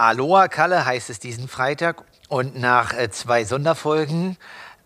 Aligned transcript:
Aloha 0.00 0.46
Kalle 0.46 0.86
heißt 0.86 1.10
es 1.10 1.18
diesen 1.18 1.48
Freitag 1.48 2.04
und 2.28 2.56
nach 2.56 2.92
äh, 2.92 3.10
zwei 3.10 3.42
Sonderfolgen, 3.42 4.36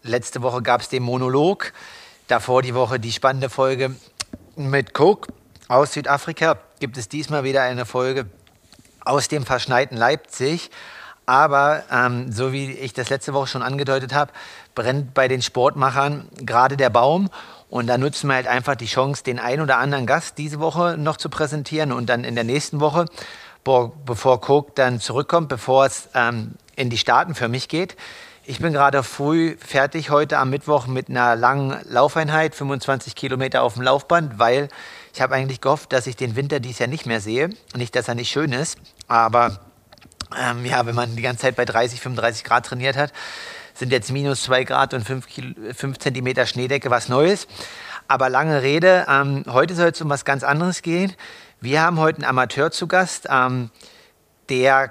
letzte 0.02 0.40
Woche 0.40 0.62
gab 0.62 0.80
es 0.80 0.88
den 0.88 1.02
Monolog, 1.02 1.74
davor 2.28 2.62
die 2.62 2.74
Woche 2.74 2.98
die 2.98 3.12
spannende 3.12 3.50
Folge 3.50 3.94
mit 4.56 4.94
Coke 4.94 5.30
aus 5.68 5.92
Südafrika, 5.92 6.56
gibt 6.80 6.96
es 6.96 7.10
diesmal 7.10 7.44
wieder 7.44 7.60
eine 7.60 7.84
Folge 7.84 8.24
aus 9.04 9.28
dem 9.28 9.44
verschneiten 9.44 9.98
Leipzig. 9.98 10.70
Aber 11.26 11.82
ähm, 11.92 12.32
so 12.32 12.54
wie 12.54 12.72
ich 12.72 12.94
das 12.94 13.10
letzte 13.10 13.34
Woche 13.34 13.48
schon 13.48 13.62
angedeutet 13.62 14.14
habe, 14.14 14.32
brennt 14.74 15.12
bei 15.12 15.28
den 15.28 15.42
Sportmachern 15.42 16.26
gerade 16.36 16.78
der 16.78 16.88
Baum. 16.88 17.28
Und 17.68 17.86
da 17.86 17.98
nutzen 17.98 18.28
wir 18.28 18.34
halt 18.34 18.46
einfach 18.46 18.76
die 18.76 18.86
Chance, 18.86 19.22
den 19.24 19.38
ein 19.38 19.60
oder 19.60 19.76
anderen 19.76 20.06
Gast 20.06 20.38
diese 20.38 20.58
Woche 20.58 20.96
noch 20.98 21.18
zu 21.18 21.28
präsentieren 21.28 21.92
und 21.92 22.08
dann 22.08 22.24
in 22.24 22.34
der 22.34 22.44
nächsten 22.44 22.80
Woche 22.80 23.04
bevor 23.64 24.40
Coke 24.40 24.72
dann 24.74 25.00
zurückkommt, 25.00 25.48
bevor 25.48 25.86
es 25.86 26.08
ähm, 26.14 26.52
in 26.76 26.90
die 26.90 26.98
Staaten 26.98 27.34
für 27.34 27.48
mich 27.48 27.68
geht. 27.68 27.96
Ich 28.44 28.58
bin 28.58 28.72
gerade 28.72 29.04
früh 29.04 29.56
fertig 29.56 30.10
heute 30.10 30.38
am 30.38 30.50
Mittwoch 30.50 30.88
mit 30.88 31.08
einer 31.08 31.36
langen 31.36 31.78
Laufeinheit, 31.84 32.56
25 32.56 33.14
Kilometer 33.14 33.62
auf 33.62 33.74
dem 33.74 33.82
Laufband, 33.82 34.40
weil 34.40 34.68
ich 35.14 35.20
habe 35.20 35.34
eigentlich 35.34 35.60
gehofft, 35.60 35.92
dass 35.92 36.08
ich 36.08 36.16
den 36.16 36.34
Winter 36.34 36.58
dies 36.58 36.80
Jahr 36.80 36.88
nicht 36.88 37.06
mehr 37.06 37.20
sehe. 37.20 37.50
Nicht, 37.76 37.94
dass 37.94 38.08
er 38.08 38.16
nicht 38.16 38.30
schön 38.30 38.52
ist, 38.52 38.78
aber 39.06 39.60
ähm, 40.36 40.64
ja, 40.64 40.84
wenn 40.86 40.94
man 40.94 41.14
die 41.14 41.22
ganze 41.22 41.42
Zeit 41.42 41.54
bei 41.54 41.64
30, 41.64 42.00
35 42.00 42.42
Grad 42.42 42.66
trainiert 42.66 42.96
hat, 42.96 43.12
sind 43.74 43.92
jetzt 43.92 44.10
minus 44.10 44.42
2 44.42 44.64
Grad 44.64 44.94
und 44.94 45.04
5, 45.04 45.26
Kilo, 45.28 45.54
5 45.72 45.98
Zentimeter 45.98 46.46
Schneedecke 46.46 46.90
was 46.90 47.08
Neues. 47.08 47.46
Aber 48.08 48.28
lange 48.28 48.62
Rede, 48.62 49.06
ähm, 49.08 49.44
heute 49.48 49.74
soll 49.74 49.90
es 49.90 50.00
um 50.00 50.10
was 50.10 50.24
ganz 50.24 50.42
anderes 50.42 50.82
gehen. 50.82 51.14
Wir 51.62 51.80
haben 51.80 52.00
heute 52.00 52.16
einen 52.16 52.24
Amateur 52.24 52.72
zu 52.72 52.88
Gast, 52.88 53.28
ähm, 53.30 53.70
der 54.48 54.90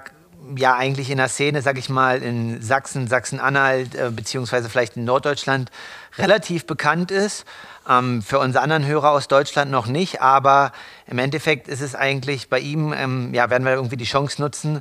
ja 0.56 0.74
eigentlich 0.74 1.10
in 1.10 1.18
der 1.18 1.28
Szene, 1.28 1.60
sag 1.60 1.76
ich 1.76 1.90
mal, 1.90 2.22
in 2.22 2.62
Sachsen, 2.62 3.08
Sachsen-Anhalt, 3.08 3.94
äh, 3.94 4.10
beziehungsweise 4.10 4.70
vielleicht 4.70 4.96
in 4.96 5.04
Norddeutschland 5.04 5.70
relativ 6.16 6.64
bekannt 6.64 7.10
ist. 7.10 7.44
Ähm, 7.86 8.22
für 8.22 8.38
unsere 8.38 8.64
anderen 8.64 8.86
Hörer 8.86 9.10
aus 9.10 9.28
Deutschland 9.28 9.70
noch 9.70 9.86
nicht, 9.86 10.22
aber 10.22 10.72
im 11.06 11.18
Endeffekt 11.18 11.68
ist 11.68 11.82
es 11.82 11.94
eigentlich 11.94 12.48
bei 12.48 12.60
ihm, 12.60 12.94
ähm, 12.94 13.34
ja, 13.34 13.50
werden 13.50 13.64
wir 13.64 13.74
irgendwie 13.74 13.98
die 13.98 14.06
Chance 14.06 14.40
nutzen. 14.40 14.80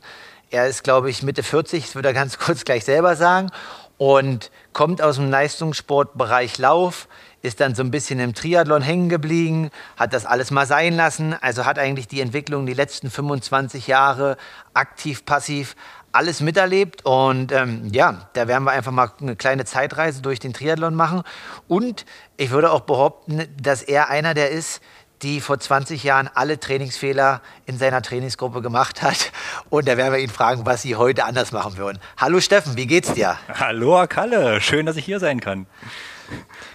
Er 0.50 0.68
ist, 0.68 0.86
glaube 0.86 1.10
ich, 1.10 1.24
Mitte 1.24 1.44
40, 1.44 1.88
das 1.88 1.96
würde 1.96 2.08
er 2.08 2.14
ganz 2.14 2.40
kurz 2.40 2.64
gleich 2.64 2.86
selber 2.86 3.18
sagen, 3.18 3.52
und 3.98 4.50
kommt 4.72 5.02
aus 5.02 5.18
dem 5.18 5.30
Leistungssportbereich 5.30 6.58
Lauf, 6.58 7.10
ist 7.42 7.60
dann 7.60 7.76
so 7.76 7.84
ein 7.84 7.92
bisschen 7.92 8.20
im 8.20 8.34
Triathlon 8.34 8.82
hängen 8.82 9.10
geblieben, 9.10 9.70
hat 9.98 10.14
das 10.14 10.26
alles 10.26 10.52
mal 10.52 10.66
sein 10.66 10.96
lassen, 10.96 11.36
also 11.42 11.66
hat 11.66 11.80
eigentlich 11.80 12.08
die 12.08 12.22
Entwicklung 12.22 12.66
die 12.66 12.74
letzten 12.74 13.10
25 13.10 13.88
Jahre 13.88 14.38
aktiv, 14.74 15.26
passiv 15.26 15.76
alles 16.12 16.42
miterlebt 16.42 17.06
und 17.06 17.52
ähm, 17.52 17.90
ja, 17.92 18.30
da 18.34 18.48
werden 18.48 18.66
wir 18.66 18.72
einfach 18.72 18.92
mal 18.92 19.12
eine 19.22 19.36
kleine 19.36 19.66
Zeitreise 19.66 20.22
durch 20.22 20.40
den 20.40 20.54
Triathlon 20.54 20.94
machen 20.94 21.24
und 21.68 22.06
ich 22.38 22.52
würde 22.52 22.72
auch 22.72 22.82
behaupten, 22.82 23.48
dass 23.62 23.82
er 23.82 24.10
einer 24.10 24.34
der 24.34 24.52
ist, 24.52 24.82
die 25.22 25.40
vor 25.40 25.60
20 25.60 26.04
Jahren 26.04 26.30
alle 26.34 26.60
Trainingsfehler 26.60 27.42
in 27.66 27.78
seiner 27.78 28.02
Trainingsgruppe 28.02 28.62
gemacht 28.62 29.02
hat. 29.04 29.32
Und 29.70 29.88
da 29.88 29.96
werden 29.96 30.12
wir 30.14 30.20
ihn 30.20 30.32
fragen, 30.32 30.66
was 30.66 30.82
sie 30.82 30.96
heute 30.96 31.26
anders 31.26 31.52
machen 31.52 31.78
würden. 31.78 32.00
Hallo 32.18 32.40
Steffen, 32.40 32.76
wie 32.76 32.88
geht's 32.88 33.14
dir? 33.14 33.38
Hallo 33.54 34.04
Kalle, 34.10 34.60
schön, 34.62 34.86
dass 34.86 34.96
ich 34.96 35.06
hier 35.06 35.20
sein 35.20 35.40
kann. 35.40 35.68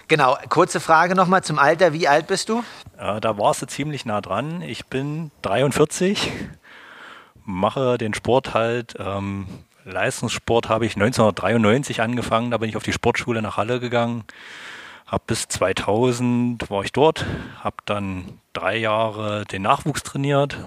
Genau, 0.07 0.37
kurze 0.47 0.79
Frage 0.79 1.15
nochmal 1.15 1.43
zum 1.43 1.59
Alter. 1.59 1.91
Wie 1.91 2.07
alt 2.07 2.27
bist 2.27 2.47
du? 2.47 2.63
Äh, 2.97 3.19
da 3.19 3.37
warst 3.37 3.61
du 3.61 3.65
ziemlich 3.65 4.05
nah 4.05 4.21
dran. 4.21 4.61
Ich 4.61 4.85
bin 4.85 5.31
43, 5.41 6.31
mache 7.43 7.97
den 7.97 8.13
Sport 8.13 8.53
halt. 8.53 8.95
Ähm, 8.99 9.47
Leistungssport 9.83 10.69
habe 10.69 10.85
ich 10.85 10.95
1993 10.95 12.01
angefangen. 12.01 12.51
Da 12.51 12.57
bin 12.57 12.69
ich 12.69 12.77
auf 12.77 12.83
die 12.83 12.93
Sportschule 12.93 13.41
nach 13.41 13.57
Halle 13.57 13.81
gegangen. 13.81 14.23
Hab 15.05 15.27
bis 15.27 15.47
2000 15.47 16.69
war 16.69 16.83
ich 16.83 16.91
dort, 16.93 17.25
habe 17.61 17.77
dann 17.85 18.39
drei 18.53 18.77
Jahre 18.77 19.45
den 19.45 19.61
Nachwuchs 19.61 20.03
trainiert, 20.03 20.57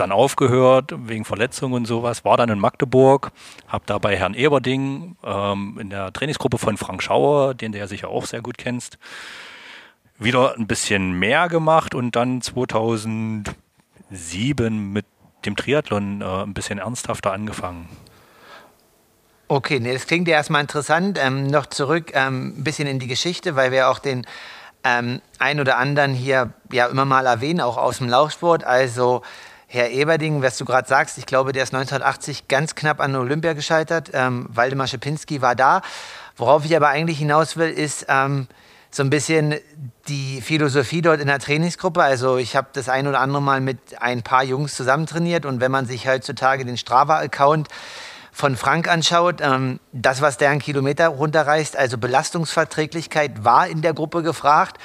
dann 0.00 0.12
aufgehört 0.12 0.94
wegen 0.96 1.24
Verletzungen 1.24 1.74
und 1.74 1.86
sowas, 1.86 2.24
war 2.24 2.36
dann 2.36 2.48
in 2.48 2.58
Magdeburg, 2.58 3.30
habe 3.68 3.84
da 3.86 3.98
bei 3.98 4.16
Herrn 4.16 4.34
Eberding 4.34 5.16
ähm, 5.24 5.78
in 5.80 5.90
der 5.90 6.12
Trainingsgruppe 6.12 6.58
von 6.58 6.76
Frank 6.76 7.02
Schauer, 7.02 7.54
den 7.54 7.72
du 7.72 7.78
ja 7.78 7.86
sicher 7.86 8.08
auch 8.08 8.26
sehr 8.26 8.42
gut 8.42 8.58
kennst, 8.58 8.98
wieder 10.18 10.56
ein 10.56 10.66
bisschen 10.66 11.12
mehr 11.12 11.48
gemacht 11.48 11.94
und 11.94 12.16
dann 12.16 12.42
2007 12.42 14.92
mit 14.92 15.06
dem 15.44 15.56
Triathlon 15.56 16.20
äh, 16.20 16.24
ein 16.24 16.54
bisschen 16.54 16.78
ernsthafter 16.78 17.32
angefangen. 17.32 17.88
Okay, 19.48 19.80
nee, 19.80 19.92
das 19.92 20.06
klingt 20.06 20.28
ja 20.28 20.34
erstmal 20.34 20.60
interessant. 20.60 21.18
Ähm, 21.20 21.48
noch 21.48 21.66
zurück 21.66 22.12
ähm, 22.14 22.54
ein 22.58 22.64
bisschen 22.64 22.86
in 22.86 23.00
die 23.00 23.08
Geschichte, 23.08 23.56
weil 23.56 23.72
wir 23.72 23.88
auch 23.88 23.98
den 23.98 24.24
ähm, 24.84 25.20
ein 25.38 25.60
oder 25.60 25.76
anderen 25.76 26.14
hier 26.14 26.52
ja 26.70 26.86
immer 26.86 27.04
mal 27.04 27.26
erwähnen, 27.26 27.60
auch 27.60 27.76
aus 27.76 27.98
dem 27.98 28.08
Laufsport. 28.08 28.62
Also 28.62 29.22
Herr 29.72 29.90
Eberding, 29.90 30.42
was 30.42 30.58
du 30.58 30.64
gerade 30.64 30.88
sagst, 30.88 31.16
ich 31.16 31.26
glaube, 31.26 31.52
der 31.52 31.62
ist 31.62 31.72
1980 31.72 32.48
ganz 32.48 32.74
knapp 32.74 32.98
an 32.98 33.14
Olympia 33.14 33.52
gescheitert. 33.52 34.10
Ähm, 34.12 34.46
Waldemar 34.48 34.88
Schepinski 34.88 35.42
war 35.42 35.54
da. 35.54 35.82
Worauf 36.36 36.64
ich 36.64 36.74
aber 36.74 36.88
eigentlich 36.88 37.18
hinaus 37.18 37.56
will, 37.56 37.70
ist 37.70 38.06
ähm, 38.08 38.48
so 38.90 39.04
ein 39.04 39.10
bisschen 39.10 39.54
die 40.08 40.40
Philosophie 40.40 41.02
dort 41.02 41.20
in 41.20 41.28
der 41.28 41.38
Trainingsgruppe. 41.38 42.02
Also 42.02 42.36
ich 42.36 42.56
habe 42.56 42.66
das 42.72 42.88
ein 42.88 43.06
oder 43.06 43.20
andere 43.20 43.40
Mal 43.40 43.60
mit 43.60 43.78
ein 44.00 44.22
paar 44.22 44.42
Jungs 44.42 44.74
zusammen 44.74 45.06
trainiert 45.06 45.46
und 45.46 45.60
wenn 45.60 45.70
man 45.70 45.86
sich 45.86 46.08
heutzutage 46.08 46.64
den 46.64 46.76
Strava-Account 46.76 47.68
von 48.32 48.56
Frank 48.56 48.88
anschaut, 48.88 49.40
ähm, 49.40 49.78
das, 49.92 50.20
was 50.20 50.36
der 50.36 50.50
einen 50.50 50.60
Kilometer 50.60 51.06
runterreißt, 51.06 51.76
also 51.76 51.96
Belastungsverträglichkeit, 51.96 53.44
war 53.44 53.68
in 53.68 53.82
der 53.82 53.94
Gruppe 53.94 54.24
gefragt 54.24 54.78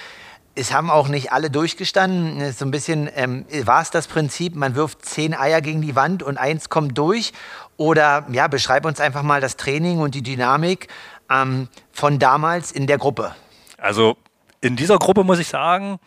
es 0.56 0.74
haben 0.74 0.90
auch 0.90 1.10
nicht 1.10 1.32
alle 1.32 1.52
durchgestanden. 1.52 2.52
So 2.54 2.66
ein 2.66 2.72
bisschen 2.72 3.10
ähm, 3.16 3.46
war 3.64 3.82
es 3.82 3.92
das 3.92 4.08
Prinzip, 4.08 4.56
man 4.56 4.76
wirft 4.76 5.06
zehn 5.06 5.34
Eier 5.34 5.62
gegen 5.62 5.82
die 5.82 5.96
Wand 5.96 6.24
und 6.24 6.38
eins 6.38 6.70
kommt 6.70 6.98
durch. 6.98 7.34
Oder 7.78 8.26
ja, 8.32 8.48
beschreib 8.48 8.86
uns 8.86 9.00
einfach 9.02 9.22
mal 9.22 9.42
das 9.42 9.58
Training 9.58 10.00
und 10.00 10.16
die 10.16 10.24
Dynamik 10.24 10.88
ähm, 11.30 11.68
von 11.92 12.20
damals 12.20 12.72
in 12.72 12.88
der 12.88 12.98
Gruppe. 12.98 13.36
Also 13.78 14.16
in 14.62 14.78
dieser 14.78 14.98
Gruppe 14.98 15.24
muss 15.24 15.40
ich 15.40 15.50
sagen, 15.50 16.00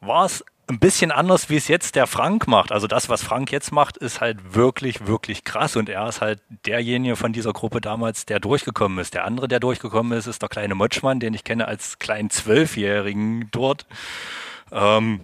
war 0.00 0.26
es 0.26 0.44
ein 0.70 0.78
bisschen 0.78 1.10
anders, 1.10 1.50
wie 1.50 1.56
es 1.56 1.68
jetzt 1.68 1.96
der 1.96 2.06
Frank 2.06 2.46
macht. 2.46 2.72
Also 2.72 2.86
das, 2.86 3.08
was 3.08 3.22
Frank 3.22 3.50
jetzt 3.52 3.72
macht, 3.72 3.96
ist 3.96 4.20
halt 4.20 4.54
wirklich, 4.54 5.06
wirklich 5.06 5.44
krass. 5.44 5.76
Und 5.76 5.88
er 5.88 6.08
ist 6.08 6.20
halt 6.20 6.40
derjenige 6.66 7.16
von 7.16 7.32
dieser 7.32 7.52
Gruppe 7.52 7.80
damals, 7.80 8.24
der 8.24 8.40
durchgekommen 8.40 8.98
ist. 8.98 9.14
Der 9.14 9.24
andere, 9.24 9.48
der 9.48 9.60
durchgekommen 9.60 10.16
ist, 10.16 10.26
ist 10.26 10.42
der 10.42 10.48
kleine 10.48 10.74
Motschmann, 10.74 11.20
den 11.20 11.34
ich 11.34 11.44
kenne 11.44 11.66
als 11.66 11.98
kleinen 11.98 12.30
Zwölfjährigen 12.30 13.48
dort. 13.50 13.86
Ähm, 14.70 15.20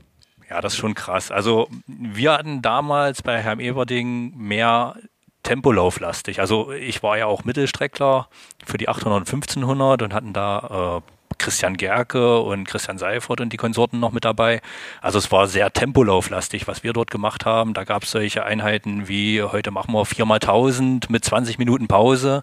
ja, 0.50 0.60
das 0.60 0.74
ist 0.74 0.78
schon 0.78 0.94
krass. 0.94 1.30
Also 1.30 1.68
wir 1.86 2.32
hatten 2.32 2.60
damals 2.60 3.22
bei 3.22 3.40
Herrn 3.40 3.60
Everding 3.60 4.36
mehr 4.36 4.96
Tempolauflastig. 5.44 6.40
Also 6.40 6.72
ich 6.72 7.04
war 7.04 7.18
ja 7.18 7.26
auch 7.26 7.44
Mittelstreckler 7.44 8.28
für 8.64 8.78
die 8.78 8.88
800 8.88 9.20
und 9.20 9.28
1500 9.28 10.02
und 10.02 10.12
hatten 10.12 10.32
da 10.32 11.02
äh, 11.06 11.15
Christian 11.38 11.76
Gerke 11.76 12.40
und 12.40 12.64
Christian 12.64 12.98
Seifert 12.98 13.40
und 13.40 13.52
die 13.52 13.56
Konsorten 13.56 14.00
noch 14.00 14.12
mit 14.12 14.24
dabei. 14.24 14.60
Also 15.00 15.18
es 15.18 15.30
war 15.32 15.46
sehr 15.46 15.72
tempolauflastig, 15.72 16.66
was 16.66 16.82
wir 16.82 16.92
dort 16.92 17.10
gemacht 17.10 17.44
haben. 17.44 17.74
Da 17.74 17.84
gab 17.84 18.04
es 18.04 18.10
solche 18.10 18.44
Einheiten 18.44 19.08
wie 19.08 19.42
heute 19.42 19.70
machen 19.70 19.92
wir 19.92 20.02
4x1000 20.02 21.06
mit 21.08 21.24
20 21.24 21.58
Minuten 21.58 21.88
Pause. 21.88 22.42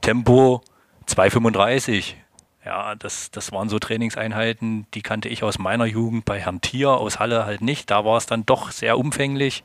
Tempo 0.00 0.62
2,35. 1.06 2.14
Ja, 2.64 2.94
das, 2.94 3.32
das 3.32 3.50
waren 3.50 3.68
so 3.68 3.80
Trainingseinheiten, 3.80 4.86
die 4.94 5.02
kannte 5.02 5.28
ich 5.28 5.42
aus 5.42 5.58
meiner 5.58 5.84
Jugend 5.84 6.24
bei 6.24 6.38
Herrn 6.38 6.60
Thier 6.60 6.90
aus 6.90 7.18
Halle 7.18 7.44
halt 7.44 7.60
nicht. 7.60 7.90
Da 7.90 8.04
war 8.04 8.16
es 8.16 8.26
dann 8.26 8.46
doch 8.46 8.70
sehr 8.70 8.98
umfänglich. 8.98 9.64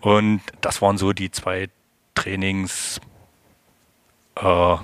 Und 0.00 0.40
das 0.62 0.80
waren 0.80 0.96
so 0.96 1.12
die 1.12 1.30
zwei 1.30 1.68
Trainings, 2.14 3.00
äh, 4.36 4.76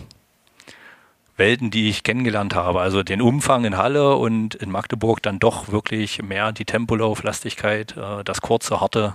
Welten, 1.40 1.72
die 1.72 1.88
ich 1.88 2.04
kennengelernt 2.04 2.54
habe. 2.54 2.80
Also 2.80 3.02
den 3.02 3.20
Umfang 3.20 3.64
in 3.64 3.76
Halle 3.76 4.14
und 4.14 4.54
in 4.54 4.70
Magdeburg 4.70 5.20
dann 5.22 5.40
doch 5.40 5.72
wirklich 5.72 6.22
mehr 6.22 6.52
die 6.52 6.64
Tempolauflastigkeit, 6.64 7.96
äh, 7.96 8.22
das 8.22 8.40
kurze, 8.40 8.80
harte. 8.80 9.14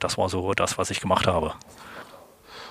Das 0.00 0.18
war 0.18 0.28
so 0.28 0.52
das, 0.52 0.76
was 0.76 0.90
ich 0.90 1.00
gemacht 1.00 1.26
habe. 1.26 1.54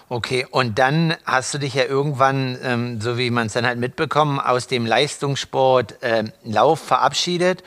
Okay, 0.09 0.45
und 0.49 0.79
dann 0.79 1.15
hast 1.25 1.53
du 1.53 1.57
dich 1.57 1.73
ja 1.73 1.83
irgendwann, 1.83 2.57
ähm, 2.61 3.01
so 3.01 3.17
wie 3.17 3.29
man 3.29 3.47
es 3.47 3.53
dann 3.53 3.65
halt 3.65 3.79
mitbekommen, 3.79 4.39
aus 4.39 4.67
dem 4.67 4.85
Leistungssport 4.85 6.01
äh, 6.03 6.25
Lauf 6.43 6.79
verabschiedet. 6.79 7.63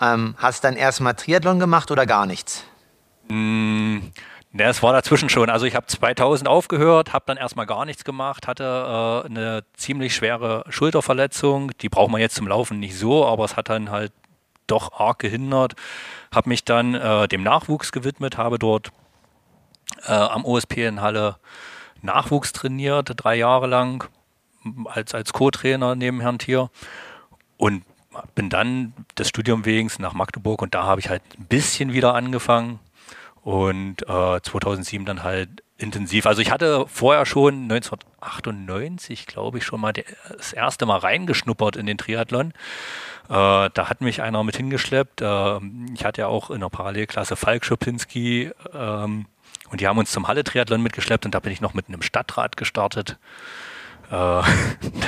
Ähm, 0.00 0.34
hast 0.38 0.64
dann 0.64 0.74
erstmal 0.74 1.14
Triathlon 1.14 1.60
gemacht 1.60 1.90
oder 1.90 2.06
gar 2.06 2.26
nichts? 2.26 2.64
Mm, 3.28 3.98
ja, 4.56 4.68
es 4.68 4.82
war 4.84 4.92
dazwischen 4.92 5.28
schon. 5.28 5.50
Also 5.50 5.66
ich 5.66 5.74
habe 5.74 5.86
2000 5.86 6.48
aufgehört, 6.48 7.12
habe 7.12 7.24
dann 7.26 7.36
erstmal 7.36 7.66
gar 7.66 7.84
nichts 7.84 8.04
gemacht, 8.04 8.46
hatte 8.46 8.62
äh, 9.24 9.26
eine 9.26 9.64
ziemlich 9.74 10.14
schwere 10.14 10.64
Schulterverletzung. 10.68 11.72
Die 11.78 11.88
braucht 11.88 12.12
man 12.12 12.20
jetzt 12.20 12.36
zum 12.36 12.46
Laufen 12.46 12.78
nicht 12.78 12.96
so, 12.96 13.26
aber 13.26 13.44
es 13.44 13.56
hat 13.56 13.68
dann 13.68 13.90
halt 13.90 14.12
doch 14.68 14.92
arg 14.92 15.18
gehindert. 15.18 15.74
Habe 16.32 16.48
mich 16.48 16.64
dann 16.64 16.94
äh, 16.94 17.26
dem 17.26 17.42
Nachwuchs 17.42 17.90
gewidmet, 17.90 18.38
habe 18.38 18.60
dort 18.60 18.92
äh, 20.06 20.12
am 20.12 20.44
OSP 20.44 20.86
in 20.86 21.00
Halle 21.00 21.36
Nachwuchs 22.00 22.52
trainiert, 22.52 23.12
drei 23.16 23.34
Jahre 23.34 23.66
lang, 23.66 24.08
als, 24.84 25.14
als 25.14 25.32
Co-Trainer 25.32 25.96
neben 25.96 26.20
Herrn 26.20 26.38
Thier. 26.38 26.70
Und 27.56 27.84
bin 28.36 28.50
dann 28.50 28.92
des 29.18 29.30
Studium 29.30 29.64
wegen 29.64 29.90
nach 29.98 30.12
Magdeburg 30.12 30.62
und 30.62 30.74
da 30.76 30.84
habe 30.84 31.00
ich 31.00 31.08
halt 31.08 31.22
ein 31.36 31.46
bisschen 31.46 31.92
wieder 31.92 32.14
angefangen 32.14 32.78
und 33.44 34.02
äh, 34.08 34.40
2007 34.40 35.04
dann 35.04 35.22
halt 35.22 35.62
intensiv. 35.76 36.24
Also 36.24 36.40
ich 36.40 36.50
hatte 36.50 36.86
vorher 36.88 37.26
schon 37.26 37.64
1998, 37.64 39.26
glaube 39.26 39.58
ich, 39.58 39.64
schon 39.64 39.82
mal 39.82 39.92
das 39.92 40.54
erste 40.54 40.86
Mal 40.86 40.98
reingeschnuppert 40.98 41.76
in 41.76 41.84
den 41.84 41.98
Triathlon. 41.98 42.54
Äh, 43.28 43.28
da 43.28 43.88
hat 43.90 44.00
mich 44.00 44.22
einer 44.22 44.42
mit 44.44 44.56
hingeschleppt. 44.56 45.20
Äh, 45.20 45.58
ich 45.94 46.06
hatte 46.06 46.22
ja 46.22 46.26
auch 46.28 46.50
in 46.50 46.60
der 46.60 46.70
Parallelklasse 46.70 47.36
Falk 47.36 47.66
Schopinski 47.66 48.50
ähm, 48.72 49.26
und 49.70 49.80
die 49.80 49.88
haben 49.88 49.98
uns 49.98 50.10
zum 50.10 50.26
Halle-Triathlon 50.26 50.82
mitgeschleppt 50.82 51.26
und 51.26 51.34
da 51.34 51.40
bin 51.40 51.52
ich 51.52 51.60
noch 51.60 51.74
mit 51.74 51.88
einem 51.88 52.00
Stadtrat 52.00 52.56
gestartet. 52.56 53.18
Äh, 54.10 54.14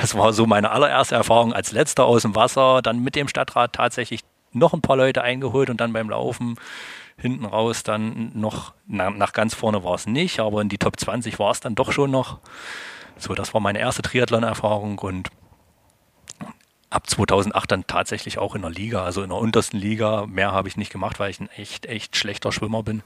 das 0.03 0.15
war 0.15 0.35
so 0.35 0.45
meine 0.45 0.73
allererste 0.73 1.15
Erfahrung 1.15 1.55
als 1.55 1.73
letzter 1.73 2.05
aus 2.05 2.21
dem 2.21 2.35
Wasser. 2.35 2.83
Dann 2.83 3.03
mit 3.03 3.17
dem 3.17 3.29
Stadtrat 3.29 3.73
tatsächlich 3.73 4.21
noch 4.53 4.75
ein 4.75 4.83
paar 4.83 4.97
Leute 4.97 5.23
eingeholt 5.23 5.71
und 5.71 5.81
dann 5.81 5.95
beim 5.95 6.11
Laufen 6.11 6.57
hinten 7.19 7.45
raus 7.45 7.83
dann 7.83 8.31
noch, 8.35 8.75
na, 8.87 9.11
nach 9.11 9.33
ganz 9.33 9.55
vorne 9.55 9.83
war 9.85 9.95
es 9.95 10.07
nicht, 10.07 10.41
aber 10.41 10.61
in 10.61 10.69
die 10.69 10.79
Top 10.79 10.99
20 10.99 11.39
war 11.39 11.51
es 11.51 11.61
dann 11.61 11.75
doch 11.75 11.93
schon 11.93 12.11
noch. 12.11 12.39
So, 13.17 13.35
das 13.35 13.55
war 13.55 13.61
meine 13.61 13.79
erste 13.79 14.03
Triathlon-Erfahrung 14.03 14.99
und 14.99 15.31
ab 16.91 17.09
2008 17.09 17.71
dann 17.71 17.87
tatsächlich 17.87 18.39
auch 18.39 18.55
in 18.55 18.63
der 18.63 18.71
Liga, 18.71 19.03
also 19.03 19.23
in 19.23 19.31
der 19.31 19.39
untersten 19.39 19.79
Liga. 19.79 20.27
Mehr 20.27 20.53
habe 20.53 20.69
ich 20.69 20.77
nicht 20.77 20.93
gemacht, 20.93 21.19
weil 21.19 21.31
ich 21.31 21.41
ein 21.41 21.49
echt, 21.51 21.87
echt 21.87 22.17
schlechter 22.17 22.53
Schwimmer 22.53 22.83
bin. 22.83 23.03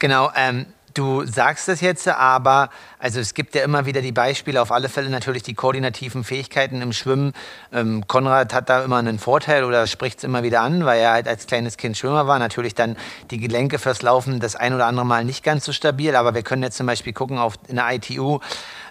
Genau, 0.00 0.30
ähm, 0.36 0.66
Du 0.94 1.24
sagst 1.24 1.68
es 1.68 1.80
jetzt, 1.80 2.06
aber 2.06 2.68
also 2.98 3.18
es 3.20 3.34
gibt 3.34 3.54
ja 3.54 3.62
immer 3.62 3.86
wieder 3.86 4.02
die 4.02 4.12
Beispiele, 4.12 4.60
auf 4.60 4.70
alle 4.70 4.88
Fälle 4.88 5.08
natürlich 5.08 5.42
die 5.42 5.54
koordinativen 5.54 6.22
Fähigkeiten 6.22 6.82
im 6.82 6.92
Schwimmen. 6.92 7.32
Ähm, 7.72 8.06
Konrad 8.06 8.52
hat 8.52 8.68
da 8.68 8.84
immer 8.84 8.98
einen 8.98 9.18
Vorteil 9.18 9.64
oder 9.64 9.86
spricht 9.86 10.18
es 10.18 10.24
immer 10.24 10.42
wieder 10.42 10.60
an, 10.60 10.84
weil 10.84 11.00
er 11.00 11.12
halt 11.12 11.28
als 11.28 11.46
kleines 11.46 11.76
Kind 11.76 11.96
Schwimmer 11.96 12.26
war. 12.26 12.38
Natürlich 12.38 12.74
dann 12.74 12.96
die 13.30 13.38
Gelenke 13.38 13.78
fürs 13.78 14.02
Laufen 14.02 14.40
das 14.40 14.54
ein 14.54 14.74
oder 14.74 14.86
andere 14.86 15.06
Mal 15.06 15.24
nicht 15.24 15.42
ganz 15.42 15.64
so 15.64 15.72
stabil, 15.72 16.14
aber 16.14 16.34
wir 16.34 16.42
können 16.42 16.62
jetzt 16.62 16.76
zum 16.76 16.86
Beispiel 16.86 17.12
gucken 17.12 17.38
auf 17.38 17.54
in 17.68 17.76
der 17.76 17.90
ITU 17.90 18.40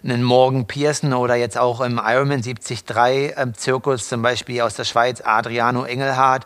einen 0.03 0.23
Morgan 0.23 0.65
Pearson 0.65 1.13
oder 1.13 1.35
jetzt 1.35 1.57
auch 1.57 1.81
im 1.81 2.01
Ironman 2.03 2.41
73 2.41 2.83
ähm, 3.37 3.53
Zirkus 3.53 4.07
zum 4.07 4.21
Beispiel 4.23 4.61
aus 4.61 4.75
der 4.75 4.85
Schweiz 4.85 5.21
Adriano 5.23 5.83
Engelhardt 5.83 6.45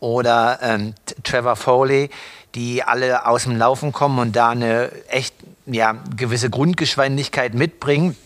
oder 0.00 0.58
ähm, 0.62 0.94
Trevor 1.22 1.56
Foley 1.56 2.10
die 2.54 2.82
alle 2.82 3.26
aus 3.26 3.44
dem 3.44 3.56
Laufen 3.56 3.92
kommen 3.92 4.18
und 4.18 4.36
da 4.36 4.50
eine 4.50 4.90
echt 5.08 5.34
ja, 5.66 5.96
gewisse 6.16 6.50
Grundgeschwindigkeit 6.50 7.54
mitbringen 7.54 8.16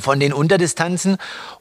von 0.00 0.20
den 0.20 0.32
Unterdistanzen. 0.32 1.16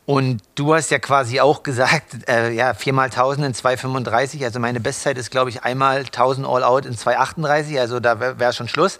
Und 0.05 0.41
du 0.55 0.75
hast 0.75 0.91
ja 0.91 0.99
quasi 0.99 1.39
auch 1.39 1.63
gesagt, 1.63 2.27
äh, 2.27 2.51
ja, 2.51 2.71
4x1000 2.71 3.45
in 3.45 3.53
2,35. 3.53 4.43
Also 4.43 4.59
meine 4.59 4.79
Bestzeit 4.79 5.17
ist, 5.17 5.31
glaube 5.31 5.49
ich, 5.49 5.63
einmal 5.63 5.99
1000 5.99 6.45
All-Out 6.45 6.85
in 6.85 6.95
2,38. 6.95 7.79
Also 7.79 7.99
da 7.99 8.19
wäre 8.19 8.39
wär 8.39 8.53
schon 8.53 8.67
Schluss. 8.67 8.97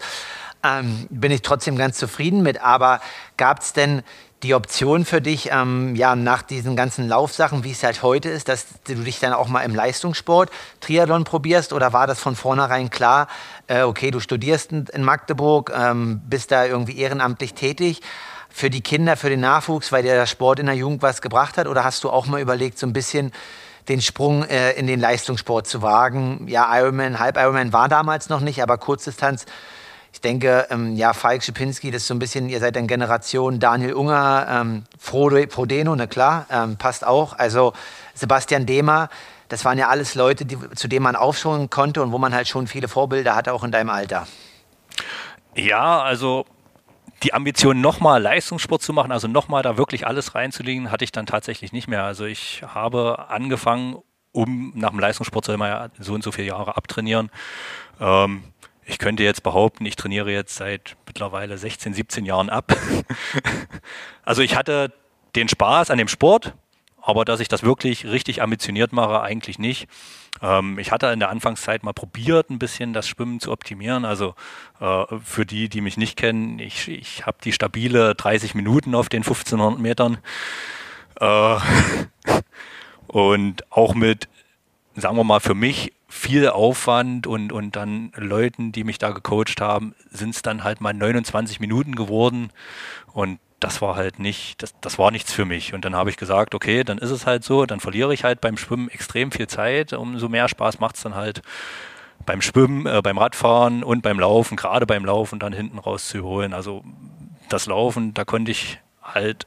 Ähm, 0.64 1.06
bin 1.10 1.30
ich 1.30 1.42
trotzdem 1.42 1.76
ganz 1.76 1.98
zufrieden 1.98 2.42
mit. 2.42 2.60
Aber 2.60 3.00
gab 3.36 3.60
es 3.60 3.72
denn 3.72 4.02
die 4.42 4.54
Option 4.54 5.04
für 5.04 5.20
dich, 5.20 5.50
ähm, 5.50 5.96
ja, 5.96 6.14
nach 6.14 6.42
diesen 6.42 6.76
ganzen 6.76 7.08
Laufsachen, 7.08 7.64
wie 7.64 7.72
es 7.72 7.82
halt 7.82 8.02
heute 8.02 8.28
ist, 8.28 8.48
dass 8.48 8.66
du 8.86 8.94
dich 8.96 9.18
dann 9.18 9.32
auch 9.32 9.48
mal 9.48 9.62
im 9.62 9.74
Leistungssport 9.74 10.50
Triathlon 10.80 11.24
probierst? 11.24 11.72
Oder 11.72 11.92
war 11.92 12.06
das 12.06 12.20
von 12.20 12.36
vornherein 12.36 12.90
klar, 12.90 13.28
äh, 13.66 13.82
okay, 13.82 14.10
du 14.10 14.20
studierst 14.20 14.72
in 14.72 15.02
Magdeburg, 15.02 15.72
ähm, 15.74 16.20
bist 16.28 16.52
da 16.52 16.66
irgendwie 16.66 16.98
ehrenamtlich 16.98 17.54
tätig 17.54 18.02
für 18.50 18.68
die 18.68 18.82
Kinder, 18.82 19.16
für 19.16 19.30
den 19.30 19.40
Nachwuchs, 19.40 19.90
weil 19.90 20.02
dir 20.02 20.14
der 20.14 20.26
Sport 20.26 20.58
in 20.58 20.66
der 20.66 20.74
Jugend 20.74 21.02
was 21.02 21.22
gebracht 21.22 21.56
hat? 21.56 21.66
Oder 21.66 21.84
hast 21.84 22.04
du 22.04 22.10
auch 22.10 22.26
mal 22.26 22.40
überlegt, 22.40 22.78
so 22.78 22.86
ein 22.86 22.92
bisschen 22.92 23.32
den 23.88 24.02
Sprung 24.02 24.44
äh, 24.44 24.72
in 24.72 24.86
den 24.86 25.00
Leistungssport 25.00 25.66
zu 25.66 25.80
wagen? 25.80 26.46
Ja, 26.46 26.68
Ironman, 26.78 27.18
Halb 27.18 27.38
Ironman 27.38 27.72
war 27.72 27.88
damals 27.88 28.28
noch 28.28 28.40
nicht, 28.40 28.62
aber 28.62 28.76
Kurzdistanz 28.76 29.46
ich 30.16 30.22
denke, 30.22 30.66
ähm, 30.70 30.96
ja, 30.96 31.12
Falk 31.12 31.44
Schipinski, 31.44 31.90
das 31.90 32.00
ist 32.00 32.08
so 32.08 32.14
ein 32.14 32.18
bisschen, 32.18 32.48
ihr 32.48 32.58
seid 32.58 32.74
eine 32.78 32.86
Generation, 32.86 33.60
Daniel 33.60 33.92
Unger, 33.92 34.46
ähm, 34.48 34.84
Frodo, 34.98 35.36
Frodeno, 35.50 35.94
na 35.94 36.06
klar, 36.06 36.46
ähm, 36.50 36.78
passt 36.78 37.06
auch. 37.06 37.34
Also 37.34 37.74
Sebastian 38.14 38.64
Dehmer, 38.64 39.10
das 39.50 39.66
waren 39.66 39.76
ja 39.76 39.88
alles 39.88 40.14
Leute, 40.14 40.46
die, 40.46 40.56
zu 40.74 40.88
denen 40.88 41.02
man 41.02 41.16
aufschauen 41.16 41.68
konnte 41.68 42.02
und 42.02 42.12
wo 42.12 42.18
man 42.18 42.32
halt 42.32 42.48
schon 42.48 42.66
viele 42.66 42.88
Vorbilder 42.88 43.36
hatte, 43.36 43.52
auch 43.52 43.62
in 43.62 43.72
deinem 43.72 43.90
Alter. 43.90 44.26
Ja, 45.54 46.00
also 46.00 46.46
die 47.22 47.34
Ambition, 47.34 47.82
nochmal 47.82 48.22
Leistungssport 48.22 48.80
zu 48.80 48.94
machen, 48.94 49.12
also 49.12 49.28
nochmal 49.28 49.62
da 49.62 49.76
wirklich 49.76 50.06
alles 50.06 50.34
reinzulegen, 50.34 50.90
hatte 50.90 51.04
ich 51.04 51.12
dann 51.12 51.26
tatsächlich 51.26 51.74
nicht 51.74 51.88
mehr. 51.88 52.04
Also 52.04 52.24
ich 52.24 52.62
habe 52.66 53.26
angefangen, 53.28 53.96
um 54.32 54.72
nach 54.76 54.90
dem 54.90 54.98
Leistungssport 54.98 55.44
soll 55.44 55.58
man 55.58 55.68
ja 55.68 55.88
so 55.98 56.14
und 56.14 56.24
so 56.24 56.32
viele 56.32 56.48
Jahre 56.48 56.74
abtrainieren. 56.74 57.30
Ähm, 58.00 58.44
ich 58.86 58.98
könnte 58.98 59.24
jetzt 59.24 59.42
behaupten, 59.42 59.84
ich 59.84 59.96
trainiere 59.96 60.30
jetzt 60.30 60.54
seit 60.54 60.96
mittlerweile 61.06 61.58
16, 61.58 61.92
17 61.92 62.24
Jahren 62.24 62.48
ab. 62.48 62.74
also 64.24 64.42
ich 64.42 64.56
hatte 64.56 64.92
den 65.34 65.48
Spaß 65.48 65.90
an 65.90 65.98
dem 65.98 66.08
Sport, 66.08 66.54
aber 67.02 67.24
dass 67.24 67.40
ich 67.40 67.48
das 67.48 67.64
wirklich 67.64 68.06
richtig 68.06 68.42
ambitioniert 68.42 68.92
mache, 68.92 69.20
eigentlich 69.20 69.58
nicht. 69.58 69.88
Ähm, 70.40 70.78
ich 70.78 70.92
hatte 70.92 71.08
in 71.08 71.18
der 71.18 71.30
Anfangszeit 71.30 71.82
mal 71.82 71.92
probiert, 71.92 72.48
ein 72.48 72.60
bisschen 72.60 72.92
das 72.92 73.08
Schwimmen 73.08 73.40
zu 73.40 73.50
optimieren. 73.50 74.04
Also 74.04 74.34
äh, 74.80 75.04
für 75.22 75.44
die, 75.44 75.68
die 75.68 75.80
mich 75.80 75.96
nicht 75.96 76.16
kennen, 76.16 76.60
ich, 76.60 76.88
ich 76.88 77.26
habe 77.26 77.38
die 77.42 77.52
stabile 77.52 78.14
30 78.14 78.54
Minuten 78.54 78.94
auf 78.94 79.08
den 79.08 79.22
1500 79.22 79.80
Metern. 79.80 80.18
Äh, 81.20 81.56
und 83.08 83.64
auch 83.72 83.94
mit, 83.94 84.28
sagen 84.94 85.16
wir 85.16 85.24
mal, 85.24 85.40
für 85.40 85.54
mich 85.54 85.92
viel 86.16 86.48
Aufwand 86.48 87.26
und, 87.26 87.52
und 87.52 87.76
dann 87.76 88.12
Leuten, 88.16 88.72
die 88.72 88.84
mich 88.84 88.98
da 88.98 89.10
gecoacht 89.10 89.60
haben, 89.60 89.94
sind 90.10 90.30
es 90.30 90.42
dann 90.42 90.64
halt 90.64 90.80
mal 90.80 90.94
29 90.94 91.60
Minuten 91.60 91.94
geworden 91.94 92.50
und 93.12 93.38
das 93.60 93.80
war 93.80 93.96
halt 93.96 94.18
nicht, 94.18 94.62
das, 94.62 94.74
das 94.80 94.98
war 94.98 95.10
nichts 95.10 95.32
für 95.32 95.44
mich. 95.44 95.72
Und 95.72 95.84
dann 95.84 95.94
habe 95.94 96.10
ich 96.10 96.16
gesagt, 96.16 96.54
okay, 96.54 96.84
dann 96.84 96.98
ist 96.98 97.10
es 97.10 97.26
halt 97.26 97.42
so, 97.42 97.64
dann 97.64 97.80
verliere 97.80 98.12
ich 98.12 98.22
halt 98.22 98.40
beim 98.40 98.56
Schwimmen 98.58 98.90
extrem 98.90 99.32
viel 99.32 99.46
Zeit. 99.46 99.92
Umso 99.94 100.28
mehr 100.28 100.48
Spaß 100.48 100.78
macht 100.78 100.96
es 100.96 101.02
dann 101.02 101.14
halt 101.14 101.42
beim 102.26 102.42
Schwimmen, 102.42 102.86
äh, 102.86 103.00
beim 103.02 103.18
Radfahren 103.18 103.82
und 103.82 104.02
beim 104.02 104.20
Laufen, 104.20 104.56
gerade 104.56 104.86
beim 104.86 105.04
Laufen 105.04 105.38
dann 105.38 105.52
hinten 105.52 105.78
rauszuholen. 105.78 106.52
Also 106.52 106.84
das 107.48 107.66
Laufen, 107.66 108.12
da 108.12 108.24
konnte 108.24 108.50
ich 108.50 108.78
halt 109.02 109.46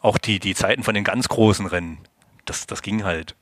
auch 0.00 0.18
die, 0.18 0.40
die 0.40 0.54
Zeiten 0.54 0.82
von 0.82 0.94
den 0.94 1.04
ganz 1.04 1.28
großen 1.28 1.66
Rennen, 1.66 1.98
das, 2.44 2.66
das 2.66 2.82
ging 2.82 3.04
halt. 3.04 3.34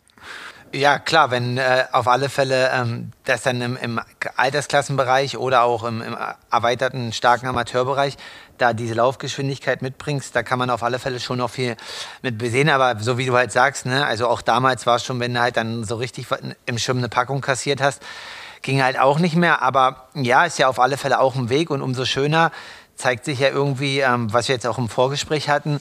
Ja, 0.76 0.98
klar, 0.98 1.30
wenn 1.30 1.56
äh, 1.56 1.84
auf 1.90 2.06
alle 2.06 2.28
Fälle 2.28 2.70
ähm, 2.70 3.10
das 3.24 3.42
dann 3.42 3.62
im, 3.62 3.78
im 3.78 3.98
Altersklassenbereich 4.36 5.38
oder 5.38 5.62
auch 5.62 5.84
im, 5.84 6.02
im, 6.02 6.14
erweiterten 6.50 7.14
starken 7.14 7.46
Amateurbereich 7.46 8.18
da 8.58 8.74
diese 8.74 8.92
Laufgeschwindigkeit 8.92 9.80
mitbringst, 9.80 10.36
da 10.36 10.42
kann 10.42 10.58
man 10.58 10.68
auf 10.68 10.82
alle 10.82 10.98
Fälle 10.98 11.18
schon 11.18 11.38
noch 11.38 11.48
viel 11.48 11.76
mit 12.20 12.36
besehen. 12.36 12.68
Aber 12.68 13.00
so 13.00 13.16
wie 13.16 13.24
du 13.24 13.34
halt 13.34 13.52
sagst, 13.52 13.86
ne, 13.86 14.04
also 14.04 14.28
auch 14.28 14.42
damals 14.42 14.86
war 14.86 14.96
es 14.96 15.04
schon, 15.04 15.18
wenn 15.18 15.32
du 15.32 15.40
halt 15.40 15.56
dann 15.56 15.82
so 15.84 15.96
richtig 15.96 16.26
im 16.66 16.76
Schwimmen 16.76 17.00
eine 17.00 17.08
Packung 17.08 17.40
kassiert 17.40 17.80
hast, 17.80 18.02
ging 18.60 18.82
halt 18.82 18.98
auch 18.98 19.18
nicht 19.18 19.34
mehr. 19.34 19.62
Aber 19.62 20.08
ja, 20.12 20.44
ist 20.44 20.58
ja 20.58 20.68
auf 20.68 20.78
alle 20.78 20.98
Fälle 20.98 21.20
auch 21.20 21.36
ein 21.36 21.48
Weg 21.48 21.70
und 21.70 21.80
umso 21.80 22.04
schöner 22.04 22.52
zeigt 22.96 23.24
sich 23.24 23.38
ja 23.38 23.48
irgendwie, 23.48 24.00
ähm, 24.00 24.30
was 24.30 24.48
wir 24.48 24.54
jetzt 24.54 24.66
auch 24.66 24.76
im 24.76 24.90
Vorgespräch 24.90 25.48
hatten, 25.48 25.80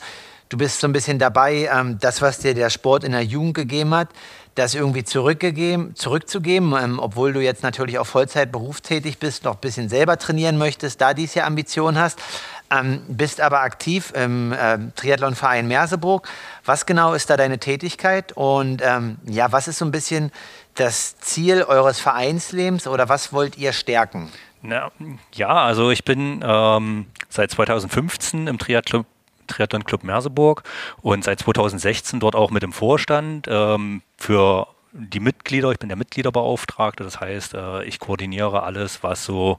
du 0.50 0.58
bist 0.58 0.80
so 0.80 0.88
ein 0.88 0.94
bisschen 0.94 1.20
dabei, 1.20 1.70
ähm, 1.74 1.98
das, 2.00 2.22
was 2.22 2.40
dir 2.40 2.54
der 2.54 2.70
Sport 2.70 3.04
in 3.04 3.12
der 3.12 3.24
Jugend 3.24 3.56
gegeben 3.56 3.94
hat, 3.94 4.10
das 4.56 4.74
irgendwie 4.74 5.04
zurückgegeben, 5.04 5.96
zurückzugeben, 5.96 6.74
ähm, 6.82 7.00
obwohl 7.00 7.34
du 7.34 7.42
jetzt 7.42 7.62
natürlich 7.62 8.00
auch 8.00 8.08
Vollzeit 8.08 8.52
berufstätig 8.52 9.20
bist, 9.20 9.44
noch 9.44 9.56
ein 9.56 9.62
bisschen 9.62 9.90
selber 9.90 10.18
trainieren 10.18 10.58
möchtest, 10.58 11.02
da 11.02 11.14
dies 11.14 11.36
Jahr 11.36 11.46
Ambition 11.46 12.00
hast, 12.00 12.20
ähm, 12.72 13.02
bist 13.08 13.42
aber 13.42 13.62
aktiv 13.62 14.14
im 14.16 14.54
äh, 14.54 14.78
Triathlonverein 14.96 15.68
Merseburg. 15.68 16.28
Was 16.64 16.86
genau 16.86 17.14
ist 17.14 17.30
da 17.30 17.38
deine 17.38 17.60
Tätigkeit 17.60 18.32
und 18.32 18.82
ähm, 18.82 19.18
ja, 19.26 19.52
was 19.52 19.68
ist 19.68 19.80
so 19.80 19.86
ein 19.86 19.92
bisschen 19.92 20.32
das 20.76 21.18
Ziel 21.20 21.64
eures 21.64 22.00
Vereinslebens 22.00 22.88
oder 22.88 23.10
was 23.10 23.34
wollt 23.34 23.58
ihr 23.58 23.74
stärken? 23.74 24.32
Na, 24.62 24.92
ja, 25.34 25.50
also 25.50 25.92
ich 25.92 26.04
bin 26.06 26.44
ähm, 26.44 27.06
seit 27.30 27.52
2015 27.52 28.48
im 28.48 28.58
Triathlon 28.58 29.06
Triathlon 29.48 29.84
Club 29.84 30.04
Merseburg 30.04 30.64
und 31.02 31.24
seit 31.24 31.40
2016 31.40 32.20
dort 32.20 32.36
auch 32.36 32.52
mit 32.52 32.64
dem 32.64 32.74
Vorstand 32.74 33.48
ähm, 33.50 34.02
für 34.18 34.68
die 34.92 35.20
Mitglieder. 35.20 35.72
Ich 35.72 35.80
bin 35.80 35.90
der 35.90 35.98
Mitgliederbeauftragte, 35.98 37.04
das 37.04 37.20
heißt, 37.20 37.54
äh, 37.54 37.84
ich 37.84 38.00
koordiniere 38.00 38.64
alles, 38.64 39.04
was 39.04 39.26
so 39.26 39.58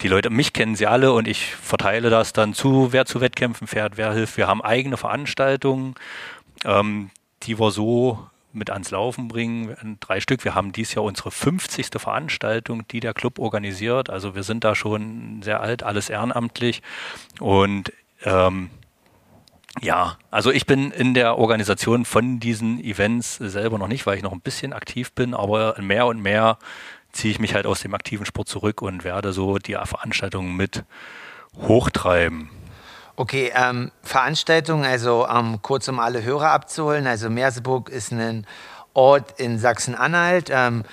die 0.00 0.08
Leute, 0.08 0.30
mich 0.30 0.52
kennen 0.52 0.74
sie 0.74 0.86
alle 0.86 1.12
und 1.12 1.28
ich 1.28 1.54
verteile 1.54 2.10
das 2.10 2.32
dann 2.32 2.54
zu, 2.54 2.92
wer 2.92 3.06
zu 3.06 3.20
Wettkämpfen 3.20 3.66
fährt, 3.66 3.96
wer 3.96 4.12
hilft. 4.12 4.36
Wir 4.36 4.48
haben 4.48 4.62
eigene 4.62 4.96
Veranstaltungen, 4.96 5.94
ähm, 6.64 7.10
die 7.42 7.58
wir 7.58 7.70
so 7.70 8.26
mit 8.52 8.70
ans 8.70 8.90
Laufen 8.90 9.28
bringen. 9.28 9.96
Drei 10.00 10.20
Stück. 10.20 10.44
Wir 10.44 10.54
haben 10.54 10.72
dieses 10.72 10.94
Jahr 10.94 11.04
unsere 11.04 11.30
50. 11.30 11.88
Veranstaltung, 11.96 12.86
die 12.88 13.00
der 13.00 13.14
Club 13.14 13.38
organisiert. 13.38 14.10
Also 14.10 14.34
wir 14.34 14.42
sind 14.42 14.64
da 14.64 14.74
schon 14.74 15.42
sehr 15.42 15.60
alt, 15.60 15.82
alles 15.82 16.10
ehrenamtlich. 16.10 16.82
Und 17.40 17.92
ähm, 18.24 18.70
ja, 19.80 20.18
also 20.30 20.50
ich 20.50 20.66
bin 20.66 20.90
in 20.90 21.14
der 21.14 21.38
Organisation 21.38 22.04
von 22.04 22.40
diesen 22.40 22.82
Events 22.82 23.36
selber 23.36 23.78
noch 23.78 23.88
nicht, 23.88 24.06
weil 24.06 24.16
ich 24.16 24.22
noch 24.22 24.32
ein 24.32 24.40
bisschen 24.40 24.72
aktiv 24.72 25.12
bin, 25.12 25.34
aber 25.34 25.74
mehr 25.80 26.06
und 26.06 26.20
mehr 26.20 26.58
ziehe 27.12 27.32
ich 27.32 27.38
mich 27.38 27.54
halt 27.54 27.66
aus 27.66 27.80
dem 27.80 27.94
aktiven 27.94 28.26
Sport 28.26 28.48
zurück 28.48 28.82
und 28.82 29.04
werde 29.04 29.32
so 29.32 29.58
die 29.58 29.78
Veranstaltungen 29.84 30.56
mit 30.56 30.84
hochtreiben. 31.56 32.50
Okay, 33.16 33.52
ähm, 33.54 33.92
Veranstaltungen, 34.02 34.84
also 34.84 35.26
ähm, 35.28 35.60
kurz 35.60 35.88
um 35.88 36.00
alle 36.00 36.22
Hörer 36.22 36.50
abzuholen. 36.50 37.06
Also 37.06 37.28
Merseburg 37.28 37.90
ist 37.90 38.10
ein 38.10 38.46
Ort 38.94 39.38
in 39.38 39.58
Sachsen-Anhalt, 39.58 40.48
ähm, 40.50 40.84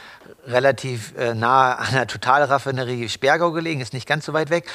relativ 0.45 1.13
äh, 1.17 1.33
nah 1.33 1.75
an 1.75 1.93
der 1.93 2.07
Totalraffinerie 2.07 3.09
Spergau 3.09 3.51
gelegen, 3.51 3.81
ist 3.81 3.93
nicht 3.93 4.07
ganz 4.07 4.25
so 4.25 4.33
weit 4.33 4.49
weg, 4.49 4.65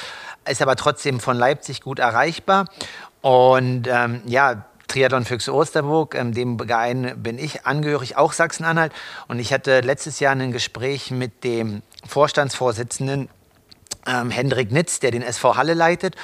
ist 0.47 0.61
aber 0.61 0.75
trotzdem 0.75 1.19
von 1.19 1.37
Leipzig 1.37 1.81
gut 1.81 1.99
erreichbar. 1.99 2.65
Und 3.21 3.87
ähm, 3.87 4.21
ja, 4.25 4.65
Triathlon 4.87 5.25
Füchse 5.25 5.53
Osterburg, 5.53 6.15
ähm, 6.15 6.33
dem 6.33 6.59
Verein 6.59 7.13
bin 7.21 7.39
ich 7.39 7.65
angehörig, 7.65 8.17
auch 8.17 8.33
Sachsen-Anhalt. 8.33 8.93
Und 9.27 9.39
ich 9.39 9.51
hatte 9.51 9.81
letztes 9.81 10.19
Jahr 10.19 10.35
ein 10.35 10.51
Gespräch 10.51 11.11
mit 11.11 11.43
dem 11.43 11.81
Vorstandsvorsitzenden 12.07 13.29
ähm, 14.05 14.29
Hendrik 14.29 14.71
Nitz, 14.71 14.99
der 14.99 15.11
den 15.11 15.23
SV 15.23 15.57
Halle 15.57 15.73
leitet. 15.73 16.15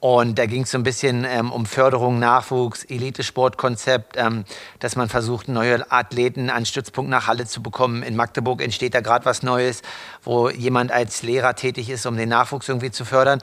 Und 0.00 0.38
da 0.38 0.46
ging 0.46 0.62
es 0.62 0.70
so 0.70 0.78
ein 0.78 0.82
bisschen 0.82 1.26
ähm, 1.28 1.52
um 1.52 1.66
Förderung, 1.66 2.18
Nachwuchs, 2.18 2.84
Elitesportkonzept, 2.84 4.16
ähm, 4.16 4.44
dass 4.78 4.96
man 4.96 5.10
versucht, 5.10 5.48
neue 5.48 5.92
Athleten 5.92 6.48
an 6.48 6.64
Stützpunkt 6.64 7.10
nach 7.10 7.26
Halle 7.26 7.44
zu 7.44 7.62
bekommen. 7.62 8.02
In 8.02 8.16
Magdeburg 8.16 8.62
entsteht 8.62 8.94
da 8.94 9.02
gerade 9.02 9.26
was 9.26 9.42
Neues, 9.42 9.82
wo 10.22 10.48
jemand 10.48 10.90
als 10.90 11.22
Lehrer 11.22 11.54
tätig 11.54 11.90
ist, 11.90 12.06
um 12.06 12.16
den 12.16 12.30
Nachwuchs 12.30 12.66
irgendwie 12.66 12.90
zu 12.90 13.04
fördern. 13.04 13.42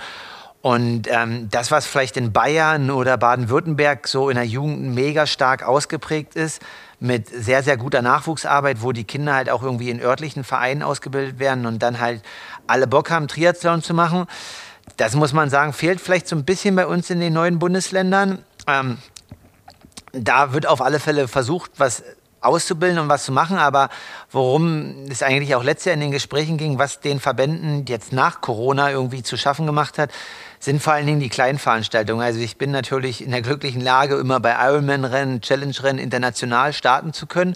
Und 0.64 1.08
ähm, 1.12 1.48
das, 1.52 1.70
was 1.70 1.86
vielleicht 1.86 2.18
in 2.18 2.34
Bayern 2.34 2.90
oder 2.90 3.18
Baden-Württemberg 3.18 4.08
so 4.08 4.28
in 4.32 4.36
der 4.36 4.46
Jugend 4.46 4.96
mega 4.96 5.28
stark 5.28 5.62
ausgeprägt 5.62 6.36
ist, 6.36 6.64
mit 7.00 7.30
sehr, 7.30 7.62
sehr 7.62 7.78
guter 7.78 8.02
Nachwuchsarbeit, 8.02 8.82
wo 8.82 8.92
die 8.92 9.04
Kinder 9.04 9.36
halt 9.36 9.52
auch 9.52 9.62
irgendwie 9.62 9.92
in 9.92 10.02
örtlichen 10.02 10.44
Vereinen 10.44 10.82
ausgebildet 10.82 11.38
werden 11.38 11.68
und 11.68 11.84
dann 11.84 12.00
halt 12.00 12.24
alle 12.66 12.88
Bock 12.88 13.12
haben, 13.12 13.28
Triathlon 13.28 13.84
zu 13.84 13.94
machen 13.94 14.26
das 14.96 15.16
muss 15.16 15.34
man 15.34 15.50
sagen, 15.50 15.74
fehlt 15.74 16.00
vielleicht 16.00 16.28
so 16.28 16.36
ein 16.36 16.46
bisschen 16.46 16.76
bei 16.76 16.88
uns 16.88 17.10
in 17.10 17.20
den 17.20 17.34
neuen 17.34 17.60
Bundesländern. 17.60 18.44
Ähm, 18.68 18.98
da 20.14 20.54
wird 20.54 20.66
auf 20.66 20.82
alle 20.82 21.00
Fälle 21.00 21.28
versucht, 21.28 21.72
was 21.78 22.04
auszubilden 22.42 23.00
und 23.00 23.10
was 23.10 23.26
zu 23.26 23.32
machen, 23.32 23.58
aber 23.58 23.90
worum 24.32 25.06
es 25.10 25.24
eigentlich 25.24 25.56
auch 25.56 25.64
letztes 25.64 25.86
Jahr 25.86 25.94
in 25.96 26.00
den 26.00 26.12
Gesprächen 26.12 26.58
ging, 26.58 26.80
was 26.80 27.00
den 27.02 27.20
Verbänden 27.20 27.86
jetzt 27.88 28.14
nach 28.14 28.42
Corona 28.42 28.92
irgendwie 28.92 29.24
zu 29.24 29.38
schaffen 29.38 29.66
gemacht 29.66 29.98
hat, 29.98 30.12
sind 30.60 30.82
vor 30.82 30.94
allen 30.94 31.06
Dingen 31.06 31.20
die 31.20 31.30
kleinen 31.30 31.60
Veranstaltungen. 31.60 32.22
Also 32.22 32.40
ich 32.40 32.58
bin 32.58 32.72
natürlich 32.72 33.24
in 33.24 33.32
der 33.32 33.42
glücklichen 33.42 33.82
Lage, 33.82 34.16
immer 34.16 34.40
bei 34.40 34.56
Ironman-Rennen, 34.60 35.42
Challenge-Rennen 35.42 36.00
international 36.00 36.74
starten 36.74 37.14
zu 37.14 37.28
können. 37.28 37.56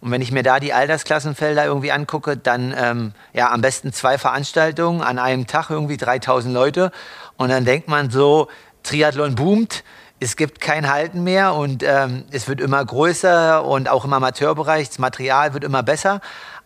Und 0.00 0.10
wenn 0.10 0.22
ich 0.22 0.32
mir 0.32 0.42
da 0.42 0.60
die 0.60 0.72
Altersklassenfelder 0.72 1.64
irgendwie 1.64 1.92
angucke, 1.92 2.36
dann 2.36 2.74
ähm, 2.76 3.12
ja 3.32 3.50
am 3.50 3.60
besten 3.60 3.92
zwei 3.92 4.18
Veranstaltungen 4.18 5.02
an 5.02 5.18
einem 5.18 5.46
Tag, 5.46 5.70
irgendwie 5.70 5.96
3000 5.96 6.52
Leute. 6.52 6.90
Und 7.36 7.50
dann 7.50 7.64
denkt 7.64 7.88
man 7.88 8.10
so, 8.10 8.48
Triathlon 8.82 9.34
boomt, 9.34 9.84
es 10.20 10.36
gibt 10.36 10.60
kein 10.60 10.90
Halten 10.90 11.22
mehr 11.24 11.54
und 11.54 11.82
ähm, 11.82 12.24
es 12.30 12.46
wird 12.48 12.60
immer 12.60 12.84
größer 12.84 13.64
und 13.64 13.88
auch 13.88 14.04
im 14.04 14.12
Amateurbereich, 14.12 14.88
das 14.88 14.98
Material 14.98 15.54
wird 15.54 15.64
immer 15.64 15.82
besser. 15.82 16.20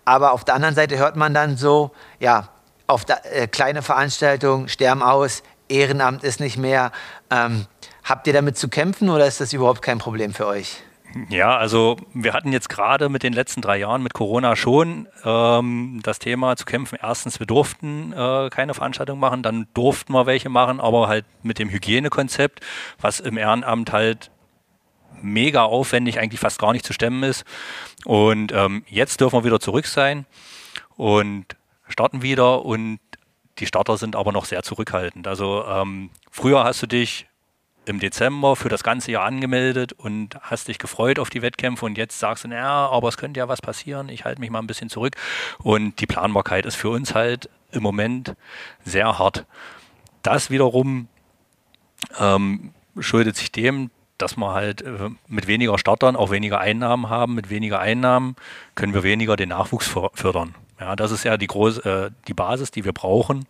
Aber 0.05 0.33
auf 0.33 0.45
der 0.45 0.55
anderen 0.55 0.75
Seite 0.75 0.99
hört 0.99 1.17
man 1.17 1.35
dann 1.35 1.57
so, 1.57 1.93
ja, 2.19 2.49
auf 2.87 3.05
der, 3.05 3.21
äh, 3.35 3.47
kleine 3.47 3.83
Veranstaltungen 3.83 4.69
sterben 4.69 5.03
aus, 5.03 5.43
Ehrenamt 5.75 6.25
ist 6.25 6.41
nicht 6.41 6.57
mehr. 6.57 6.93
Ähm, 7.31 7.67
habt 8.05 8.27
ihr 8.27 8.33
damit 8.33 8.57
zu 8.57 8.69
kämpfen 8.69 9.11
oder 9.11 9.27
ist 9.27 9.41
das 9.41 9.53
überhaupt 9.53 9.83
kein 9.83 9.99
Problem 9.99 10.33
für 10.33 10.47
euch? 10.47 10.83
Ja, 11.29 11.57
also 11.57 11.97
wir 12.13 12.33
hatten 12.33 12.53
jetzt 12.53 12.69
gerade 12.69 13.09
mit 13.09 13.23
den 13.23 13.33
letzten 13.33 13.61
drei 13.61 13.79
Jahren 13.79 14.03
mit 14.03 14.15
Corona 14.15 14.57
schon 14.57 15.07
ähm, 15.25 16.01
das 16.03 16.19
Thema 16.19 16.57
zu 16.57 16.65
kämpfen. 16.65 16.99
Erstens, 17.01 17.39
wir 17.39 17.47
durften 17.47 18.13
äh, 18.13 18.51
keine 18.51 18.75
Veranstaltung 18.75 19.21
machen, 19.21 19.43
dann 19.43 19.69
durften 19.75 20.13
wir 20.13 20.27
welche 20.27 20.49
machen, 20.49 20.81
aber 20.81 21.07
halt 21.07 21.25
mit 21.43 21.61
dem 21.61 21.71
Hygienekonzept, 21.71 22.61
was 23.01 23.21
im 23.21 23.37
Ehrenamt 23.37 23.93
halt 23.93 24.31
mega 25.23 25.63
aufwendig, 25.63 26.19
eigentlich 26.19 26.41
fast 26.41 26.59
gar 26.59 26.73
nicht 26.73 26.85
zu 26.85 26.93
stemmen 26.93 27.23
ist. 27.23 27.45
Und 28.05 28.53
ähm, 28.53 28.85
jetzt 28.89 29.21
dürfen 29.21 29.39
wir 29.39 29.45
wieder 29.45 29.61
zurück 29.61 29.87
sein 29.87 30.27
und 30.97 31.47
starten 31.87 32.23
wieder 32.23 32.65
und 32.65 32.99
die 33.59 33.67
Starter 33.67 33.97
sind 33.97 34.17
aber 34.17 34.33
noch 34.33 34.45
sehr 34.45 34.63
zurückhaltend. 34.63 35.27
Also 35.27 35.65
ähm, 35.67 36.11
früher 36.31 36.65
hast 36.65 36.83
du 36.83 36.87
dich 36.87 37.27
im 37.87 38.01
Dezember 38.01 38.57
für 38.57 38.69
das 38.69 38.83
ganze 38.83 39.13
Jahr 39.13 39.25
angemeldet 39.25 39.93
und 39.93 40.37
hast 40.41 40.69
dich 40.69 40.79
gefreut 40.79 41.19
auf 41.19 41.31
die 41.31 41.43
Wettkämpfe 41.43 41.85
und 41.85 41.99
jetzt 41.99 42.19
sagst 42.19 42.45
du, 42.45 42.49
naja, 42.49 42.89
aber 42.89 43.09
es 43.09 43.17
könnte 43.17 43.39
ja 43.39 43.49
was 43.49 43.61
passieren, 43.61 44.09
ich 44.09 44.25
halte 44.25 44.41
mich 44.41 44.51
mal 44.51 44.61
ein 44.61 44.67
bisschen 44.67 44.89
zurück. 44.89 45.17
Und 45.59 46.01
die 46.01 46.07
Planbarkeit 46.07 46.67
ist 46.67 46.77
für 46.77 46.91
uns 46.91 47.15
halt 47.15 47.51
im 47.73 47.83
Moment 47.83 48.35
sehr 48.85 49.19
hart. 49.19 49.45
Das 50.23 50.51
wiederum 50.51 51.09
ähm, 52.19 52.73
schuldet 52.99 53.37
sich 53.37 53.53
dem, 53.53 53.91
dass 54.19 54.37
wir 54.37 54.53
halt 54.53 54.83
äh, 54.83 55.11
mit 55.27 55.47
weniger 55.47 55.79
Startern 55.79 56.17
auch 56.17 56.31
weniger 56.31 56.61
Einnahmen 56.61 57.11
haben. 57.11 57.35
Mit 57.35 57.51
weniger 57.51 57.81
Einnahmen 57.81 58.37
können 58.75 58.95
wir 58.95 59.03
weniger 59.03 59.37
den 59.37 59.51
Nachwuchs 59.51 59.89
fördern. 60.15 60.55
Ja, 60.85 60.97
das 60.97 61.13
ist 61.13 61.25
ja 61.25 61.39
die, 61.39 61.47
große, 61.47 61.83
äh, 61.83 62.11
die 62.29 62.35
Basis, 62.35 62.71
die 62.71 62.85
wir 62.85 62.93
brauchen. 62.93 63.47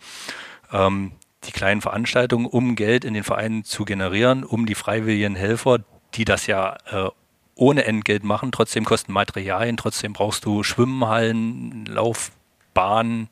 Ähm, 0.73 1.11
die 1.43 1.51
kleinen 1.51 1.81
Veranstaltungen, 1.81 2.47
um 2.47 2.77
Geld 2.77 3.05
in 3.05 3.13
den 3.13 3.25
Vereinen 3.25 3.65
zu 3.65 3.85
generieren, 3.85 4.45
um 4.45 4.67
die 4.67 4.77
freiwilligen 4.77 5.35
Helfer, 5.35 5.81
die 6.15 6.25
das 6.25 6.47
ja 6.47 6.77
äh, 6.93 7.09
ohne 7.57 7.87
Entgelt 7.87 8.23
machen, 8.23 8.53
trotzdem 8.53 8.85
kosten 8.85 9.13
Materialien, 9.13 9.77
trotzdem 9.77 10.13
brauchst 10.13 10.45
du 10.45 10.63
Schwimmhallen, 10.63 11.87
Laufbahnen, 11.87 13.27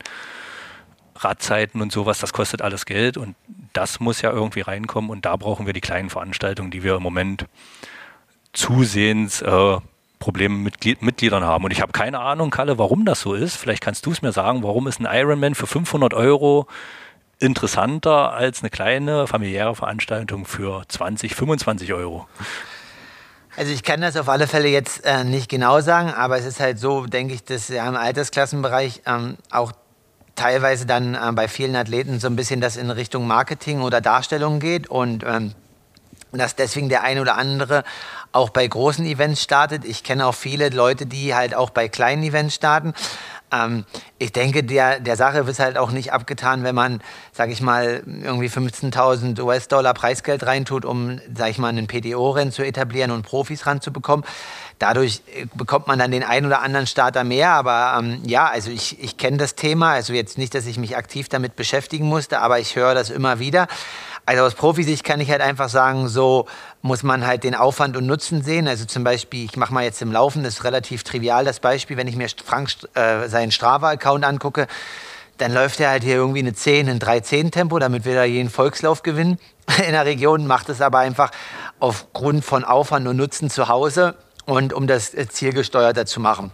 Radzeiten 1.14 1.80
und 1.80 1.92
sowas, 1.92 2.18
das 2.18 2.32
kostet 2.32 2.60
alles 2.60 2.84
Geld 2.84 3.16
und 3.16 3.36
das 3.72 4.00
muss 4.00 4.20
ja 4.20 4.32
irgendwie 4.32 4.62
reinkommen 4.62 5.10
und 5.12 5.24
da 5.24 5.36
brauchen 5.36 5.66
wir 5.66 5.74
die 5.74 5.80
kleinen 5.80 6.10
Veranstaltungen, 6.10 6.72
die 6.72 6.82
wir 6.82 6.96
im 6.96 7.04
Moment 7.04 7.46
zusehends 8.52 9.42
äh, 9.42 9.76
Probleme 10.22 10.54
mit 10.54 11.02
Mitgliedern 11.02 11.42
haben. 11.42 11.64
Und 11.64 11.72
ich 11.72 11.82
habe 11.82 11.90
keine 11.90 12.20
Ahnung, 12.20 12.50
Kalle, 12.50 12.78
warum 12.78 13.04
das 13.04 13.20
so 13.20 13.34
ist. 13.34 13.56
Vielleicht 13.56 13.82
kannst 13.82 14.06
du 14.06 14.12
es 14.12 14.22
mir 14.22 14.30
sagen, 14.30 14.62
warum 14.62 14.86
ist 14.86 15.00
ein 15.00 15.08
Ironman 15.10 15.56
für 15.56 15.66
500 15.66 16.14
Euro 16.14 16.68
interessanter 17.40 18.32
als 18.32 18.60
eine 18.60 18.70
kleine 18.70 19.26
familiäre 19.26 19.74
Veranstaltung 19.74 20.44
für 20.44 20.84
20, 20.86 21.34
25 21.34 21.92
Euro. 21.92 22.28
Also 23.56 23.72
ich 23.72 23.82
kann 23.82 24.00
das 24.00 24.16
auf 24.16 24.28
alle 24.28 24.46
Fälle 24.46 24.68
jetzt 24.68 25.04
äh, 25.04 25.24
nicht 25.24 25.48
genau 25.48 25.80
sagen, 25.80 26.10
aber 26.10 26.38
es 26.38 26.46
ist 26.46 26.60
halt 26.60 26.78
so, 26.78 27.04
denke 27.06 27.34
ich, 27.34 27.42
dass 27.42 27.66
ja 27.66 27.88
im 27.88 27.96
Altersklassenbereich 27.96 29.02
ähm, 29.06 29.36
auch 29.50 29.72
teilweise 30.36 30.86
dann 30.86 31.16
äh, 31.16 31.32
bei 31.32 31.48
vielen 31.48 31.74
Athleten 31.74 32.20
so 32.20 32.28
ein 32.28 32.36
bisschen 32.36 32.60
das 32.60 32.76
in 32.76 32.90
Richtung 32.90 33.26
Marketing 33.26 33.82
oder 33.82 34.00
Darstellung 34.00 34.60
geht 34.60 34.88
und 34.88 35.24
ähm, 35.26 35.52
dass 36.32 36.56
deswegen 36.56 36.88
der 36.88 37.02
eine 37.02 37.20
oder 37.20 37.36
andere 37.36 37.84
auch 38.32 38.50
bei 38.50 38.66
großen 38.66 39.04
Events 39.04 39.42
startet. 39.42 39.84
Ich 39.84 40.04
kenne 40.04 40.26
auch 40.26 40.34
viele 40.34 40.70
Leute, 40.70 41.06
die 41.06 41.34
halt 41.34 41.54
auch 41.54 41.70
bei 41.70 41.88
kleinen 41.88 42.22
Events 42.22 42.54
starten. 42.54 42.94
Ähm, 43.52 43.84
ich 44.18 44.32
denke, 44.32 44.64
der, 44.64 45.00
der 45.00 45.16
Sache 45.16 45.46
wird 45.46 45.58
halt 45.58 45.76
auch 45.76 45.90
nicht 45.90 46.12
abgetan, 46.12 46.64
wenn 46.64 46.74
man, 46.74 47.02
sag 47.32 47.50
ich 47.50 47.60
mal, 47.60 48.02
irgendwie 48.06 48.48
15.000 48.48 49.40
US-Dollar 49.42 49.94
Preisgeld 49.94 50.46
reintut, 50.46 50.84
um, 50.84 51.20
sag 51.34 51.50
ich 51.50 51.58
mal, 51.58 51.68
einen 51.68 51.86
PDO-Rennen 51.86 52.52
zu 52.52 52.62
etablieren 52.62 53.10
und 53.10 53.24
Profis 53.24 53.66
ranzubekommen. 53.66 54.24
Dadurch 54.82 55.22
äh, 55.32 55.46
bekommt 55.54 55.86
man 55.86 56.00
dann 56.00 56.10
den 56.10 56.24
einen 56.24 56.44
oder 56.44 56.60
anderen 56.60 56.88
Starter 56.88 57.22
mehr. 57.22 57.50
Aber 57.50 57.96
ähm, 58.00 58.20
ja, 58.26 58.48
also 58.48 58.68
ich, 58.68 59.00
ich 59.00 59.16
kenne 59.16 59.36
das 59.36 59.54
Thema. 59.54 59.92
Also 59.92 60.12
jetzt 60.12 60.38
nicht, 60.38 60.56
dass 60.56 60.66
ich 60.66 60.76
mich 60.76 60.96
aktiv 60.96 61.28
damit 61.28 61.54
beschäftigen 61.54 62.06
musste, 62.06 62.40
aber 62.40 62.58
ich 62.58 62.74
höre 62.74 62.92
das 62.92 63.08
immer 63.08 63.38
wieder. 63.38 63.68
Also 64.26 64.42
aus 64.42 64.54
Profisicht 64.54 65.04
kann 65.04 65.20
ich 65.20 65.30
halt 65.30 65.40
einfach 65.40 65.68
sagen, 65.68 66.08
so 66.08 66.46
muss 66.80 67.04
man 67.04 67.24
halt 67.24 67.44
den 67.44 67.54
Aufwand 67.54 67.96
und 67.96 68.06
Nutzen 68.06 68.42
sehen. 68.42 68.66
Also 68.66 68.84
zum 68.84 69.04
Beispiel, 69.04 69.44
ich 69.44 69.56
mache 69.56 69.72
mal 69.72 69.84
jetzt 69.84 70.02
im 70.02 70.10
Laufen, 70.10 70.42
das 70.42 70.54
ist 70.54 70.64
relativ 70.64 71.04
trivial 71.04 71.44
das 71.44 71.60
Beispiel, 71.60 71.96
wenn 71.96 72.08
ich 72.08 72.16
mir 72.16 72.26
Frank 72.44 72.70
äh, 72.94 73.28
seinen 73.28 73.52
Strava-Account 73.52 74.24
angucke, 74.24 74.66
dann 75.38 75.54
läuft 75.54 75.78
er 75.78 75.90
halt 75.90 76.02
hier 76.02 76.16
irgendwie 76.16 76.40
eine 76.40 76.54
10 76.54 76.88
in 76.88 76.98
3-10 76.98 77.52
Tempo, 77.52 77.78
damit 77.78 78.04
wir 78.04 78.16
da 78.16 78.24
jeden 78.24 78.50
Volkslauf 78.50 79.04
gewinnen. 79.04 79.38
In 79.86 79.92
der 79.92 80.06
Region 80.06 80.48
macht 80.48 80.68
es 80.68 80.80
aber 80.80 80.98
einfach 80.98 81.30
aufgrund 81.78 82.44
von 82.44 82.64
Aufwand 82.64 83.06
und 83.06 83.16
Nutzen 83.16 83.48
zu 83.48 83.68
Hause 83.68 84.16
und 84.46 84.72
um 84.72 84.86
das 84.86 85.14
äh, 85.14 85.28
zielgesteuerter 85.28 86.06
zu 86.06 86.20
machen. 86.20 86.52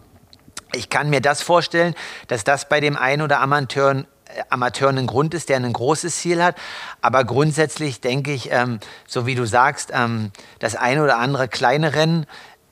Ich 0.75 0.90
kann 0.90 1.09
mir 1.09 1.21
das 1.21 1.42
vorstellen, 1.42 1.95
dass 2.26 2.45
das 2.45 2.68
bei 2.68 2.80
dem 2.80 2.97
einen 2.97 3.23
oder 3.23 3.40
Amateur 3.40 4.04
Amateur 4.50 4.90
ein 4.90 5.07
Grund 5.07 5.33
ist, 5.33 5.49
der 5.49 5.57
ein 5.57 5.73
großes 5.73 6.16
Ziel 6.18 6.42
hat. 6.42 6.57
Aber 7.00 7.25
grundsätzlich 7.25 8.00
denke 8.02 8.33
ich, 8.33 8.50
ähm, 8.52 8.78
so 9.07 9.26
wie 9.26 9.35
du 9.35 9.47
sagst, 9.47 9.90
ähm, 9.95 10.33
das 10.59 10.76
eine 10.76 11.02
oder 11.02 11.18
andere 11.18 11.49
kleine 11.49 11.95
Rennen 11.95 12.26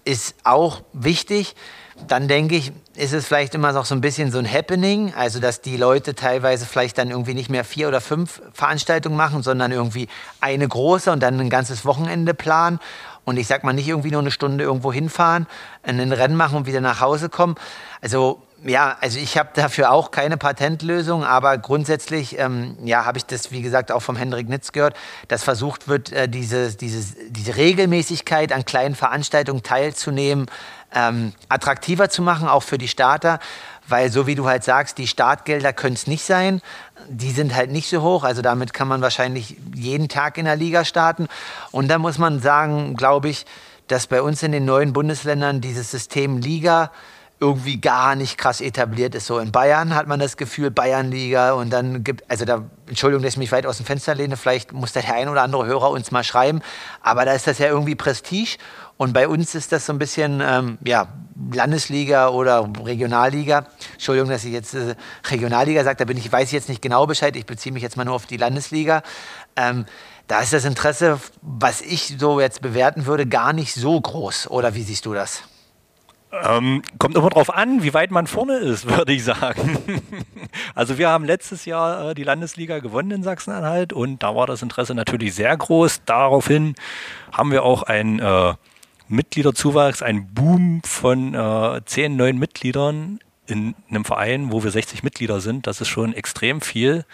ist 0.04 0.34
auch 0.44 0.82
wichtig. 0.92 1.56
Dann 2.06 2.28
denke 2.28 2.56
ich, 2.56 2.72
ist 2.94 3.14
es 3.14 3.26
vielleicht 3.26 3.54
immer 3.54 3.72
noch 3.72 3.86
so 3.86 3.94
ein 3.94 4.02
bisschen 4.02 4.30
so 4.30 4.38
ein 4.38 4.50
Happening, 4.50 5.14
also 5.14 5.40
dass 5.40 5.62
die 5.62 5.78
Leute 5.78 6.14
teilweise 6.14 6.66
vielleicht 6.66 6.98
dann 6.98 7.10
irgendwie 7.10 7.34
nicht 7.34 7.48
mehr 7.48 7.64
vier 7.64 7.88
oder 7.88 8.02
fünf 8.02 8.42
Veranstaltungen 8.52 9.16
machen, 9.16 9.42
sondern 9.42 9.72
irgendwie 9.72 10.08
eine 10.40 10.68
große 10.68 11.10
und 11.10 11.22
dann 11.22 11.40
ein 11.40 11.50
ganzes 11.50 11.86
Wochenende 11.86 12.34
planen. 12.34 12.80
Und 13.26 13.36
ich 13.38 13.48
sag 13.48 13.64
mal 13.64 13.72
nicht 13.72 13.88
irgendwie 13.88 14.12
nur 14.12 14.20
eine 14.20 14.30
Stunde 14.30 14.64
irgendwo 14.64 14.92
hinfahren, 14.92 15.46
ein 15.82 16.12
Rennen 16.12 16.36
machen 16.36 16.56
und 16.58 16.66
wieder 16.66 16.80
nach 16.80 17.00
Hause 17.00 17.28
kommen. 17.28 17.56
Also 18.00 18.40
ja, 18.64 18.96
also 19.00 19.18
ich 19.18 19.36
habe 19.36 19.50
dafür 19.54 19.90
auch 19.90 20.10
keine 20.10 20.36
Patentlösung, 20.36 21.24
aber 21.24 21.58
grundsätzlich 21.58 22.38
ähm, 22.38 22.76
ja, 22.84 23.04
habe 23.04 23.18
ich 23.18 23.26
das, 23.26 23.50
wie 23.50 23.62
gesagt, 23.62 23.92
auch 23.92 24.00
vom 24.00 24.16
Hendrik 24.16 24.48
Nitz 24.48 24.72
gehört, 24.72 24.96
dass 25.28 25.42
versucht 25.42 25.88
wird, 25.88 26.12
äh, 26.12 26.28
diese, 26.28 26.74
diese, 26.74 27.16
diese 27.28 27.56
Regelmäßigkeit 27.56 28.52
an 28.52 28.64
kleinen 28.64 28.94
Veranstaltungen 28.94 29.62
teilzunehmen, 29.62 30.46
ähm, 30.94 31.32
attraktiver 31.48 32.08
zu 32.08 32.22
machen, 32.22 32.48
auch 32.48 32.62
für 32.62 32.78
die 32.78 32.88
Starter. 32.88 33.40
Weil 33.88 34.10
so 34.10 34.26
wie 34.26 34.34
du 34.34 34.46
halt 34.46 34.64
sagst, 34.64 34.98
die 34.98 35.06
Startgelder 35.06 35.72
können 35.72 35.94
es 35.94 36.06
nicht 36.06 36.24
sein. 36.24 36.60
Die 37.08 37.30
sind 37.30 37.54
halt 37.54 37.70
nicht 37.70 37.88
so 37.88 38.02
hoch. 38.02 38.24
Also 38.24 38.42
damit 38.42 38.74
kann 38.74 38.88
man 38.88 39.00
wahrscheinlich 39.00 39.56
jeden 39.74 40.08
Tag 40.08 40.38
in 40.38 40.44
der 40.44 40.56
Liga 40.56 40.84
starten. 40.84 41.28
Und 41.70 41.88
da 41.88 41.98
muss 41.98 42.18
man 42.18 42.40
sagen, 42.40 42.96
glaube 42.96 43.28
ich, 43.28 43.46
dass 43.86 44.06
bei 44.06 44.22
uns 44.22 44.42
in 44.42 44.52
den 44.52 44.64
neuen 44.64 44.92
Bundesländern 44.92 45.60
dieses 45.60 45.90
System 45.90 46.38
Liga 46.38 46.90
irgendwie 47.38 47.80
gar 47.80 48.14
nicht 48.14 48.38
krass 48.38 48.60
etabliert 48.60 49.14
ist. 49.14 49.26
So 49.26 49.38
in 49.38 49.52
Bayern 49.52 49.94
hat 49.94 50.06
man 50.06 50.18
das 50.18 50.36
Gefühl, 50.36 50.70
Bayernliga 50.70 51.52
und 51.52 51.70
dann 51.70 52.02
gibt, 52.02 52.28
also 52.30 52.44
da, 52.46 52.62
Entschuldigung, 52.86 53.22
dass 53.22 53.34
ich 53.34 53.38
mich 53.38 53.52
weit 53.52 53.66
aus 53.66 53.76
dem 53.76 53.84
Fenster 53.84 54.14
lehne, 54.14 54.36
vielleicht 54.36 54.72
muss 54.72 54.92
der 54.92 55.12
ein 55.12 55.28
oder 55.28 55.42
andere 55.42 55.66
Hörer 55.66 55.90
uns 55.90 56.10
mal 56.10 56.24
schreiben, 56.24 56.62
aber 57.02 57.26
da 57.26 57.32
ist 57.32 57.46
das 57.46 57.58
ja 57.58 57.66
irgendwie 57.66 57.94
Prestige 57.94 58.56
und 58.96 59.12
bei 59.12 59.28
uns 59.28 59.54
ist 59.54 59.72
das 59.72 59.84
so 59.84 59.92
ein 59.92 59.98
bisschen, 59.98 60.40
ähm, 60.42 60.78
ja, 60.84 61.08
Landesliga 61.52 62.28
oder 62.28 62.66
Regionalliga. 62.82 63.66
Entschuldigung, 63.92 64.30
dass 64.30 64.44
ich 64.44 64.52
jetzt 64.52 64.74
äh, 64.74 64.94
Regionalliga 65.28 65.84
sage, 65.84 65.98
da 65.98 66.04
bin 66.06 66.16
ich, 66.16 66.32
weiß 66.32 66.48
ich 66.48 66.52
jetzt 66.52 66.70
nicht 66.70 66.80
genau 66.80 67.06
Bescheid, 67.06 67.36
ich 67.36 67.44
beziehe 67.44 67.74
mich 67.74 67.82
jetzt 67.82 67.98
mal 67.98 68.04
nur 68.04 68.14
auf 68.14 68.24
die 68.24 68.38
Landesliga. 68.38 69.02
Ähm, 69.54 69.84
da 70.28 70.40
ist 70.40 70.54
das 70.54 70.64
Interesse, 70.64 71.20
was 71.42 71.82
ich 71.82 72.16
so 72.18 72.40
jetzt 72.40 72.62
bewerten 72.62 73.04
würde, 73.04 73.26
gar 73.26 73.52
nicht 73.52 73.74
so 73.74 74.00
groß. 74.00 74.48
Oder 74.50 74.74
wie 74.74 74.82
siehst 74.82 75.04
du 75.04 75.12
das? 75.12 75.42
Ähm, 76.32 76.82
kommt 76.98 77.16
immer 77.16 77.30
darauf 77.30 77.54
an, 77.54 77.82
wie 77.82 77.94
weit 77.94 78.10
man 78.10 78.26
vorne 78.26 78.56
ist, 78.56 78.88
würde 78.96 79.12
ich 79.12 79.24
sagen. 79.24 80.02
also 80.74 80.98
wir 80.98 81.08
haben 81.08 81.24
letztes 81.24 81.64
Jahr 81.64 82.10
äh, 82.10 82.14
die 82.14 82.24
Landesliga 82.24 82.80
gewonnen 82.80 83.10
in 83.10 83.22
Sachsen-Anhalt 83.22 83.92
und 83.92 84.22
da 84.22 84.34
war 84.34 84.46
das 84.46 84.62
Interesse 84.62 84.94
natürlich 84.94 85.34
sehr 85.34 85.56
groß. 85.56 86.02
Daraufhin 86.04 86.74
haben 87.32 87.52
wir 87.52 87.62
auch 87.62 87.84
ein 87.84 88.18
äh, 88.18 88.54
Mitgliederzuwachs, 89.08 90.02
ein 90.02 90.26
Boom 90.34 90.82
von 90.84 91.34
äh, 91.34 91.80
zehn 91.84 92.16
neuen 92.16 92.38
Mitgliedern 92.38 93.20
in 93.46 93.74
einem 93.88 94.04
Verein, 94.04 94.52
wo 94.52 94.64
wir 94.64 94.70
60 94.72 95.04
Mitglieder 95.04 95.40
sind. 95.40 95.66
Das 95.68 95.80
ist 95.80 95.88
schon 95.88 96.12
extrem 96.12 96.60
viel 96.60 97.04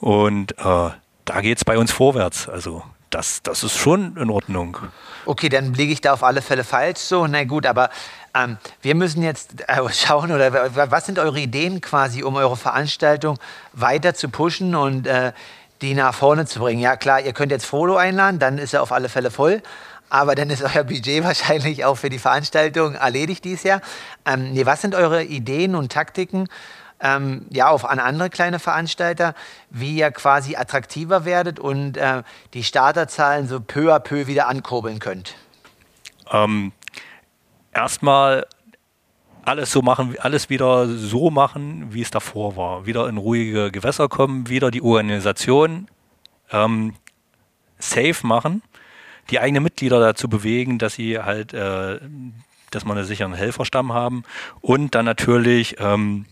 und 0.00 0.58
äh, 0.58 0.90
da 1.24 1.40
geht 1.40 1.58
es 1.58 1.64
bei 1.64 1.78
uns 1.78 1.92
vorwärts. 1.92 2.48
Also 2.48 2.82
das, 3.10 3.42
das 3.42 3.62
ist 3.62 3.78
schon 3.78 4.16
in 4.16 4.28
Ordnung. 4.28 4.76
Okay, 5.24 5.48
dann 5.48 5.72
liege 5.72 5.92
ich 5.92 6.00
da 6.00 6.12
auf 6.12 6.24
alle 6.24 6.42
Fälle 6.42 6.64
falsch 6.64 6.98
so. 6.98 7.26
Na 7.28 7.44
gut, 7.44 7.64
aber 7.64 7.90
ähm, 8.34 8.58
wir 8.82 8.94
müssen 8.94 9.22
jetzt 9.22 9.68
äh, 9.68 9.80
schauen, 9.92 10.32
oder 10.32 10.52
was 10.90 11.06
sind 11.06 11.18
eure 11.18 11.38
Ideen 11.38 11.80
quasi, 11.80 12.22
um 12.22 12.36
eure 12.36 12.56
Veranstaltung 12.56 13.38
weiter 13.72 14.14
zu 14.14 14.28
pushen 14.28 14.74
und 14.74 15.06
äh, 15.06 15.32
die 15.82 15.94
nach 15.94 16.14
vorne 16.14 16.46
zu 16.46 16.60
bringen? 16.60 16.80
Ja, 16.80 16.96
klar, 16.96 17.20
ihr 17.20 17.32
könnt 17.32 17.52
jetzt 17.52 17.66
Frodo 17.66 17.96
einladen, 17.96 18.38
dann 18.38 18.58
ist 18.58 18.74
er 18.74 18.82
auf 18.82 18.92
alle 18.92 19.08
Fälle 19.08 19.30
voll. 19.30 19.62
Aber 20.10 20.34
dann 20.34 20.50
ist 20.50 20.62
euer 20.74 20.84
Budget 20.84 21.24
wahrscheinlich 21.24 21.84
auch 21.84 21.96
für 21.96 22.10
die 22.10 22.18
Veranstaltung 22.18 22.94
erledigt 22.94 23.44
dieses 23.44 23.62
Jahr. 23.62 23.80
Ähm, 24.24 24.52
nee, 24.52 24.66
was 24.66 24.82
sind 24.82 24.94
eure 24.94 25.24
Ideen 25.24 25.74
und 25.74 25.92
Taktiken, 25.92 26.48
ähm, 27.00 27.46
ja, 27.50 27.68
auf 27.68 27.84
an 27.84 27.98
andere 27.98 28.30
kleine 28.30 28.58
Veranstalter, 28.58 29.34
wie 29.70 29.96
ihr 29.96 30.10
quasi 30.10 30.56
attraktiver 30.56 31.24
werdet 31.24 31.58
und 31.58 31.96
äh, 31.96 32.22
die 32.54 32.64
Starterzahlen 32.64 33.48
so 33.48 33.60
peu 33.60 33.92
à 33.92 33.98
peu 33.98 34.26
wieder 34.26 34.48
ankurbeln 34.48 35.00
könnt? 35.00 35.34
Ähm, 36.30 36.72
erstmal 37.74 38.46
alles 39.44 39.70
so 39.70 39.82
machen, 39.82 40.16
alles 40.20 40.48
wieder 40.48 40.88
so 40.88 41.30
machen, 41.30 41.92
wie 41.92 42.02
es 42.02 42.10
davor 42.10 42.56
war. 42.56 42.86
Wieder 42.86 43.08
in 43.08 43.18
ruhige 43.18 43.70
Gewässer 43.70 44.08
kommen, 44.08 44.48
wieder 44.48 44.70
die 44.70 44.82
Organisation 44.82 45.88
ähm, 46.50 46.94
safe 47.78 48.26
machen, 48.26 48.62
die 49.30 49.40
eigenen 49.40 49.62
Mitglieder 49.62 50.00
dazu 50.00 50.28
bewegen, 50.28 50.78
dass 50.78 50.94
sie 50.94 51.18
halt, 51.18 51.52
äh, 51.52 52.00
dass 52.70 52.84
man 52.84 52.96
einen 52.96 53.06
sicheren 53.06 53.34
Helferstamm 53.34 53.92
haben 53.92 54.24
und 54.60 54.94
dann 54.94 55.04
natürlich 55.04 55.76
ähm, 55.78 56.26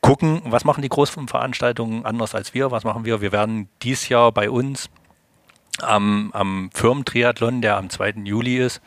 gucken, 0.00 0.42
was 0.44 0.64
machen 0.64 0.82
die 0.82 0.88
großen 0.88 1.28
Veranstaltungen 1.28 2.04
anders 2.04 2.34
als 2.34 2.54
wir, 2.54 2.70
was 2.70 2.84
machen 2.84 3.04
wir. 3.04 3.20
Wir 3.20 3.32
werden 3.32 3.68
dies 3.82 4.08
Jahr 4.08 4.32
bei 4.32 4.50
uns 4.50 4.90
am, 5.80 6.30
am 6.32 6.70
Firmentriathlon, 6.74 7.62
der 7.62 7.76
am 7.76 7.88
2. 7.88 8.14
Juli 8.24 8.58
ist, 8.58 8.82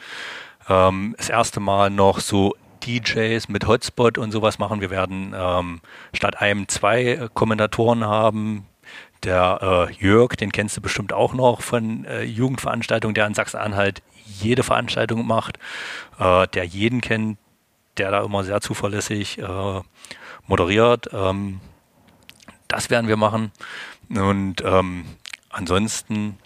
ähm, 0.70 1.16
das 1.18 1.30
erste 1.30 1.60
Mal 1.60 1.90
noch 1.90 2.20
so 2.20 2.56
DJs 2.86 3.50
mit 3.50 3.68
Hotspot 3.68 4.18
und 4.18 4.32
sowas 4.32 4.60
machen. 4.60 4.82
Wir 4.82 4.90
werden 4.90 5.34
ähm, 5.36 5.82
statt 6.14 6.42
einem 6.42 6.68
zwei 6.68 7.28
Kommentatoren 7.34 8.06
haben. 8.06 8.66
Der 9.24 9.88
äh, 9.90 9.94
Jörg, 9.94 10.36
den 10.36 10.52
kennst 10.52 10.78
du 10.78 10.82
bestimmt 10.82 11.12
auch 11.12 11.34
noch 11.34 11.62
von 11.62 12.06
äh, 12.06 12.24
Jugendveranstaltungen, 12.24 13.16
der 13.16 13.26
in 13.26 13.34
Sachsen-Anhalt 13.34 14.04
jede 14.26 14.62
Veranstaltung 14.62 15.26
macht, 15.26 15.58
äh, 16.20 16.48
der 16.50 16.66
jeden 16.66 17.02
kennt, 17.02 17.40
der 17.98 18.12
da 18.12 18.24
immer 18.24 18.44
sehr 18.44 18.62
zuverlässig 18.62 19.40
äh, 19.40 19.82
moderiert. 20.46 21.10
Ähm, 21.12 21.60
das 22.68 22.90
werden 22.90 23.08
wir 23.08 23.18
machen. 23.18 23.52
Und 24.10 24.62
ähm, 24.64 25.06
ansonsten 25.50 26.38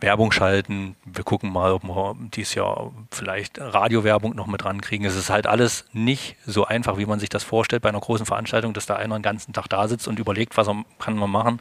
Werbung 0.00 0.30
schalten. 0.30 0.94
Wir 1.04 1.24
gucken 1.24 1.50
mal, 1.50 1.72
ob 1.72 1.84
wir 1.84 2.14
dieses 2.34 2.54
Jahr 2.54 2.92
vielleicht 3.10 3.58
Radiowerbung 3.58 4.34
noch 4.34 4.46
mit 4.46 4.64
rankriegen. 4.64 5.06
Es 5.06 5.16
ist 5.16 5.30
halt 5.30 5.46
alles 5.46 5.84
nicht 5.92 6.36
so 6.44 6.66
einfach, 6.66 6.98
wie 6.98 7.06
man 7.06 7.18
sich 7.18 7.28
das 7.28 7.44
vorstellt 7.44 7.82
bei 7.82 7.88
einer 7.88 8.00
großen 8.00 8.26
Veranstaltung, 8.26 8.74
dass 8.74 8.86
da 8.86 8.96
einer 8.96 9.18
den 9.18 9.22
ganzen 9.22 9.52
Tag 9.52 9.68
da 9.68 9.88
sitzt 9.88 10.06
und 10.06 10.18
überlegt, 10.18 10.56
was 10.56 10.68
er, 10.68 10.84
kann 10.98 11.16
man 11.16 11.30
machen, 11.30 11.60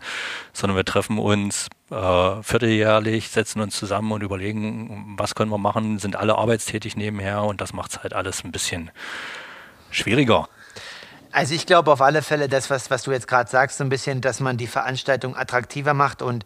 sondern 0.51 0.75
wir 0.75 0.85
treffen 0.85 1.17
uns 1.17 1.69
äh, 1.91 2.43
vierteljährlich, 2.43 3.29
setzen 3.29 3.61
uns 3.61 3.77
zusammen 3.77 4.11
und 4.11 4.21
überlegen, 4.21 5.15
was 5.17 5.35
können 5.35 5.51
wir 5.51 5.57
machen, 5.57 5.99
sind 5.99 6.15
alle 6.15 6.37
arbeitstätig 6.37 6.97
nebenher 6.97 7.43
und 7.43 7.61
das 7.61 7.73
macht 7.73 7.91
es 7.91 8.03
halt 8.03 8.13
alles 8.13 8.43
ein 8.43 8.51
bisschen 8.51 8.91
schwieriger. 9.91 10.49
Also 11.31 11.53
ich 11.53 11.65
glaube 11.65 11.91
auf 11.91 12.01
alle 12.01 12.21
Fälle, 12.21 12.47
das, 12.47 12.69
was, 12.69 12.89
was 12.89 13.03
du 13.03 13.11
jetzt 13.11 13.27
gerade 13.27 13.49
sagst, 13.49 13.77
so 13.77 13.83
ein 13.83 13.89
bisschen, 13.89 14.21
dass 14.21 14.39
man 14.39 14.55
die 14.55 14.67
Veranstaltung 14.67 15.35
attraktiver 15.35 15.93
macht 15.93 16.21
und 16.21 16.45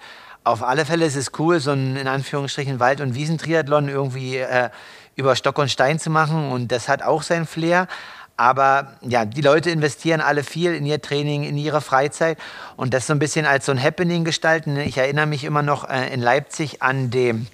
auf 0.49 0.63
alle 0.63 0.85
Fälle 0.85 1.05
ist 1.05 1.15
es 1.15 1.31
cool, 1.37 1.59
so 1.59 1.71
ein 1.71 1.95
in 1.95 2.07
Anführungsstrichen 2.07 2.79
Wald- 2.79 3.01
und 3.01 3.15
Wiesentriathlon 3.15 3.87
irgendwie 3.87 4.37
äh, 4.37 4.69
über 5.15 5.35
Stock 5.35 5.57
und 5.59 5.69
Stein 5.69 5.99
zu 5.99 6.09
machen 6.09 6.51
und 6.51 6.71
das 6.71 6.87
hat 6.87 7.03
auch 7.03 7.23
sein 7.23 7.45
Flair. 7.45 7.87
Aber 8.35 8.93
ja, 9.01 9.25
die 9.25 9.41
Leute 9.41 9.69
investieren 9.69 10.21
alle 10.21 10.43
viel 10.43 10.73
in 10.73 10.85
ihr 10.85 11.01
Training, 11.01 11.43
in 11.43 11.57
ihre 11.57 11.81
Freizeit 11.81 12.37
und 12.77 12.93
das 12.93 13.05
so 13.05 13.13
ein 13.13 13.19
bisschen 13.19 13.45
als 13.45 13.65
so 13.65 13.73
ein 13.73 13.83
Happening 13.83 14.23
gestalten. 14.23 14.77
Ich 14.77 14.97
erinnere 14.97 15.25
mich 15.25 15.43
immer 15.43 15.61
noch 15.61 15.89
äh, 15.89 16.13
in 16.13 16.21
Leipzig 16.21 16.81
an 16.81 17.11
den 17.11 17.47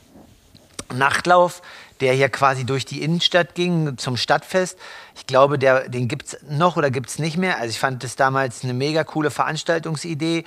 Nachtlauf, 0.93 1.63
der 2.01 2.13
hier 2.13 2.29
quasi 2.29 2.65
durch 2.65 2.85
die 2.85 3.01
Innenstadt 3.01 3.55
ging 3.55 3.97
zum 3.97 4.15
Stadtfest. 4.15 4.77
Ich 5.15 5.25
glaube, 5.25 5.57
der, 5.57 5.89
den 5.89 6.07
gibt 6.07 6.27
es 6.27 6.37
noch 6.49 6.77
oder 6.77 6.91
gibt 6.91 7.09
es 7.09 7.19
nicht 7.19 7.37
mehr. 7.37 7.57
Also 7.57 7.69
ich 7.69 7.79
fand 7.79 8.03
das 8.03 8.15
damals 8.15 8.63
eine 8.63 8.73
mega 8.73 9.03
coole 9.03 9.31
Veranstaltungsidee 9.31 10.43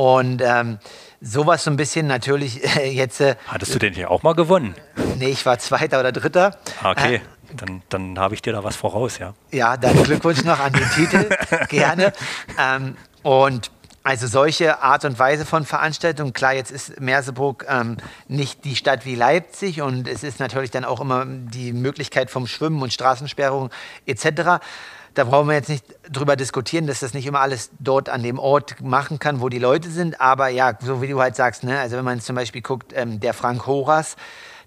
und 0.00 0.40
ähm, 0.42 0.78
sowas 1.20 1.64
so 1.64 1.70
ein 1.70 1.76
bisschen 1.76 2.06
natürlich 2.06 2.64
äh, 2.76 2.90
jetzt. 2.90 3.20
Äh, 3.20 3.36
Hattest 3.48 3.74
du 3.74 3.78
den 3.78 3.92
hier 3.92 4.10
auch 4.10 4.22
mal 4.22 4.34
gewonnen? 4.34 4.74
Nee, 5.18 5.28
ich 5.28 5.44
war 5.44 5.58
Zweiter 5.58 6.00
oder 6.00 6.10
Dritter. 6.10 6.56
Ah, 6.82 6.92
okay. 6.92 7.16
Äh, 7.16 7.20
dann, 7.54 7.82
dann 7.90 8.18
habe 8.18 8.34
ich 8.34 8.40
dir 8.40 8.54
da 8.54 8.64
was 8.64 8.76
voraus, 8.76 9.18
ja. 9.18 9.34
Ja, 9.50 9.76
dann 9.76 10.02
Glückwunsch 10.02 10.42
noch 10.44 10.58
an 10.58 10.72
den 10.72 10.88
Titel, 10.90 11.28
gerne. 11.68 12.14
Ähm, 12.58 12.96
und 13.22 13.70
also 14.02 14.26
solche 14.26 14.82
Art 14.82 15.04
und 15.04 15.18
Weise 15.18 15.44
von 15.44 15.66
Veranstaltungen, 15.66 16.32
klar, 16.32 16.54
jetzt 16.54 16.70
ist 16.70 16.98
Merseburg 16.98 17.66
ähm, 17.68 17.98
nicht 18.28 18.64
die 18.64 18.76
Stadt 18.76 19.04
wie 19.04 19.16
Leipzig 19.16 19.82
und 19.82 20.08
es 20.08 20.22
ist 20.22 20.40
natürlich 20.40 20.70
dann 20.70 20.86
auch 20.86 21.02
immer 21.02 21.26
die 21.26 21.74
Möglichkeit 21.74 22.30
vom 22.30 22.46
Schwimmen 22.46 22.80
und 22.80 22.92
Straßensperrungen 22.94 23.70
etc. 24.06 24.64
Da 25.14 25.24
brauchen 25.24 25.48
wir 25.48 25.54
jetzt 25.54 25.68
nicht 25.68 25.84
drüber 26.10 26.36
diskutieren, 26.36 26.86
dass 26.86 27.00
das 27.00 27.14
nicht 27.14 27.26
immer 27.26 27.40
alles 27.40 27.70
dort 27.78 28.08
an 28.08 28.22
dem 28.22 28.38
Ort 28.38 28.80
machen 28.80 29.18
kann, 29.18 29.40
wo 29.40 29.48
die 29.48 29.58
Leute 29.58 29.90
sind. 29.90 30.20
Aber 30.20 30.48
ja, 30.48 30.78
so 30.80 31.02
wie 31.02 31.08
du 31.08 31.20
halt 31.20 31.36
sagst, 31.36 31.64
ne? 31.64 31.78
also 31.80 31.96
wenn 31.96 32.04
man 32.04 32.20
zum 32.20 32.36
Beispiel 32.36 32.62
guckt, 32.62 32.92
ähm, 32.94 33.18
der 33.20 33.34
Frank 33.34 33.66
Horas, 33.66 34.16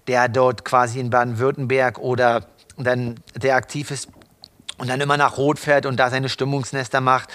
der 0.06 0.28
dort 0.28 0.64
quasi 0.64 1.00
in 1.00 1.10
Baden-Württemberg 1.10 1.98
oder 1.98 2.46
dann 2.76 3.20
der 3.34 3.56
aktiv 3.56 3.90
ist 3.90 4.08
und 4.76 4.88
dann 4.88 5.00
immer 5.00 5.16
nach 5.16 5.38
Rot 5.38 5.58
fährt 5.58 5.86
und 5.86 5.98
da 5.98 6.10
seine 6.10 6.28
Stimmungsnester 6.28 7.00
macht. 7.00 7.30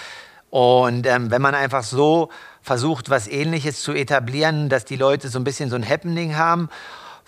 Und 0.50 1.08
ähm, 1.08 1.32
wenn 1.32 1.42
man 1.42 1.56
einfach 1.56 1.84
so 1.84 2.30
versucht, 2.62 3.10
was 3.10 3.28
Ähnliches 3.28 3.82
zu 3.82 3.94
etablieren, 3.94 4.70
dass 4.70 4.86
die 4.86 4.96
Leute 4.96 5.30
so 5.30 5.40
ein 5.40 5.44
bisschen 5.44 5.70
so 5.70 5.76
ein 5.76 5.88
Happening 5.88 6.36
haben 6.36 6.70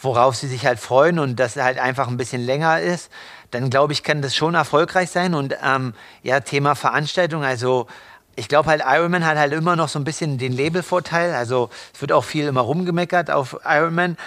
worauf 0.01 0.35
sie 0.35 0.47
sich 0.47 0.65
halt 0.65 0.79
freuen 0.79 1.19
und 1.19 1.39
das 1.39 1.55
halt 1.55 1.79
einfach 1.79 2.07
ein 2.07 2.17
bisschen 2.17 2.41
länger 2.41 2.79
ist, 2.81 3.11
dann 3.51 3.69
glaube 3.69 3.93
ich, 3.93 4.03
kann 4.03 4.21
das 4.21 4.35
schon 4.35 4.55
erfolgreich 4.55 5.11
sein. 5.11 5.33
Und 5.33 5.55
ähm, 5.63 5.93
ja, 6.23 6.39
Thema 6.39 6.75
Veranstaltung, 6.75 7.43
also 7.43 7.87
ich 8.35 8.47
glaube 8.47 8.69
halt, 8.69 8.81
Ironman 8.85 9.25
hat 9.25 9.37
halt 9.37 9.53
immer 9.53 9.75
noch 9.75 9.89
so 9.89 9.99
ein 9.99 10.03
bisschen 10.03 10.37
den 10.37 10.53
Labelvorteil. 10.53 11.33
Also 11.33 11.69
es 11.93 12.01
wird 12.01 12.11
auch 12.11 12.23
viel 12.23 12.47
immer 12.47 12.61
rumgemeckert 12.61 13.29
auf 13.29 13.57
Ironman. 13.65 14.17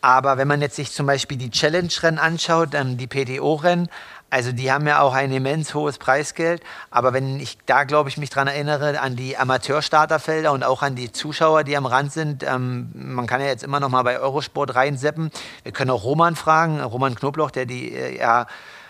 Aber 0.00 0.36
wenn 0.36 0.46
man 0.46 0.60
jetzt 0.60 0.76
sich 0.76 0.92
zum 0.92 1.06
Beispiel 1.06 1.38
die 1.38 1.50
Challenge-Rennen 1.50 2.18
anschaut, 2.18 2.74
ähm, 2.74 2.98
die 2.98 3.06
PTO-Rennen, 3.06 3.88
also 4.34 4.50
die 4.50 4.72
haben 4.72 4.84
ja 4.88 5.00
auch 5.00 5.14
ein 5.14 5.30
immens 5.30 5.74
hohes 5.74 5.96
Preisgeld. 5.96 6.60
Aber 6.90 7.12
wenn 7.12 7.38
ich 7.38 7.56
da, 7.66 7.84
glaube 7.84 8.08
ich, 8.08 8.16
mich 8.16 8.30
daran 8.30 8.48
erinnere, 8.48 9.00
an 9.00 9.14
die 9.14 9.36
Amateurstarterfelder 9.36 10.50
und 10.50 10.64
auch 10.64 10.82
an 10.82 10.96
die 10.96 11.12
Zuschauer, 11.12 11.62
die 11.62 11.76
am 11.76 11.86
Rand 11.86 12.12
sind, 12.12 12.42
ähm, 12.42 12.90
man 12.94 13.28
kann 13.28 13.40
ja 13.40 13.46
jetzt 13.46 13.62
immer 13.62 13.78
noch 13.78 13.90
mal 13.90 14.02
bei 14.02 14.18
Eurosport 14.18 14.74
reinseppen. 14.74 15.30
Wir 15.62 15.70
können 15.70 15.92
auch 15.92 16.02
Roman 16.02 16.34
fragen, 16.34 16.80
Roman 16.80 17.14
Knobloch, 17.14 17.52
der 17.52 17.64
die 17.64 17.94
äh, 17.94 18.18
ja, 18.18 18.48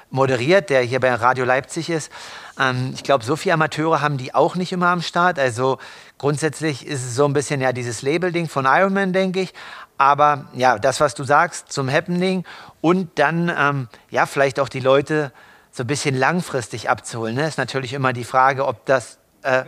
moderiert, 0.08 0.70
der 0.70 0.80
hier 0.80 0.98
bei 0.98 1.12
Radio 1.12 1.44
Leipzig 1.44 1.90
ist. 1.90 2.10
Ähm, 2.58 2.92
ich 2.94 3.02
glaube, 3.02 3.22
so 3.22 3.36
viele 3.36 3.52
Amateure 3.52 4.00
haben 4.00 4.16
die 4.16 4.34
auch 4.34 4.54
nicht 4.54 4.72
immer 4.72 4.88
am 4.88 5.02
Start. 5.02 5.38
Also 5.38 5.76
grundsätzlich 6.16 6.86
ist 6.86 7.04
es 7.04 7.16
so 7.16 7.26
ein 7.26 7.34
bisschen 7.34 7.60
ja 7.60 7.74
dieses 7.74 8.00
Label-Ding 8.00 8.48
von 8.48 8.64
Ironman, 8.64 9.12
denke 9.12 9.42
ich. 9.42 9.52
Aber 9.96 10.46
ja, 10.54 10.78
das, 10.78 11.00
was 11.00 11.14
du 11.14 11.24
sagst 11.24 11.72
zum 11.72 11.90
Happening 11.90 12.44
und 12.80 13.18
dann 13.18 13.52
ähm, 13.56 13.88
ja 14.10 14.26
vielleicht 14.26 14.58
auch 14.58 14.68
die 14.68 14.80
Leute 14.80 15.32
so 15.70 15.82
ein 15.84 15.86
bisschen 15.86 16.16
langfristig 16.16 16.90
abzuholen. 16.90 17.34
Ne? 17.34 17.46
Ist 17.46 17.58
natürlich 17.58 17.92
immer 17.92 18.12
die 18.12 18.24
Frage, 18.24 18.66
ob 18.66 18.84
das 18.86 19.18
äh, 19.42 19.64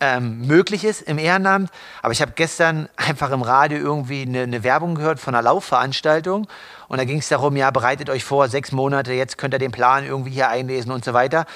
ähm, 0.00 0.46
möglich 0.46 0.84
ist 0.84 1.02
im 1.02 1.18
Ehrenamt. 1.18 1.70
Aber 2.02 2.12
ich 2.12 2.20
habe 2.20 2.32
gestern 2.34 2.88
einfach 2.96 3.30
im 3.30 3.42
Radio 3.42 3.78
irgendwie 3.78 4.22
eine, 4.22 4.42
eine 4.42 4.62
Werbung 4.62 4.94
gehört 4.94 5.20
von 5.20 5.34
einer 5.34 5.42
Laufveranstaltung. 5.42 6.46
Und 6.88 6.98
da 6.98 7.04
ging 7.04 7.18
es 7.18 7.28
darum, 7.28 7.56
ja, 7.56 7.70
bereitet 7.70 8.10
euch 8.10 8.24
vor, 8.24 8.48
sechs 8.48 8.72
Monate, 8.72 9.12
jetzt 9.12 9.38
könnt 9.38 9.54
ihr 9.54 9.58
den 9.58 9.72
Plan 9.72 10.04
irgendwie 10.04 10.30
hier 10.30 10.48
einlesen 10.48 10.92
und 10.92 11.04
so 11.04 11.14
weiter. 11.14 11.46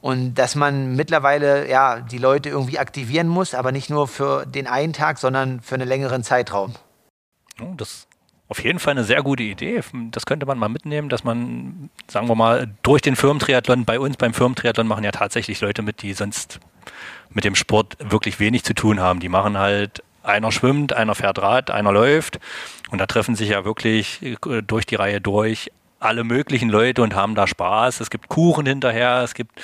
Und 0.00 0.34
dass 0.34 0.54
man 0.54 0.94
mittlerweile 0.94 1.68
ja, 1.68 2.00
die 2.00 2.18
Leute 2.18 2.48
irgendwie 2.50 2.78
aktivieren 2.78 3.26
muss, 3.26 3.54
aber 3.54 3.72
nicht 3.72 3.90
nur 3.90 4.06
für 4.06 4.46
den 4.46 4.68
einen 4.68 4.92
Tag, 4.92 5.18
sondern 5.18 5.60
für 5.60 5.74
einen 5.74 5.88
längeren 5.88 6.22
Zeitraum. 6.22 6.74
Das 7.76 7.88
ist 7.90 8.08
auf 8.48 8.62
jeden 8.64 8.78
Fall 8.78 8.92
eine 8.92 9.04
sehr 9.04 9.22
gute 9.22 9.42
Idee. 9.42 9.82
Das 10.10 10.24
könnte 10.24 10.46
man 10.46 10.58
mal 10.58 10.68
mitnehmen, 10.68 11.08
dass 11.08 11.22
man, 11.22 11.90
sagen 12.06 12.28
wir 12.28 12.34
mal, 12.34 12.68
durch 12.82 13.02
den 13.02 13.14
Firmentriathlon, 13.14 13.84
bei 13.84 14.00
uns 14.00 14.16
beim 14.16 14.32
Firmentriathlon 14.32 14.86
machen 14.86 15.04
ja 15.04 15.10
tatsächlich 15.10 15.60
Leute 15.60 15.82
mit, 15.82 16.00
die 16.02 16.14
sonst 16.14 16.58
mit 17.30 17.44
dem 17.44 17.54
Sport 17.54 17.96
wirklich 18.00 18.40
wenig 18.40 18.64
zu 18.64 18.74
tun 18.74 19.00
haben. 19.00 19.20
Die 19.20 19.28
machen 19.28 19.58
halt, 19.58 20.02
einer 20.22 20.50
schwimmt, 20.50 20.94
einer 20.94 21.14
fährt 21.14 21.40
Rad, 21.40 21.70
einer 21.70 21.92
läuft. 21.92 22.40
Und 22.90 22.98
da 22.98 23.06
treffen 23.06 23.34
sich 23.34 23.50
ja 23.50 23.64
wirklich 23.64 24.22
äh, 24.22 24.62
durch 24.62 24.86
die 24.86 24.94
Reihe 24.94 25.20
durch 25.20 25.70
alle 26.00 26.24
möglichen 26.24 26.70
Leute 26.70 27.02
und 27.02 27.14
haben 27.14 27.34
da 27.34 27.46
Spaß. 27.46 28.00
Es 28.00 28.08
gibt 28.08 28.28
Kuchen 28.28 28.66
hinterher, 28.66 29.22
es 29.22 29.34
gibt 29.34 29.60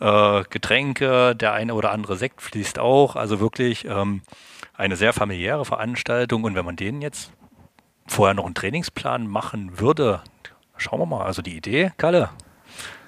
äh, 0.00 0.44
Getränke, 0.48 1.34
der 1.34 1.52
eine 1.52 1.74
oder 1.74 1.90
andere 1.90 2.16
Sekt 2.16 2.40
fließt 2.40 2.78
auch. 2.78 3.16
Also 3.16 3.40
wirklich 3.40 3.84
ähm, 3.84 4.22
eine 4.74 4.96
sehr 4.96 5.12
familiäre 5.12 5.64
Veranstaltung. 5.64 6.44
Und 6.44 6.54
wenn 6.54 6.64
man 6.64 6.76
denen 6.76 7.02
jetzt 7.02 7.30
vorher 8.06 8.34
noch 8.34 8.44
einen 8.44 8.54
Trainingsplan 8.54 9.26
machen 9.26 9.78
würde, 9.78 10.22
schauen 10.76 11.00
wir 11.00 11.06
mal. 11.06 11.24
Also 11.24 11.42
die 11.42 11.56
Idee, 11.56 11.92
Kalle, 11.96 12.30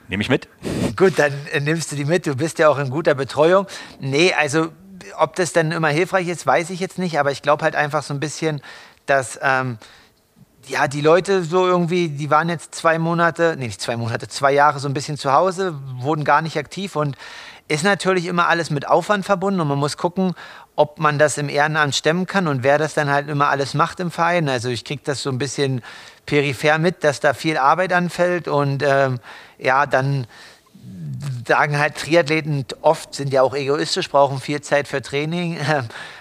nehme 0.09 0.23
ich 0.23 0.29
mit. 0.29 0.49
Gut, 0.97 1.19
dann 1.19 1.33
äh, 1.53 1.61
nimmst 1.61 1.93
du 1.93 1.97
die 1.97 2.05
mit. 2.05 2.27
Du 2.27 2.35
bist 2.37 2.59
ja 2.59 2.69
auch 2.69 2.79
in 2.79 2.91
guter 2.91 3.15
Betreuung. 3.15 3.67
Nee, 4.01 4.33
also 4.33 4.69
ob 5.19 5.37
das 5.37 5.53
dann 5.53 5.73
immer 5.73 5.89
hilfreich 5.89 6.29
ist, 6.29 6.47
weiß 6.47 6.71
ich 6.71 6.81
jetzt 6.81 6.99
nicht. 6.99 7.19
Aber 7.19 7.31
ich 7.31 7.43
glaube 7.43 7.65
halt 7.65 7.77
einfach 7.77 8.03
so 8.03 8.15
ein 8.15 8.21
bisschen, 8.21 8.61
dass 9.07 9.39
ähm, 9.43 9.79
ja, 10.67 10.89
die 10.89 11.01
Leute 11.01 11.45
so 11.45 11.67
irgendwie, 11.67 12.09
die 12.09 12.31
waren 12.31 12.49
jetzt 12.49 12.75
zwei 12.75 12.99
Monate, 12.99 13.55
nee, 13.59 13.67
nicht 13.67 13.81
zwei 13.81 13.97
Monate, 13.97 14.29
zwei 14.29 14.53
Jahre 14.53 14.81
so 14.81 14.89
ein 14.89 14.95
bisschen 14.95 15.17
zu 15.17 15.33
Hause, 15.33 15.79
wurden 15.99 16.25
gar 16.25 16.43
nicht 16.43 16.59
aktiv 16.59 16.97
und 16.97 17.17
ist 17.69 17.85
natürlich 17.85 18.27
immer 18.27 18.49
alles 18.49 18.71
mit 18.71 18.87
Aufwand 18.87 19.25
verbunden 19.25 19.61
und 19.61 19.69
man 19.69 19.79
muss 19.79 19.97
gucken, 19.97 20.35
ob 20.77 20.99
man 20.99 21.19
das 21.19 21.39
im 21.39 21.49
Ehrenamt 21.49 21.95
stemmen 21.95 22.27
kann 22.27 22.47
und 22.47 22.63
wer 22.63 22.79
das 22.79 22.95
dann 22.95 23.11
halt 23.11 23.29
immer 23.29 23.49
alles 23.49 23.75
macht 23.75 23.99
im 23.99 24.11
Verein. 24.11 24.49
Also 24.49 24.69
ich 24.69 24.85
kriege 24.85 25.03
das 25.05 25.23
so 25.23 25.31
ein 25.31 25.39
bisschen 25.39 25.83
peripher 26.27 26.79
mit, 26.79 27.03
dass 27.03 27.21
da 27.21 27.35
viel 27.35 27.57
Arbeit 27.57 27.93
anfällt 27.93 28.47
und 28.47 28.83
ähm, 28.83 29.19
ja, 29.59 29.87
dann 29.87 30.27
sagen 31.47 31.79
halt 31.79 31.97
Triathleten 31.97 32.65
oft, 32.83 33.15
sind 33.15 33.33
ja 33.33 33.43
auch 33.43 33.55
egoistisch, 33.55 34.11
brauchen 34.11 34.41
viel 34.41 34.61
Zeit 34.61 34.89
für 34.89 35.01
Training, 35.01 35.59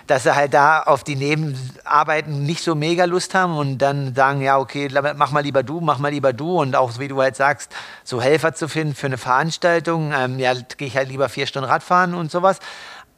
dass 0.08 0.24
sie 0.24 0.36
halt 0.36 0.54
da 0.54 0.82
auf 0.84 1.04
die 1.04 1.16
Nebenarbeiten 1.16 2.44
nicht 2.44 2.64
so 2.64 2.76
mega 2.76 3.06
Lust 3.06 3.34
haben 3.34 3.58
und 3.58 3.80
dann 3.80 4.14
sagen, 4.14 4.42
ja, 4.42 4.58
okay, 4.60 4.90
mach 5.16 5.32
mal 5.32 5.42
lieber 5.42 5.64
du, 5.64 5.82
mach 5.82 5.98
mal 5.98 6.10
lieber 6.10 6.34
du 6.34 6.60
und 6.60 6.76
auch, 6.76 7.00
wie 7.00 7.08
du 7.08 7.22
halt 7.22 7.36
sagst, 7.36 7.72
so 8.04 8.22
Helfer 8.22 8.54
zu 8.54 8.68
finden 8.68 8.96
für 8.96 9.08
eine 9.08 9.18
Veranstaltung, 9.18 10.14
ähm, 10.16 10.40
ja, 10.40 10.54
gehe 10.78 10.88
ich 10.88 10.96
halt 10.96 11.10
lieber 11.10 11.30
vier 11.30 11.48
Stunden 11.48 11.70
Radfahren 11.70 12.14
und 12.14 12.32
sowas. 12.32 12.60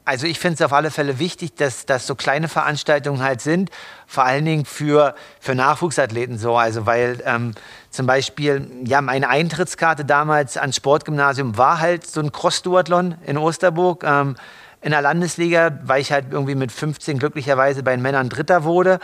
Also 0.07 0.25
ich 0.25 0.39
finde 0.39 0.55
es 0.55 0.61
auf 0.61 0.71
alle 0.71 0.89
Fälle 0.89 1.19
wichtig, 1.19 1.55
dass 1.55 1.85
das 1.85 2.07
so 2.07 2.15
kleine 2.15 2.47
Veranstaltungen 2.47 3.21
halt 3.21 3.41
sind, 3.41 3.71
vor 4.05 4.23
allen 4.23 4.45
Dingen 4.45 4.63
für, 4.63 5.15
für 5.41 5.53
Nachwuchsathleten 5.53 6.37
so. 6.37 6.55
Also 6.55 6.85
weil 6.85 7.21
ähm, 7.25 7.55
zum 7.89 8.07
Beispiel, 8.07 8.71
ja, 8.85 9.01
meine 9.01 9.27
Eintrittskarte 9.27 10.05
damals 10.05 10.55
ans 10.55 10.77
Sportgymnasium 10.77 11.57
war 11.57 11.81
halt 11.81 12.07
so 12.07 12.21
ein 12.21 12.31
Cross-Duathlon 12.31 13.15
in 13.25 13.37
Osterburg. 13.37 14.05
Ähm, 14.05 14.37
in 14.79 14.91
der 14.91 15.01
Landesliga, 15.01 15.79
weil 15.83 15.99
ich 15.99 16.13
halt 16.13 16.27
irgendwie 16.31 16.55
mit 16.55 16.71
15 16.71 17.19
glücklicherweise 17.19 17.83
bei 17.83 17.91
den 17.91 18.01
Männern 18.01 18.29
Dritter 18.29 18.63
wurde. 18.63 18.99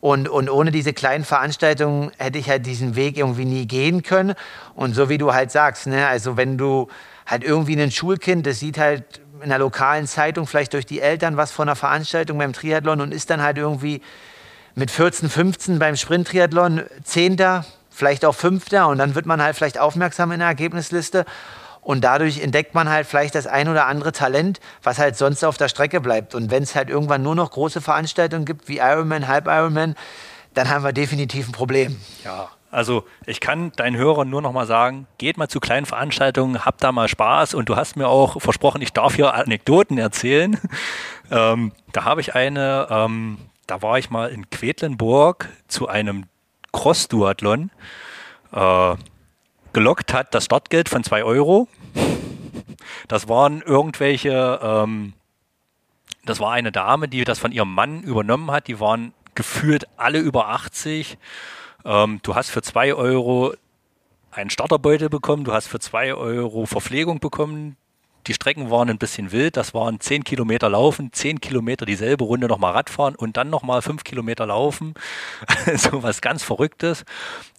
Und, 0.00 0.28
und 0.28 0.50
ohne 0.50 0.72
diese 0.72 0.92
kleinen 0.92 1.24
Veranstaltungen 1.24 2.10
hätte 2.18 2.38
ich 2.38 2.50
halt 2.50 2.66
diesen 2.66 2.96
Weg 2.96 3.16
irgendwie 3.16 3.44
nie 3.44 3.66
gehen 3.66 4.02
können. 4.02 4.34
Und 4.74 4.94
so 4.94 5.08
wie 5.08 5.18
du 5.18 5.34
halt 5.34 5.52
sagst, 5.52 5.86
ne, 5.86 6.08
also 6.08 6.36
wenn 6.36 6.58
du 6.58 6.88
halt 7.26 7.44
irgendwie 7.44 7.80
ein 7.80 7.92
Schulkind, 7.92 8.46
das 8.46 8.58
sieht 8.58 8.78
halt 8.78 9.20
in 9.42 9.48
der 9.48 9.58
lokalen 9.58 10.06
Zeitung 10.06 10.46
vielleicht 10.46 10.72
durch 10.72 10.86
die 10.86 11.00
Eltern 11.00 11.36
was 11.36 11.50
von 11.50 11.68
einer 11.68 11.76
Veranstaltung 11.76 12.38
beim 12.38 12.52
Triathlon 12.52 13.00
und 13.00 13.12
ist 13.12 13.30
dann 13.30 13.42
halt 13.42 13.58
irgendwie 13.58 14.02
mit 14.74 14.90
14, 14.90 15.28
15 15.28 15.78
beim 15.78 15.96
Sprint-Triathlon 15.96 16.82
Zehnter, 17.02 17.64
vielleicht 17.90 18.24
auch 18.24 18.34
Fünfter 18.34 18.88
und 18.88 18.98
dann 18.98 19.14
wird 19.14 19.26
man 19.26 19.42
halt 19.42 19.56
vielleicht 19.56 19.78
aufmerksam 19.78 20.32
in 20.32 20.38
der 20.38 20.48
Ergebnisliste 20.48 21.24
und 21.80 22.02
dadurch 22.02 22.40
entdeckt 22.40 22.74
man 22.74 22.88
halt 22.88 23.06
vielleicht 23.06 23.34
das 23.34 23.46
ein 23.46 23.68
oder 23.68 23.86
andere 23.86 24.12
Talent, 24.12 24.60
was 24.82 24.98
halt 24.98 25.16
sonst 25.16 25.42
auf 25.42 25.56
der 25.56 25.68
Strecke 25.68 26.02
bleibt. 26.02 26.34
Und 26.34 26.50
wenn 26.50 26.62
es 26.62 26.74
halt 26.74 26.90
irgendwann 26.90 27.22
nur 27.22 27.34
noch 27.34 27.50
große 27.50 27.80
Veranstaltungen 27.80 28.44
gibt 28.44 28.68
wie 28.68 28.76
Ironman, 28.76 29.26
Halb 29.26 29.46
Ironman, 29.46 29.94
dann 30.52 30.68
haben 30.68 30.84
wir 30.84 30.92
definitiv 30.92 31.48
ein 31.48 31.52
Problem. 31.52 31.98
Ja, 32.24 32.50
also 32.70 33.04
ich 33.26 33.40
kann 33.40 33.72
deinen 33.72 33.96
Hörern 33.96 34.28
nur 34.28 34.42
noch 34.42 34.52
mal 34.52 34.66
sagen, 34.66 35.06
geht 35.16 35.38
mal 35.38 35.48
zu 35.48 35.60
kleinen 35.60 35.86
Veranstaltungen, 35.86 36.64
habt 36.64 36.82
da 36.82 36.92
mal 36.92 37.08
Spaß 37.08 37.54
und 37.54 37.68
du 37.68 37.76
hast 37.76 37.96
mir 37.96 38.08
auch 38.08 38.40
versprochen, 38.40 38.82
ich 38.82 38.92
darf 38.92 39.14
hier 39.14 39.34
Anekdoten 39.34 39.98
erzählen. 39.98 40.58
Ähm, 41.30 41.72
da 41.92 42.04
habe 42.04 42.22
ich 42.22 42.34
eine, 42.34 42.86
ähm, 42.88 43.36
da 43.66 43.82
war 43.82 43.98
ich 43.98 44.08
mal 44.08 44.30
in 44.30 44.48
Quedlinburg 44.48 45.50
zu 45.66 45.86
einem 45.86 46.24
Cross-Duathlon. 46.72 47.70
Äh, 48.50 48.94
gelockt 49.74 50.14
hat 50.14 50.34
das 50.34 50.46
Startgeld 50.46 50.88
von 50.88 51.04
zwei 51.04 51.22
Euro. 51.24 51.68
Das 53.08 53.28
waren 53.28 53.60
irgendwelche, 53.60 54.58
ähm, 54.62 55.12
das 56.24 56.40
war 56.40 56.52
eine 56.52 56.72
Dame, 56.72 57.08
die 57.08 57.24
das 57.24 57.38
von 57.38 57.52
ihrem 57.52 57.74
Mann 57.74 58.02
übernommen 58.04 58.50
hat. 58.50 58.66
Die 58.66 58.80
waren 58.80 59.12
gefühlt 59.34 59.86
alle 59.98 60.20
über 60.20 60.48
80 60.48 61.18
ähm, 61.84 62.20
du 62.22 62.34
hast 62.34 62.50
für 62.50 62.62
zwei 62.62 62.94
Euro 62.94 63.54
einen 64.30 64.50
Starterbeutel 64.50 65.08
bekommen, 65.08 65.44
du 65.44 65.52
hast 65.52 65.66
für 65.66 65.80
zwei 65.80 66.14
Euro 66.14 66.66
Verpflegung 66.66 67.20
bekommen. 67.20 67.76
Die 68.26 68.34
Strecken 68.34 68.70
waren 68.70 68.90
ein 68.90 68.98
bisschen 68.98 69.32
wild, 69.32 69.56
das 69.56 69.72
waren 69.72 70.00
zehn 70.00 70.22
Kilometer 70.22 70.68
laufen, 70.68 71.12
zehn 71.12 71.40
Kilometer 71.40 71.86
dieselbe 71.86 72.24
Runde 72.24 72.46
nochmal 72.46 72.72
Radfahren 72.72 73.14
und 73.14 73.38
dann 73.38 73.48
nochmal 73.48 73.80
fünf 73.80 74.04
Kilometer 74.04 74.44
laufen. 74.44 74.92
so 75.76 76.02
was 76.02 76.20
ganz 76.20 76.42
Verrücktes. 76.42 77.04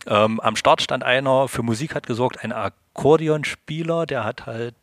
Ähm, 0.06 0.40
am 0.40 0.56
Start 0.56 0.82
stand 0.84 1.04
einer, 1.04 1.48
für 1.48 1.64
Musik 1.64 1.96
hat 1.96 2.06
gesorgt, 2.06 2.44
ein 2.44 2.52
Akkordeonspieler, 2.52 4.06
der 4.06 4.24
hat 4.26 4.46
halt 4.46 4.76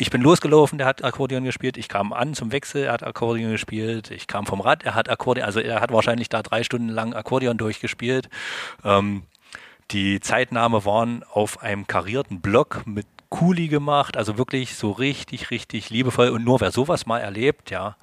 ich 0.00 0.10
bin 0.10 0.22
losgelaufen, 0.22 0.78
der 0.78 0.86
hat 0.86 1.04
Akkordeon 1.04 1.44
gespielt. 1.44 1.76
Ich 1.76 1.88
kam 1.88 2.14
an 2.14 2.32
zum 2.32 2.52
Wechsel, 2.52 2.84
er 2.84 2.92
hat 2.92 3.02
Akkordeon 3.02 3.50
gespielt. 3.50 4.10
Ich 4.10 4.26
kam 4.26 4.46
vom 4.46 4.62
Rad, 4.62 4.82
er 4.82 4.94
hat 4.94 5.10
Akkordeon, 5.10 5.44
also 5.44 5.60
er 5.60 5.82
hat 5.82 5.92
wahrscheinlich 5.92 6.30
da 6.30 6.42
drei 6.42 6.64
Stunden 6.64 6.88
lang 6.88 7.12
Akkordeon 7.12 7.58
durchgespielt. 7.58 8.30
Ähm, 8.82 9.24
die 9.90 10.20
Zeitnahme 10.20 10.86
waren 10.86 11.22
auf 11.30 11.62
einem 11.62 11.86
karierten 11.86 12.40
Block 12.40 12.86
mit 12.86 13.06
Kuli 13.28 13.68
gemacht, 13.68 14.16
also 14.16 14.38
wirklich 14.38 14.74
so 14.74 14.90
richtig, 14.90 15.50
richtig 15.50 15.90
liebevoll. 15.90 16.30
Und 16.30 16.44
nur 16.44 16.62
wer 16.62 16.72
sowas 16.72 17.04
mal 17.04 17.18
erlebt, 17.18 17.70
ja, 17.70 17.96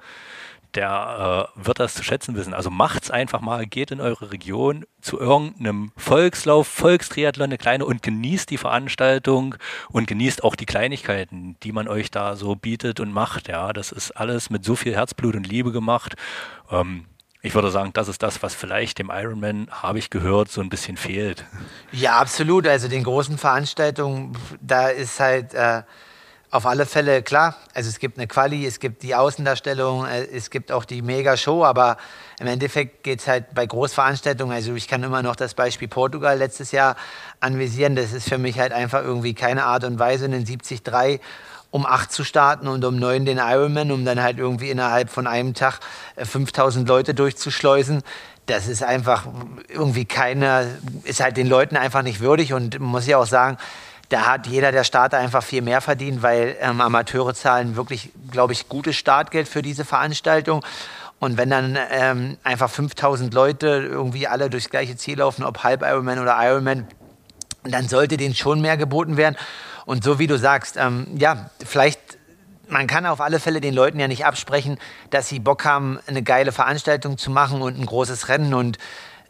der 0.74 1.48
äh, 1.56 1.66
wird 1.66 1.80
das 1.80 1.94
zu 1.94 2.02
schätzen 2.02 2.34
wissen. 2.34 2.54
Also 2.54 2.70
macht's 2.70 3.10
einfach 3.10 3.40
mal, 3.40 3.66
geht 3.66 3.90
in 3.90 4.00
eure 4.00 4.32
Region 4.32 4.84
zu 5.00 5.18
irgendeinem 5.18 5.92
Volkslauf, 5.96 6.68
Volkstriathlon, 6.68 7.46
eine 7.46 7.58
kleine 7.58 7.84
und 7.86 8.02
genießt 8.02 8.50
die 8.50 8.58
Veranstaltung 8.58 9.56
und 9.88 10.06
genießt 10.06 10.44
auch 10.44 10.56
die 10.56 10.66
Kleinigkeiten, 10.66 11.56
die 11.62 11.72
man 11.72 11.88
euch 11.88 12.10
da 12.10 12.36
so 12.36 12.54
bietet 12.54 13.00
und 13.00 13.12
macht. 13.12 13.48
Ja, 13.48 13.72
das 13.72 13.92
ist 13.92 14.12
alles 14.12 14.50
mit 14.50 14.64
so 14.64 14.76
viel 14.76 14.94
Herzblut 14.94 15.36
und 15.36 15.46
Liebe 15.46 15.72
gemacht. 15.72 16.16
Ähm, 16.70 17.06
ich 17.40 17.54
würde 17.54 17.70
sagen, 17.70 17.92
das 17.92 18.08
ist 18.08 18.22
das, 18.22 18.42
was 18.42 18.54
vielleicht 18.54 18.98
dem 18.98 19.10
Ironman, 19.12 19.68
habe 19.70 19.98
ich 19.98 20.10
gehört, 20.10 20.50
so 20.50 20.60
ein 20.60 20.68
bisschen 20.68 20.96
fehlt. 20.96 21.44
Ja, 21.92 22.18
absolut. 22.18 22.66
Also 22.66 22.88
den 22.88 23.04
großen 23.04 23.38
Veranstaltungen, 23.38 24.36
da 24.60 24.88
ist 24.88 25.20
halt 25.20 25.54
äh, 25.54 25.82
auf 26.50 26.66
alle 26.66 26.86
Fälle 26.86 27.22
klar. 27.22 27.56
Also 27.74 27.90
es 27.90 27.98
gibt 27.98 28.18
eine 28.18 28.26
Quali, 28.26 28.66
es 28.66 28.80
gibt 28.80 29.02
die 29.02 29.14
Außendarstellung, 29.14 30.06
äh, 30.06 30.24
es 30.24 30.50
gibt 30.50 30.72
auch 30.72 30.84
die 30.84 31.02
Mega-Show, 31.02 31.64
aber 31.64 31.98
im 32.40 32.46
Endeffekt 32.46 33.04
geht 33.04 33.20
es 33.20 33.28
halt 33.28 33.54
bei 33.54 33.66
Großveranstaltungen, 33.66 34.54
also 34.54 34.74
ich 34.74 34.88
kann 34.88 35.02
immer 35.02 35.22
noch 35.22 35.36
das 35.36 35.54
Beispiel 35.54 35.88
Portugal 35.88 36.38
letztes 36.38 36.72
Jahr 36.72 36.96
anvisieren. 37.40 37.96
Das 37.96 38.12
ist 38.12 38.28
für 38.28 38.38
mich 38.38 38.58
halt 38.58 38.72
einfach 38.72 39.02
irgendwie 39.02 39.34
keine 39.34 39.64
Art 39.64 39.84
und 39.84 39.98
Weise, 39.98 40.24
einen 40.24 40.44
73 40.44 41.20
um 41.70 41.84
8 41.84 42.10
zu 42.10 42.24
starten 42.24 42.66
und 42.66 42.82
um 42.84 42.96
9 42.96 43.26
den 43.26 43.38
Ironman, 43.38 43.90
um 43.90 44.04
dann 44.06 44.22
halt 44.22 44.38
irgendwie 44.38 44.70
innerhalb 44.70 45.10
von 45.10 45.26
einem 45.26 45.52
Tag 45.52 45.80
5000 46.16 46.88
äh, 46.88 46.92
Leute 46.92 47.14
durchzuschleusen. 47.14 48.02
Das 48.46 48.68
ist 48.68 48.82
einfach 48.82 49.26
irgendwie 49.68 50.06
keiner, 50.06 50.64
ist 51.04 51.20
halt 51.20 51.36
den 51.36 51.46
Leuten 51.46 51.76
einfach 51.76 52.00
nicht 52.00 52.20
würdig 52.20 52.54
und 52.54 52.78
muss 52.80 53.06
ich 53.06 53.14
auch 53.14 53.26
sagen, 53.26 53.58
da 54.08 54.26
hat 54.26 54.46
jeder 54.46 54.72
der 54.72 54.84
Starter 54.84 55.18
einfach 55.18 55.42
viel 55.42 55.62
mehr 55.62 55.80
verdient, 55.80 56.22
weil 56.22 56.56
ähm, 56.60 56.80
Amateure 56.80 57.34
zahlen 57.34 57.76
wirklich, 57.76 58.10
glaube 58.30 58.54
ich, 58.54 58.68
gutes 58.68 58.96
Startgeld 58.96 59.48
für 59.48 59.62
diese 59.62 59.84
Veranstaltung. 59.84 60.64
Und 61.20 61.36
wenn 61.36 61.50
dann 61.50 61.76
ähm, 61.90 62.38
einfach 62.44 62.70
5000 62.70 63.34
Leute 63.34 63.66
irgendwie 63.66 64.26
alle 64.26 64.48
durchs 64.50 64.70
gleiche 64.70 64.96
Ziel 64.96 65.18
laufen, 65.18 65.44
ob 65.44 65.62
Halb 65.62 65.82
Ironman 65.82 66.20
oder 66.20 66.36
Ironman, 66.40 66.86
dann 67.64 67.88
sollte 67.88 68.16
denen 68.16 68.34
schon 68.34 68.60
mehr 68.60 68.76
geboten 68.76 69.16
werden. 69.16 69.36
Und 69.84 70.04
so 70.04 70.18
wie 70.18 70.26
du 70.26 70.38
sagst, 70.38 70.76
ähm, 70.76 71.06
ja, 71.16 71.50
vielleicht, 71.64 72.00
man 72.68 72.86
kann 72.86 73.04
auf 73.04 73.20
alle 73.20 73.40
Fälle 73.40 73.60
den 73.60 73.74
Leuten 73.74 73.98
ja 73.98 74.06
nicht 74.06 74.24
absprechen, 74.24 74.78
dass 75.10 75.28
sie 75.28 75.40
Bock 75.40 75.64
haben, 75.64 75.98
eine 76.06 76.22
geile 76.22 76.52
Veranstaltung 76.52 77.18
zu 77.18 77.30
machen 77.30 77.62
und 77.62 77.78
ein 77.78 77.86
großes 77.86 78.28
Rennen. 78.28 78.54
Und 78.54 78.78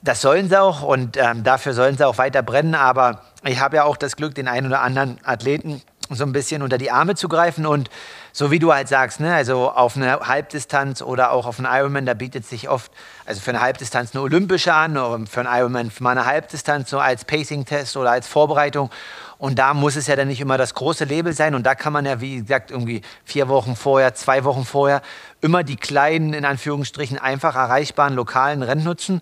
das 0.03 0.21
sollen 0.21 0.49
sie 0.49 0.61
auch 0.61 0.83
und 0.83 1.17
ähm, 1.17 1.43
dafür 1.45 1.75
sollen 1.75 1.97
sie 1.97 2.07
auch 2.07 2.19
weiter 2.19 2.43
brennen. 2.43 2.75
Aber 2.75 3.23
ich 3.45 3.61
habe 3.61 3.77
ja 3.77 3.85
auch 3.85 3.97
das 3.97 4.17
Glück, 4.17 4.35
den 4.35 4.49
einen 4.49 4.67
oder 4.67 4.81
anderen 4.81 5.19
Athleten 5.25 5.83
so 6.11 6.25
ein 6.25 6.33
bisschen 6.33 6.63
unter 6.63 6.79
die 6.79 6.91
Arme 6.91 7.15
zu 7.15 7.29
greifen 7.29 7.67
und 7.67 7.91
so 8.33 8.51
wie 8.51 8.59
du 8.59 8.73
halt 8.73 8.89
sagst, 8.89 9.21
ne, 9.21 9.35
also 9.35 9.71
auf 9.71 9.97
eine 9.97 10.21
Halbdistanz 10.21 11.03
oder 11.03 11.33
auch 11.33 11.47
auf 11.47 11.59
einen 11.59 11.69
Ironman, 11.71 12.07
da 12.07 12.15
bietet 12.15 12.47
sich 12.47 12.69
oft, 12.69 12.91
also 13.27 13.41
für 13.41 13.51
eine 13.51 13.61
Halbdistanz 13.61 14.15
eine 14.15 14.23
olympische 14.23 14.73
an 14.73 14.97
oder 14.97 15.27
für 15.27 15.41
einen 15.41 15.61
Ironman 15.61 15.91
mal 15.99 16.13
eine 16.13 16.25
Halbdistanz 16.25 16.91
so 16.91 16.99
als 16.99 17.25
Pacing-Test 17.25 17.97
oder 17.97 18.13
als 18.13 18.27
Vorbereitung. 18.27 18.91
Und 19.39 19.59
da 19.59 19.73
muss 19.75 19.97
es 19.97 20.07
ja 20.07 20.17
dann 20.17 20.29
nicht 20.29 20.41
immer 20.41 20.59
das 20.59 20.75
große 20.75 21.05
Label 21.05 21.33
sein. 21.33 21.55
Und 21.55 21.65
da 21.65 21.77
kann 21.77 21.93
man 21.93 22.05
ja, 22.07 22.21
wie 22.21 22.41
gesagt, 22.41 22.71
irgendwie 22.73 23.03
vier 23.25 23.49
Wochen 23.49 23.77
vorher, 23.77 24.15
zwei 24.15 24.43
Wochen 24.45 24.65
vorher 24.65 25.01
immer 25.41 25.63
die 25.63 25.77
kleinen, 25.77 26.33
in 26.33 26.45
Anführungsstrichen, 26.45 27.19
einfach 27.19 27.55
erreichbaren 27.55 28.15
lokalen 28.15 28.63
Rennen 28.63 28.83
nutzen 28.83 29.21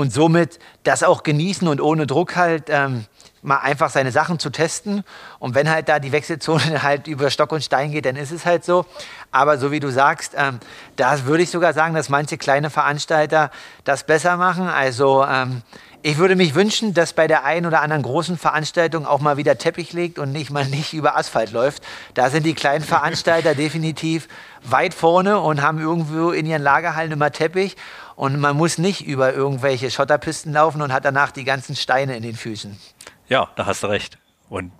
und 0.00 0.12
somit 0.12 0.58
das 0.82 1.02
auch 1.02 1.22
genießen 1.22 1.68
und 1.68 1.80
ohne 1.80 2.06
Druck 2.06 2.34
halt 2.34 2.64
ähm, 2.68 3.04
mal 3.42 3.58
einfach 3.58 3.90
seine 3.90 4.12
Sachen 4.12 4.38
zu 4.38 4.50
testen. 4.50 5.04
Und 5.38 5.54
wenn 5.54 5.70
halt 5.70 5.88
da 5.88 5.98
die 5.98 6.12
Wechselzone 6.12 6.82
halt 6.82 7.06
über 7.06 7.30
Stock 7.30 7.52
und 7.52 7.62
Stein 7.62 7.92
geht, 7.92 8.06
dann 8.06 8.16
ist 8.16 8.32
es 8.32 8.46
halt 8.46 8.64
so. 8.64 8.86
Aber 9.30 9.58
so 9.58 9.70
wie 9.70 9.80
du 9.80 9.90
sagst, 9.90 10.32
ähm, 10.36 10.58
da 10.96 11.24
würde 11.26 11.42
ich 11.42 11.50
sogar 11.50 11.72
sagen, 11.72 11.94
dass 11.94 12.08
manche 12.08 12.38
kleine 12.38 12.70
Veranstalter 12.70 13.50
das 13.84 14.04
besser 14.04 14.36
machen. 14.36 14.68
Also 14.68 15.24
ähm, 15.24 15.62
ich 16.02 16.16
würde 16.16 16.34
mich 16.34 16.54
wünschen, 16.54 16.94
dass 16.94 17.12
bei 17.12 17.26
der 17.26 17.44
einen 17.44 17.66
oder 17.66 17.82
anderen 17.82 18.02
großen 18.02 18.38
Veranstaltung 18.38 19.04
auch 19.04 19.20
mal 19.20 19.36
wieder 19.36 19.58
Teppich 19.58 19.92
legt 19.92 20.18
und 20.18 20.32
nicht 20.32 20.50
mal 20.50 20.64
nicht 20.70 20.94
über 20.94 21.16
Asphalt 21.16 21.52
läuft. 21.52 21.82
Da 22.14 22.30
sind 22.30 22.44
die 22.44 22.54
kleinen 22.54 22.84
Veranstalter 22.84 23.54
definitiv 23.66 24.28
weit 24.62 24.94
vorne 24.94 25.40
und 25.40 25.60
haben 25.60 25.78
irgendwo 25.78 26.30
in 26.30 26.46
ihren 26.46 26.62
Lagerhallen 26.62 27.12
immer 27.12 27.30
Teppich. 27.32 27.76
Und 28.20 28.38
man 28.38 28.54
muss 28.54 28.76
nicht 28.76 29.06
über 29.06 29.32
irgendwelche 29.32 29.90
Schotterpisten 29.90 30.52
laufen 30.52 30.82
und 30.82 30.92
hat 30.92 31.06
danach 31.06 31.30
die 31.30 31.44
ganzen 31.44 31.74
Steine 31.74 32.18
in 32.18 32.22
den 32.22 32.36
Füßen. 32.36 32.76
Ja, 33.30 33.48
da 33.56 33.64
hast 33.64 33.82
du 33.82 33.86
recht. 33.86 34.18
Und 34.50 34.72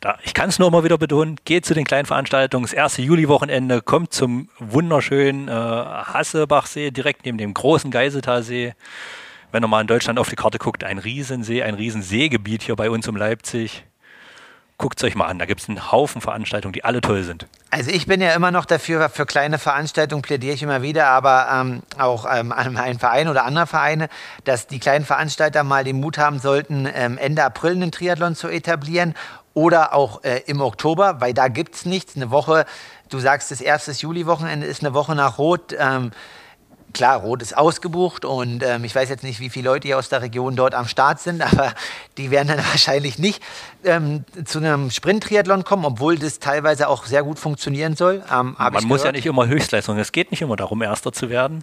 da, 0.00 0.16
ich 0.22 0.32
kann 0.32 0.48
es 0.48 0.58
nur 0.58 0.70
mal 0.70 0.82
wieder 0.82 0.96
betonen, 0.96 1.36
geht 1.44 1.66
zu 1.66 1.74
den 1.74 1.84
kleinen 1.84 2.06
Veranstaltungen. 2.06 2.64
Das 2.64 2.72
erste 2.72 3.02
Juli-Wochenende 3.02 3.82
kommt 3.82 4.14
zum 4.14 4.48
wunderschönen 4.58 5.46
äh, 5.48 5.52
Hassebachsee, 5.52 6.90
direkt 6.90 7.26
neben 7.26 7.36
dem 7.36 7.52
großen 7.52 7.90
Geiseltalsee 7.90 8.72
wenn 9.52 9.62
ihr 9.64 9.68
mal 9.68 9.80
in 9.80 9.86
Deutschland 9.86 10.18
auf 10.18 10.28
die 10.28 10.36
Karte 10.36 10.58
guckt, 10.58 10.84
ein 10.84 10.98
Riesensee, 10.98 11.62
ein 11.62 11.74
Riesenseegebiet 11.74 12.62
hier 12.62 12.76
bei 12.76 12.90
uns 12.90 13.08
um 13.08 13.16
Leipzig. 13.16 13.84
Guckt 14.78 14.98
es 14.98 15.04
euch 15.04 15.14
mal 15.14 15.26
an, 15.26 15.38
da 15.38 15.46
gibt 15.46 15.62
es 15.62 15.68
einen 15.68 15.90
Haufen 15.90 16.20
Veranstaltungen, 16.20 16.74
die 16.74 16.84
alle 16.84 17.00
toll 17.00 17.22
sind. 17.22 17.46
Also 17.70 17.90
ich 17.90 18.06
bin 18.06 18.20
ja 18.20 18.34
immer 18.34 18.50
noch 18.50 18.66
dafür, 18.66 19.08
für 19.08 19.24
kleine 19.24 19.58
Veranstaltungen 19.58 20.20
plädiere 20.20 20.54
ich 20.54 20.62
immer 20.62 20.82
wieder, 20.82 21.06
aber 21.06 21.48
ähm, 21.50 21.82
auch 21.98 22.26
ähm, 22.30 22.52
an 22.52 22.76
einen 22.76 22.98
Verein 22.98 23.28
oder 23.28 23.44
andere 23.44 23.66
Vereine, 23.66 24.08
dass 24.44 24.66
die 24.66 24.78
kleinen 24.78 25.06
Veranstalter 25.06 25.64
mal 25.64 25.82
den 25.82 25.98
Mut 25.98 26.18
haben 26.18 26.38
sollten, 26.38 26.86
ähm, 26.94 27.16
Ende 27.16 27.42
April 27.42 27.72
einen 27.72 27.90
Triathlon 27.90 28.34
zu 28.34 28.48
etablieren 28.48 29.14
oder 29.54 29.94
auch 29.94 30.22
äh, 30.24 30.42
im 30.46 30.60
Oktober, 30.60 31.22
weil 31.22 31.32
da 31.32 31.48
gibt 31.48 31.74
es 31.74 31.86
nichts. 31.86 32.14
Eine 32.14 32.30
Woche, 32.30 32.66
du 33.08 33.18
sagst, 33.18 33.50
das 33.50 33.62
erste 33.62 33.92
Juli-Wochenende 33.92 34.66
ist 34.66 34.84
eine 34.84 34.92
Woche 34.92 35.14
nach 35.14 35.38
Rot. 35.38 35.74
Ähm, 35.78 36.10
klar, 36.92 37.18
Rot 37.20 37.42
ist 37.42 37.56
ausgebucht 37.56 38.24
und 38.24 38.62
ähm, 38.62 38.84
ich 38.84 38.94
weiß 38.94 39.08
jetzt 39.08 39.22
nicht, 39.22 39.40
wie 39.40 39.50
viele 39.50 39.68
Leute 39.70 39.88
hier 39.88 39.98
aus 39.98 40.08
der 40.08 40.22
Region 40.22 40.56
dort 40.56 40.74
am 40.74 40.88
Start 40.88 41.20
sind, 41.20 41.42
aber 41.52 41.72
die 42.16 42.30
werden 42.30 42.48
dann 42.48 42.58
wahrscheinlich 42.58 43.18
nicht 43.18 43.42
ähm, 43.84 44.24
zu 44.44 44.58
einem 44.58 44.90
Sprint-Triathlon 44.90 45.64
kommen, 45.64 45.84
obwohl 45.84 46.18
das 46.18 46.38
teilweise 46.38 46.88
auch 46.88 47.06
sehr 47.06 47.22
gut 47.22 47.38
funktionieren 47.38 47.96
soll. 47.96 48.22
Ähm, 48.32 48.56
Man 48.58 48.72
muss 48.72 48.82
gehört. 48.82 49.04
ja 49.04 49.12
nicht 49.12 49.26
immer 49.26 49.46
Höchstleistung, 49.46 49.98
es 49.98 50.12
geht 50.12 50.30
nicht 50.30 50.42
immer 50.42 50.56
darum, 50.56 50.82
Erster 50.82 51.12
zu 51.12 51.30
werden. 51.30 51.62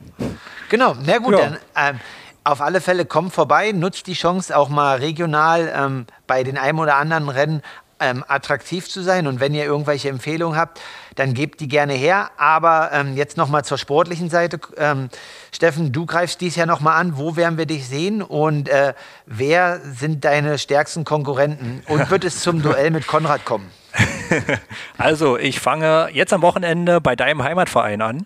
Genau, 0.69 0.95
na 1.05 1.17
gut, 1.17 1.33
ja. 1.33 1.39
dann 1.39 1.57
ähm, 1.75 1.99
auf 2.43 2.61
alle 2.61 2.81
Fälle 2.81 3.05
kommt 3.05 3.33
vorbei, 3.33 3.71
nutzt 3.71 4.07
die 4.07 4.13
Chance 4.13 4.55
auch 4.57 4.69
mal 4.69 4.97
regional 4.97 5.71
ähm, 5.75 6.05
bei 6.27 6.43
den 6.43 6.57
einem 6.57 6.79
oder 6.79 6.97
anderen 6.97 7.29
Rennen 7.29 7.61
ähm, 8.03 8.23
attraktiv 8.27 8.87
zu 8.89 9.01
sein. 9.01 9.27
Und 9.27 9.39
wenn 9.39 9.53
ihr 9.53 9.65
irgendwelche 9.65 10.09
Empfehlungen 10.09 10.57
habt, 10.57 10.79
dann 11.15 11.33
gebt 11.33 11.59
die 11.59 11.67
gerne 11.67 11.93
her. 11.93 12.31
Aber 12.37 12.91
ähm, 12.91 13.15
jetzt 13.15 13.37
nochmal 13.37 13.63
zur 13.65 13.77
sportlichen 13.77 14.29
Seite. 14.29 14.59
Ähm, 14.77 15.09
Steffen, 15.51 15.91
du 15.91 16.05
greifst 16.05 16.41
dies 16.41 16.55
ja 16.55 16.65
nochmal 16.65 16.99
an. 16.99 17.17
Wo 17.17 17.35
werden 17.35 17.57
wir 17.57 17.65
dich 17.65 17.87
sehen 17.87 18.21
und 18.21 18.69
äh, 18.69 18.93
wer 19.25 19.79
sind 19.81 20.25
deine 20.25 20.57
stärksten 20.57 21.03
Konkurrenten? 21.03 21.83
Und 21.87 22.09
wird 22.09 22.23
es 22.23 22.41
zum 22.41 22.61
Duell 22.61 22.91
mit 22.91 23.07
Konrad 23.07 23.45
kommen? 23.45 23.69
Also, 24.97 25.37
ich 25.37 25.59
fange 25.59 26.09
jetzt 26.11 26.33
am 26.33 26.41
Wochenende 26.41 26.99
bei 26.99 27.15
deinem 27.15 27.43
Heimatverein 27.43 28.01
an 28.01 28.25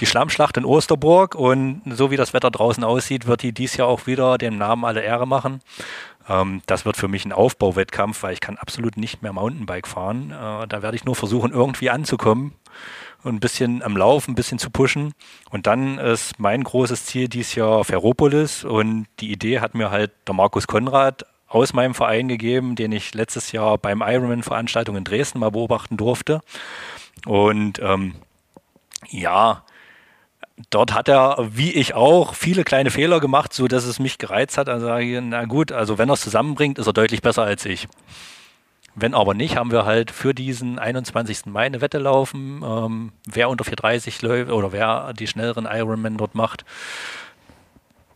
die 0.00 0.06
Schlammschlacht 0.06 0.56
in 0.56 0.64
Osterburg 0.64 1.34
und 1.34 1.82
so 1.86 2.10
wie 2.10 2.16
das 2.16 2.32
Wetter 2.32 2.50
draußen 2.50 2.84
aussieht, 2.84 3.26
wird 3.26 3.42
die 3.42 3.52
dies 3.52 3.76
Jahr 3.76 3.88
auch 3.88 4.06
wieder 4.06 4.38
dem 4.38 4.58
Namen 4.58 4.84
alle 4.84 5.02
Ehre 5.02 5.26
machen. 5.26 5.60
Ähm, 6.28 6.62
das 6.66 6.84
wird 6.84 6.96
für 6.96 7.08
mich 7.08 7.24
ein 7.24 7.32
Aufbauwettkampf, 7.32 8.22
weil 8.22 8.32
ich 8.32 8.40
kann 8.40 8.56
absolut 8.56 8.96
nicht 8.96 9.22
mehr 9.22 9.32
Mountainbike 9.32 9.88
fahren. 9.88 10.30
Äh, 10.30 10.66
da 10.66 10.82
werde 10.82 10.96
ich 10.96 11.04
nur 11.04 11.16
versuchen, 11.16 11.52
irgendwie 11.52 11.90
anzukommen 11.90 12.54
und 13.22 13.34
ein 13.34 13.40
bisschen 13.40 13.82
am 13.82 13.96
Lauf, 13.96 14.28
ein 14.28 14.34
bisschen 14.34 14.58
zu 14.58 14.70
pushen. 14.70 15.14
Und 15.50 15.66
dann 15.66 15.98
ist 15.98 16.38
mein 16.38 16.64
großes 16.64 17.06
Ziel 17.06 17.28
dieses 17.28 17.54
Jahr 17.54 17.84
Ferropolis 17.84 18.64
und 18.64 19.06
die 19.20 19.30
Idee 19.30 19.60
hat 19.60 19.74
mir 19.74 19.90
halt 19.90 20.12
der 20.26 20.34
Markus 20.34 20.66
Konrad 20.66 21.26
aus 21.48 21.74
meinem 21.74 21.94
Verein 21.94 22.28
gegeben, 22.28 22.76
den 22.76 22.92
ich 22.92 23.14
letztes 23.14 23.52
Jahr 23.52 23.76
beim 23.78 24.02
Ironman-Veranstaltung 24.02 24.96
in 24.96 25.04
Dresden 25.04 25.38
mal 25.38 25.50
beobachten 25.50 25.96
durfte. 25.96 26.40
Und 27.26 27.78
ähm, 27.80 28.14
ja, 29.08 29.64
dort 30.70 30.92
hat 30.94 31.08
er, 31.08 31.36
wie 31.52 31.72
ich 31.72 31.94
auch, 31.94 32.34
viele 32.34 32.64
kleine 32.64 32.90
Fehler 32.90 33.20
gemacht, 33.20 33.52
so 33.52 33.68
dass 33.68 33.84
es 33.84 33.98
mich 33.98 34.18
gereizt 34.18 34.58
hat. 34.58 34.68
Also 34.68 34.86
sage 34.86 35.04
ich, 35.04 35.20
na 35.22 35.44
gut, 35.44 35.72
also 35.72 35.98
wenn 35.98 36.10
er 36.10 36.14
es 36.14 36.20
zusammenbringt, 36.20 36.78
ist 36.78 36.86
er 36.86 36.92
deutlich 36.92 37.22
besser 37.22 37.42
als 37.42 37.64
ich. 37.64 37.88
Wenn 38.94 39.14
aber 39.14 39.32
nicht, 39.32 39.56
haben 39.56 39.70
wir 39.70 39.86
halt 39.86 40.10
für 40.10 40.34
diesen 40.34 40.78
21. 40.78 41.46
Mai 41.46 41.64
eine 41.64 41.80
Wette 41.80 41.98
laufen. 41.98 42.62
Ähm, 42.62 43.12
wer 43.26 43.48
unter 43.48 43.64
430 43.64 44.20
läuft 44.20 44.50
oder 44.50 44.72
wer 44.72 45.14
die 45.14 45.26
schnelleren 45.26 45.66
Ironman 45.66 46.18
dort 46.18 46.34
macht, 46.34 46.64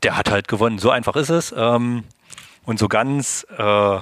der 0.03 0.17
hat 0.19 0.31
halt 0.31 0.49
gewonnen. 0.49 0.79
So 0.79 0.91
einfach 0.91 1.17
ist 1.17 1.31
es. 1.31 1.55
Ähm, 1.57 2.05
und 2.67 2.79
so 2.79 2.89
ganz 2.89 3.47
äh, 3.57 3.99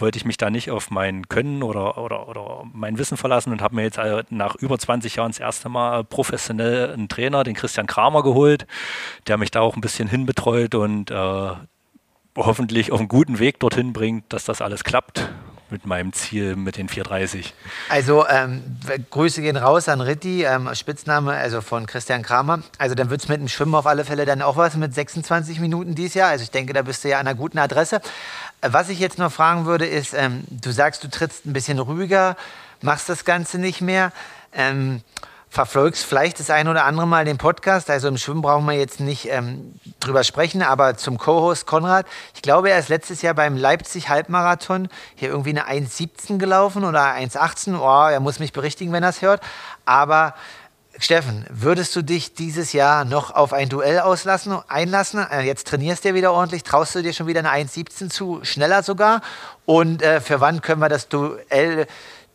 wollte 0.00 0.18
ich 0.18 0.24
mich 0.24 0.36
da 0.36 0.50
nicht 0.50 0.70
auf 0.70 0.90
mein 0.90 1.28
Können 1.28 1.62
oder, 1.62 1.98
oder, 1.98 2.28
oder 2.28 2.64
mein 2.72 2.98
Wissen 2.98 3.16
verlassen 3.16 3.52
und 3.52 3.62
habe 3.62 3.74
mir 3.74 3.82
jetzt 3.82 3.98
äh, 3.98 4.24
nach 4.30 4.54
über 4.56 4.78
20 4.78 5.16
Jahren 5.16 5.30
das 5.30 5.40
erste 5.40 5.68
Mal 5.68 6.04
professionell 6.04 6.92
einen 6.92 7.08
Trainer, 7.08 7.44
den 7.44 7.54
Christian 7.54 7.86
Kramer, 7.86 8.22
geholt, 8.22 8.66
der 9.26 9.36
mich 9.36 9.50
da 9.50 9.60
auch 9.60 9.76
ein 9.76 9.80
bisschen 9.80 10.08
hinbetreut 10.08 10.74
und 10.74 11.10
äh, 11.10 11.50
hoffentlich 12.36 12.92
auf 12.92 13.00
einen 13.00 13.08
guten 13.08 13.38
Weg 13.38 13.60
dorthin 13.60 13.92
bringt, 13.92 14.32
dass 14.32 14.44
das 14.44 14.60
alles 14.62 14.84
klappt 14.84 15.28
mit 15.70 15.86
meinem 15.86 16.12
Ziel 16.12 16.56
mit 16.56 16.76
den 16.76 16.88
430. 16.88 17.54
Also 17.88 18.26
ähm, 18.28 18.62
Grüße 19.10 19.42
gehen 19.42 19.56
raus 19.56 19.88
an 19.88 20.00
Ritti, 20.00 20.44
ähm, 20.44 20.68
Spitzname 20.74 21.34
also 21.34 21.60
von 21.60 21.86
Christian 21.86 22.22
Kramer. 22.22 22.60
Also 22.78 22.94
dann 22.94 23.10
wird 23.10 23.22
es 23.22 23.28
mit 23.28 23.40
dem 23.40 23.48
Schwimmen 23.48 23.74
auf 23.74 23.86
alle 23.86 24.04
Fälle 24.04 24.24
dann 24.24 24.42
auch 24.42 24.56
was 24.56 24.76
mit 24.76 24.94
26 24.94 25.60
Minuten 25.60 25.94
dieses 25.94 26.14
Jahr. 26.14 26.30
Also 26.30 26.42
ich 26.42 26.50
denke, 26.50 26.72
da 26.72 26.82
bist 26.82 27.04
du 27.04 27.08
ja 27.08 27.18
an 27.18 27.26
einer 27.26 27.36
guten 27.36 27.58
Adresse. 27.58 28.00
Was 28.60 28.88
ich 28.88 28.98
jetzt 28.98 29.18
noch 29.18 29.32
fragen 29.32 29.66
würde, 29.66 29.86
ist, 29.86 30.14
ähm, 30.14 30.44
du 30.50 30.70
sagst, 30.70 31.04
du 31.04 31.08
trittst 31.08 31.46
ein 31.46 31.52
bisschen 31.52 31.78
ruhiger, 31.78 32.36
machst 32.80 33.08
das 33.08 33.24
Ganze 33.24 33.58
nicht 33.58 33.80
mehr. 33.80 34.12
Verfolgst 35.50 36.04
vielleicht 36.04 36.40
das 36.40 36.50
ein 36.50 36.68
oder 36.68 36.84
andere 36.84 37.06
Mal 37.06 37.24
den 37.24 37.38
Podcast. 37.38 37.88
Also 37.88 38.08
im 38.08 38.18
Schwimmen 38.18 38.42
brauchen 38.42 38.66
wir 38.66 38.74
jetzt 38.74 39.00
nicht 39.00 39.28
ähm, 39.30 39.74
drüber 39.98 40.22
sprechen, 40.22 40.62
aber 40.62 40.96
zum 40.96 41.16
Co-Host 41.16 41.66
Konrad. 41.66 42.06
Ich 42.34 42.42
glaube, 42.42 42.70
er 42.70 42.78
ist 42.78 42.90
letztes 42.90 43.22
Jahr 43.22 43.34
beim 43.34 43.56
Leipzig-Halbmarathon 43.56 44.88
hier 45.14 45.30
irgendwie 45.30 45.50
eine 45.50 45.66
1,17 45.66 46.36
gelaufen 46.36 46.84
oder 46.84 47.14
1,18. 47.14 47.78
Oh, 47.80 48.10
er 48.10 48.20
muss 48.20 48.40
mich 48.40 48.52
berichtigen, 48.52 48.92
wenn 48.92 49.02
er 49.02 49.08
es 49.08 49.22
hört. 49.22 49.40
Aber 49.86 50.34
Steffen, 51.00 51.46
würdest 51.48 51.94
du 51.94 52.02
dich 52.02 52.34
dieses 52.34 52.72
Jahr 52.72 53.04
noch 53.04 53.30
auf 53.30 53.52
ein 53.52 53.68
Duell 53.68 54.00
auslassen, 54.00 54.58
einlassen? 54.66 55.24
Äh, 55.30 55.42
jetzt 55.42 55.68
trainierst 55.68 56.04
du 56.04 56.08
ja 56.08 56.14
wieder 56.14 56.32
ordentlich. 56.32 56.64
Traust 56.64 56.94
du 56.96 57.02
dir 57.02 57.12
schon 57.12 57.28
wieder 57.28 57.38
eine 57.38 57.50
1,17 57.50 58.10
zu, 58.10 58.40
schneller 58.42 58.82
sogar? 58.82 59.22
Und 59.64 60.02
äh, 60.02 60.20
für 60.20 60.40
wann 60.40 60.60
können 60.60 60.80
wir 60.80 60.88
das 60.88 61.08
Duell 61.08 61.86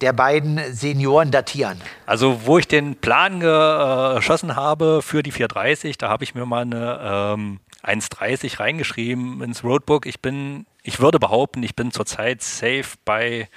der 0.04 0.14
beiden 0.14 0.60
Senioren 0.74 1.32
datieren? 1.32 1.80
Also, 2.06 2.46
wo 2.46 2.58
ich 2.58 2.68
den 2.68 2.96
Plan 2.96 3.40
geschossen 3.40 4.50
äh, 4.50 4.56
habe 4.56 5.02
für 5.02 5.24
die 5.24 5.32
430, 5.32 5.98
da 5.98 6.10
habe 6.10 6.26
ich 6.26 6.36
mir 6.36 6.46
mal 6.46 6.64
eine 6.64 7.00
ähm, 7.02 7.60
1,30 7.84 8.60
reingeschrieben 8.60 9.42
ins 9.42 9.64
Roadbook. 9.64 10.06
Ich 10.06 10.22
bin, 10.22 10.66
ich 10.84 11.00
würde 11.00 11.20
behaupten, 11.20 11.64
ich 11.64 11.76
bin 11.76 11.92
zurzeit 11.92 12.42
safe 12.42 12.98
bei 13.06 13.48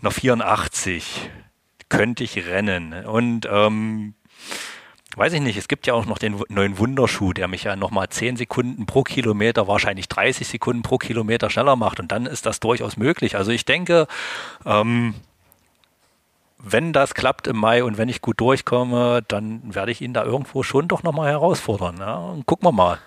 einer 0.00 0.12
84 0.12 1.30
könnte 1.88 2.22
ich 2.24 2.46
rennen. 2.46 2.92
Und 3.04 3.48
ähm, 3.50 4.14
weiß 5.16 5.32
ich 5.32 5.40
nicht, 5.40 5.56
es 5.56 5.68
gibt 5.68 5.86
ja 5.86 5.94
auch 5.94 6.06
noch 6.06 6.18
den 6.18 6.42
neuen 6.48 6.78
Wunderschuh, 6.78 7.32
der 7.32 7.48
mich 7.48 7.64
ja 7.64 7.74
nochmal 7.74 8.08
10 8.08 8.36
Sekunden 8.36 8.86
pro 8.86 9.02
Kilometer, 9.02 9.66
wahrscheinlich 9.66 10.08
30 10.08 10.46
Sekunden 10.46 10.82
pro 10.82 10.98
Kilometer 10.98 11.50
schneller 11.50 11.74
macht. 11.74 11.98
Und 11.98 12.12
dann 12.12 12.26
ist 12.26 12.46
das 12.46 12.60
durchaus 12.60 12.96
möglich. 12.96 13.36
Also 13.36 13.50
ich 13.50 13.64
denke, 13.64 14.06
ähm, 14.64 15.14
wenn 16.68 16.92
das 16.92 17.14
klappt 17.14 17.46
im 17.46 17.56
Mai 17.56 17.84
und 17.84 17.96
wenn 17.96 18.08
ich 18.08 18.20
gut 18.20 18.40
durchkomme, 18.40 19.22
dann 19.28 19.62
werde 19.64 19.92
ich 19.92 20.00
ihn 20.00 20.12
da 20.12 20.24
irgendwo 20.24 20.62
schon 20.62 20.88
doch 20.88 21.02
nochmal 21.02 21.30
herausfordern. 21.30 21.96
Ja? 21.98 22.16
Und 22.16 22.46
gucken 22.46 22.66
wir 22.66 22.72
mal. 22.72 22.98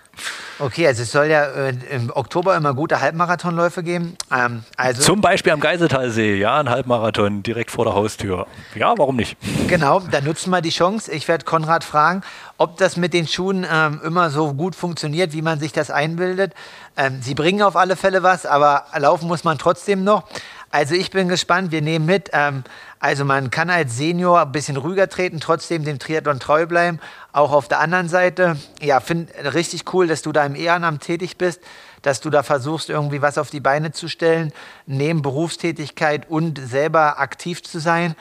Okay, 0.58 0.86
also 0.86 1.02
es 1.02 1.12
soll 1.12 1.26
ja 1.26 1.44
äh, 1.44 1.74
im 1.90 2.10
Oktober 2.14 2.56
immer 2.56 2.74
gute 2.74 3.00
Halbmarathonläufe 3.00 3.82
geben. 3.82 4.16
Ähm, 4.30 4.64
also 4.76 5.02
Zum 5.02 5.20
Beispiel 5.20 5.52
am 5.52 5.60
Geiseltalsee, 5.60 6.36
ja, 6.36 6.58
ein 6.58 6.68
Halbmarathon 6.68 7.42
direkt 7.42 7.70
vor 7.70 7.84
der 7.84 7.94
Haustür. 7.94 8.46
Ja, 8.74 8.94
warum 8.96 9.16
nicht? 9.16 9.36
Genau, 9.68 10.00
dann 10.00 10.24
nutzen 10.24 10.50
wir 10.50 10.60
die 10.60 10.70
Chance. 10.70 11.12
Ich 11.12 11.28
werde 11.28 11.44
Konrad 11.44 11.84
fragen, 11.84 12.22
ob 12.58 12.76
das 12.76 12.96
mit 12.96 13.14
den 13.14 13.26
Schuhen 13.26 13.66
ähm, 13.70 14.00
immer 14.04 14.30
so 14.30 14.52
gut 14.52 14.74
funktioniert, 14.74 15.32
wie 15.32 15.42
man 15.42 15.60
sich 15.60 15.72
das 15.72 15.90
einbildet. 15.90 16.52
Ähm, 16.96 17.20
sie 17.22 17.34
bringen 17.34 17.62
auf 17.62 17.76
alle 17.76 17.96
Fälle 17.96 18.22
was, 18.22 18.44
aber 18.44 18.84
laufen 18.98 19.28
muss 19.28 19.44
man 19.44 19.58
trotzdem 19.58 20.04
noch. 20.04 20.24
Also 20.70 20.94
ich 20.94 21.10
bin 21.10 21.28
gespannt, 21.28 21.72
wir 21.72 21.82
nehmen 21.82 22.06
mit. 22.06 22.30
Ähm, 22.32 22.62
also 23.00 23.24
man 23.24 23.50
kann 23.50 23.70
als 23.70 23.96
Senior 23.96 24.42
ein 24.42 24.52
bisschen 24.52 24.76
ruhiger 24.76 25.08
treten, 25.08 25.40
trotzdem 25.40 25.84
dem 25.84 25.98
Triathlon 25.98 26.38
treu 26.38 26.66
bleiben. 26.66 27.00
Auch 27.32 27.50
auf 27.50 27.66
der 27.66 27.80
anderen 27.80 28.10
Seite, 28.10 28.56
ja, 28.82 29.00
finde 29.00 29.32
richtig 29.54 29.92
cool, 29.94 30.06
dass 30.06 30.20
du 30.20 30.32
da 30.32 30.44
im 30.44 30.54
Ehrenamt 30.54 31.02
tätig 31.02 31.38
bist, 31.38 31.62
dass 32.02 32.20
du 32.20 32.28
da 32.28 32.42
versuchst, 32.42 32.90
irgendwie 32.90 33.22
was 33.22 33.38
auf 33.38 33.48
die 33.48 33.60
Beine 33.60 33.92
zu 33.92 34.08
stellen, 34.08 34.52
neben 34.84 35.22
Berufstätigkeit 35.22 36.28
und 36.28 36.58
selber 36.58 37.18
aktiv 37.18 37.62
zu 37.62 37.78
sein. 37.78 38.14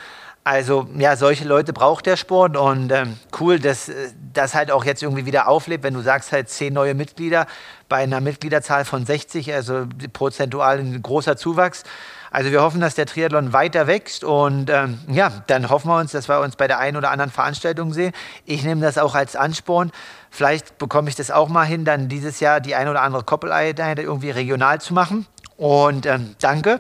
Also 0.45 0.87
ja, 0.97 1.17
solche 1.17 1.43
Leute 1.43 1.73
braucht 1.73 2.05
der 2.05 2.15
Sport 2.15 2.55
und 2.55 2.89
ähm, 2.93 3.19
cool, 3.39 3.59
dass 3.59 3.91
das 4.33 4.55
halt 4.55 4.71
auch 4.71 4.85
jetzt 4.85 5.03
irgendwie 5.03 5.25
wieder 5.25 5.49
auflebt, 5.49 5.83
wenn 5.83 5.93
du 5.93 6.01
sagst 6.01 6.31
halt 6.31 6.49
zehn 6.49 6.73
neue 6.73 6.93
Mitglieder 6.93 7.47
bei 7.89 7.97
einer 7.97 8.21
Mitgliederzahl 8.21 8.85
von 8.85 9.05
60, 9.05 9.53
also 9.53 9.85
prozentual 10.13 10.79
ein 10.79 11.01
großer 11.01 11.35
Zuwachs. 11.35 11.83
Also 12.31 12.51
wir 12.51 12.61
hoffen, 12.61 12.79
dass 12.79 12.95
der 12.95 13.05
Triathlon 13.05 13.53
weiter 13.53 13.87
wächst 13.87 14.23
und 14.23 14.69
ähm, 14.69 14.99
ja, 15.07 15.31
dann 15.47 15.69
hoffen 15.69 15.89
wir 15.89 15.97
uns, 15.97 16.11
dass 16.11 16.29
wir 16.29 16.39
uns 16.41 16.55
bei 16.55 16.67
der 16.67 16.79
einen 16.79 16.97
oder 16.97 17.11
anderen 17.11 17.31
Veranstaltung 17.31 17.93
sehen. 17.93 18.13
Ich 18.45 18.63
nehme 18.63 18.81
das 18.81 18.97
auch 18.97 19.15
als 19.15 19.35
Ansporn. 19.35 19.91
Vielleicht 20.29 20.77
bekomme 20.77 21.09
ich 21.09 21.15
das 21.15 21.31
auch 21.31 21.49
mal 21.49 21.65
hin, 21.65 21.85
dann 21.85 22.07
dieses 22.07 22.39
Jahr 22.39 22.59
die 22.59 22.75
eine 22.75 22.91
oder 22.91 23.01
andere 23.01 23.23
Koppeleinheit 23.23 23.99
irgendwie 23.99 24.29
regional 24.29 24.79
zu 24.79 24.93
machen. 24.93 25.25
Und 25.57 26.05
ähm, 26.05 26.35
danke. 26.39 26.79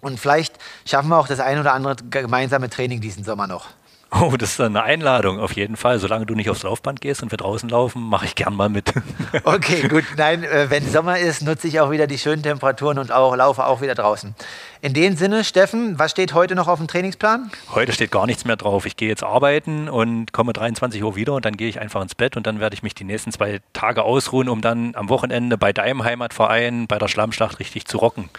Und 0.00 0.20
vielleicht 0.20 0.58
schaffen 0.84 1.08
wir 1.08 1.18
auch 1.18 1.28
das 1.28 1.40
ein 1.40 1.58
oder 1.58 1.72
andere 1.72 1.96
gemeinsame 2.10 2.68
Training 2.68 3.00
diesen 3.00 3.24
Sommer 3.24 3.46
noch. 3.46 3.68
Oh, 4.20 4.36
das 4.36 4.52
ist 4.52 4.60
eine 4.60 4.82
Einladung, 4.82 5.40
auf 5.40 5.52
jeden 5.52 5.76
Fall. 5.76 5.98
Solange 5.98 6.24
du 6.24 6.34
nicht 6.34 6.48
aufs 6.48 6.62
Laufband 6.62 7.00
gehst 7.00 7.22
und 7.22 7.32
wir 7.32 7.36
draußen 7.36 7.68
laufen, 7.68 8.00
mache 8.02 8.26
ich 8.26 8.34
gern 8.34 8.54
mal 8.54 8.68
mit. 8.68 8.92
Okay, 9.42 9.88
gut. 9.88 10.04
Nein, 10.16 10.44
äh, 10.44 10.70
wenn 10.70 10.88
Sommer 10.88 11.18
ist, 11.18 11.42
nutze 11.42 11.66
ich 11.66 11.80
auch 11.80 11.90
wieder 11.90 12.06
die 12.06 12.18
schönen 12.18 12.42
Temperaturen 12.42 12.98
und 12.98 13.10
auch, 13.10 13.34
laufe 13.34 13.66
auch 13.66 13.80
wieder 13.80 13.94
draußen. 13.94 14.34
In 14.80 14.94
dem 14.94 15.16
Sinne, 15.16 15.42
Steffen, 15.42 15.98
was 15.98 16.12
steht 16.12 16.34
heute 16.34 16.54
noch 16.54 16.68
auf 16.68 16.78
dem 16.78 16.86
Trainingsplan? 16.86 17.50
Heute 17.74 17.92
steht 17.92 18.12
gar 18.12 18.26
nichts 18.26 18.44
mehr 18.44 18.56
drauf. 18.56 18.86
Ich 18.86 18.96
gehe 18.96 19.08
jetzt 19.08 19.24
arbeiten 19.24 19.88
und 19.88 20.32
komme 20.32 20.52
23 20.52 21.02
Uhr 21.02 21.16
wieder 21.16 21.34
und 21.34 21.44
dann 21.44 21.56
gehe 21.56 21.68
ich 21.68 21.80
einfach 21.80 22.00
ins 22.00 22.14
Bett 22.14 22.36
und 22.36 22.46
dann 22.46 22.60
werde 22.60 22.74
ich 22.74 22.82
mich 22.82 22.94
die 22.94 23.04
nächsten 23.04 23.32
zwei 23.32 23.60
Tage 23.72 24.02
ausruhen, 24.02 24.48
um 24.48 24.60
dann 24.60 24.94
am 24.94 25.08
Wochenende 25.08 25.58
bei 25.58 25.72
deinem 25.72 26.04
Heimatverein 26.04 26.86
bei 26.86 26.98
der 26.98 27.08
Schlammschlacht 27.08 27.58
richtig 27.58 27.86
zu 27.86 27.98
rocken. 27.98 28.30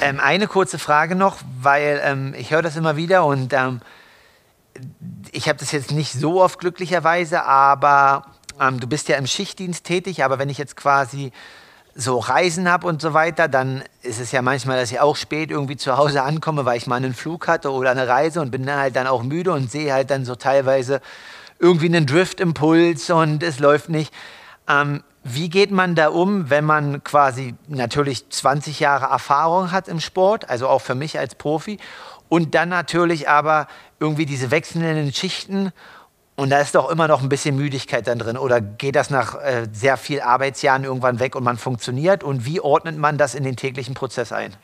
Ähm, 0.00 0.20
eine 0.20 0.46
kurze 0.46 0.78
Frage 0.78 1.14
noch, 1.14 1.38
weil 1.60 2.00
ähm, 2.04 2.34
ich 2.36 2.50
höre 2.50 2.62
das 2.62 2.76
immer 2.76 2.96
wieder 2.96 3.24
und 3.24 3.52
ähm, 3.54 3.80
ich 5.32 5.48
habe 5.48 5.58
das 5.58 5.72
jetzt 5.72 5.92
nicht 5.92 6.12
so 6.12 6.42
oft 6.42 6.58
glücklicherweise, 6.58 7.44
aber 7.44 8.24
ähm, 8.60 8.80
du 8.80 8.86
bist 8.86 9.08
ja 9.08 9.16
im 9.16 9.26
Schichtdienst 9.26 9.84
tätig, 9.84 10.24
aber 10.24 10.38
wenn 10.38 10.48
ich 10.48 10.58
jetzt 10.58 10.76
quasi 10.76 11.32
so 11.94 12.18
Reisen 12.18 12.70
habe 12.70 12.86
und 12.86 13.02
so 13.02 13.12
weiter, 13.12 13.48
dann 13.48 13.82
ist 14.02 14.20
es 14.20 14.30
ja 14.30 14.40
manchmal, 14.40 14.78
dass 14.78 14.92
ich 14.92 15.00
auch 15.00 15.16
spät 15.16 15.50
irgendwie 15.50 15.76
zu 15.76 15.96
Hause 15.96 16.22
ankomme, 16.22 16.64
weil 16.64 16.76
ich 16.76 16.86
mal 16.86 16.96
einen 16.96 17.12
Flug 17.12 17.48
hatte 17.48 17.72
oder 17.72 17.90
eine 17.90 18.06
Reise 18.06 18.40
und 18.40 18.52
bin 18.52 18.64
dann 18.64 18.78
halt 18.78 18.94
dann 18.94 19.08
auch 19.08 19.22
müde 19.24 19.52
und 19.52 19.70
sehe 19.70 19.92
halt 19.92 20.10
dann 20.10 20.24
so 20.24 20.36
teilweise 20.36 21.00
irgendwie 21.58 21.86
einen 21.86 22.06
Drift-Impuls 22.06 23.10
und 23.10 23.42
es 23.42 23.58
läuft 23.58 23.88
nicht. 23.88 24.14
Ähm, 24.68 25.02
wie 25.34 25.48
geht 25.48 25.70
man 25.70 25.94
da 25.94 26.08
um, 26.08 26.50
wenn 26.50 26.64
man 26.64 27.02
quasi 27.04 27.54
natürlich 27.68 28.28
20 28.30 28.80
Jahre 28.80 29.06
Erfahrung 29.06 29.72
hat 29.72 29.88
im 29.88 30.00
Sport, 30.00 30.48
also 30.48 30.68
auch 30.68 30.80
für 30.80 30.94
mich 30.94 31.18
als 31.18 31.34
Profi, 31.34 31.78
und 32.28 32.54
dann 32.54 32.68
natürlich 32.68 33.28
aber 33.28 33.66
irgendwie 34.00 34.26
diese 34.26 34.50
wechselnden 34.50 35.12
Schichten 35.12 35.72
und 36.38 36.50
da 36.50 36.60
ist 36.60 36.76
doch 36.76 36.88
immer 36.88 37.08
noch 37.08 37.20
ein 37.20 37.28
bisschen 37.28 37.56
Müdigkeit 37.56 38.06
dann 38.06 38.20
drin. 38.20 38.36
Oder 38.36 38.60
geht 38.60 38.94
das 38.94 39.10
nach 39.10 39.34
äh, 39.42 39.66
sehr 39.72 39.96
viel 39.96 40.20
Arbeitsjahren 40.20 40.84
irgendwann 40.84 41.18
weg 41.18 41.34
und 41.34 41.42
man 41.42 41.56
funktioniert? 41.56 42.22
Und 42.22 42.46
wie 42.46 42.60
ordnet 42.60 42.96
man 42.96 43.18
das 43.18 43.34
in 43.34 43.42
den 43.42 43.56
täglichen 43.56 43.94
Prozess 43.94 44.30
ein? 44.30 44.54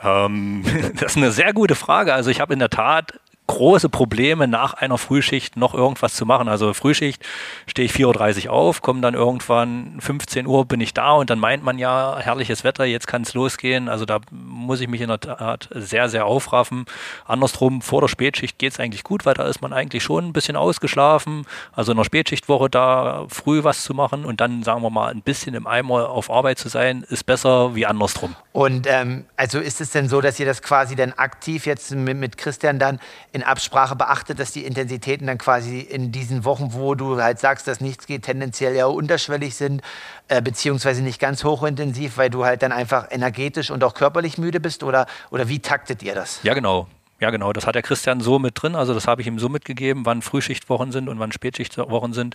Ähm, 0.00 0.62
das 1.00 1.12
ist 1.12 1.16
eine 1.16 1.32
sehr 1.32 1.54
gute 1.54 1.74
Frage. 1.74 2.14
Also 2.14 2.30
ich 2.30 2.40
habe 2.40 2.52
in 2.52 2.60
der 2.60 2.70
Tat 2.70 3.18
große 3.46 3.88
Probleme, 3.88 4.48
nach 4.48 4.74
einer 4.74 4.98
Frühschicht 4.98 5.56
noch 5.56 5.74
irgendwas 5.74 6.14
zu 6.14 6.24
machen. 6.24 6.48
Also 6.48 6.72
Frühschicht 6.74 7.24
stehe 7.66 7.86
ich 7.86 7.92
4.30 7.92 8.46
Uhr 8.46 8.52
auf, 8.52 8.82
komme 8.82 9.00
dann 9.00 9.14
irgendwann 9.14 9.98
15 10.00 10.46
Uhr 10.46 10.64
bin 10.64 10.80
ich 10.80 10.94
da 10.94 11.12
und 11.12 11.28
dann 11.28 11.38
meint 11.38 11.62
man 11.62 11.78
ja, 11.78 12.18
herrliches 12.18 12.64
Wetter, 12.64 12.84
jetzt 12.84 13.06
kann 13.06 13.22
es 13.22 13.34
losgehen. 13.34 13.88
Also 13.88 14.04
da 14.04 14.20
muss 14.30 14.80
ich 14.80 14.88
mich 14.88 15.00
in 15.00 15.08
der 15.08 15.20
Tat 15.20 15.68
sehr, 15.72 16.08
sehr 16.08 16.24
aufraffen. 16.24 16.86
Andersrum, 17.26 17.82
vor 17.82 18.00
der 18.00 18.08
Spätschicht 18.08 18.58
geht 18.58 18.72
es 18.72 18.80
eigentlich 18.80 19.04
gut, 19.04 19.26
weil 19.26 19.34
da 19.34 19.44
ist 19.44 19.60
man 19.60 19.72
eigentlich 19.72 20.02
schon 20.02 20.28
ein 20.28 20.32
bisschen 20.32 20.56
ausgeschlafen. 20.56 21.44
Also 21.72 21.92
in 21.92 21.98
der 21.98 22.04
Spätschichtwoche 22.04 22.70
da 22.70 23.26
früh 23.28 23.64
was 23.64 23.82
zu 23.82 23.92
machen 23.92 24.24
und 24.24 24.40
dann, 24.40 24.62
sagen 24.62 24.82
wir 24.82 24.90
mal, 24.90 25.10
ein 25.10 25.22
bisschen 25.22 25.54
im 25.54 25.66
Eimer 25.66 26.08
auf 26.08 26.30
Arbeit 26.30 26.58
zu 26.58 26.68
sein, 26.68 27.04
ist 27.08 27.24
besser 27.24 27.74
wie 27.74 27.86
andersrum. 27.86 28.36
Und 28.52 28.86
ähm, 28.86 29.24
also 29.36 29.58
ist 29.58 29.80
es 29.80 29.90
denn 29.90 30.08
so, 30.08 30.20
dass 30.20 30.38
ihr 30.38 30.46
das 30.46 30.62
quasi 30.62 30.94
dann 30.94 31.12
aktiv 31.14 31.66
jetzt 31.66 31.90
mit, 31.90 32.16
mit 32.16 32.38
Christian 32.38 32.78
dann 32.78 33.00
in 33.32 33.42
Absprache 33.42 33.96
beachtet, 33.96 34.38
dass 34.38 34.52
die 34.52 34.64
Intensitäten 34.64 35.26
dann 35.26 35.38
quasi 35.38 35.80
in 35.80 36.12
diesen 36.12 36.44
Wochen, 36.44 36.74
wo 36.74 36.94
du 36.94 37.20
halt 37.20 37.38
sagst, 37.38 37.66
dass 37.66 37.80
nichts 37.80 38.06
geht, 38.06 38.22
tendenziell 38.22 38.76
ja 38.76 38.86
unterschwellig 38.86 39.54
sind, 39.54 39.82
äh, 40.28 40.42
beziehungsweise 40.42 41.02
nicht 41.02 41.18
ganz 41.18 41.42
hochintensiv, 41.42 42.18
weil 42.18 42.30
du 42.30 42.44
halt 42.44 42.62
dann 42.62 42.72
einfach 42.72 43.06
energetisch 43.10 43.70
und 43.70 43.82
auch 43.84 43.94
körperlich 43.94 44.36
müde 44.36 44.60
bist? 44.60 44.82
Oder, 44.82 45.06
oder 45.30 45.48
wie 45.48 45.60
taktet 45.60 46.02
ihr 46.02 46.14
das? 46.14 46.40
Ja, 46.42 46.52
genau. 46.54 46.86
Ja, 47.22 47.30
genau. 47.30 47.52
Das 47.52 47.68
hat 47.68 47.76
der 47.76 47.82
Christian 47.82 48.20
so 48.20 48.40
mit 48.40 48.60
drin. 48.60 48.74
Also 48.74 48.94
das 48.94 49.06
habe 49.06 49.20
ich 49.20 49.28
ihm 49.28 49.38
so 49.38 49.48
mitgegeben, 49.48 50.04
wann 50.04 50.22
Frühschichtwochen 50.22 50.90
sind 50.90 51.08
und 51.08 51.20
wann 51.20 51.30
Spätschichtwochen 51.30 52.14
sind. 52.14 52.34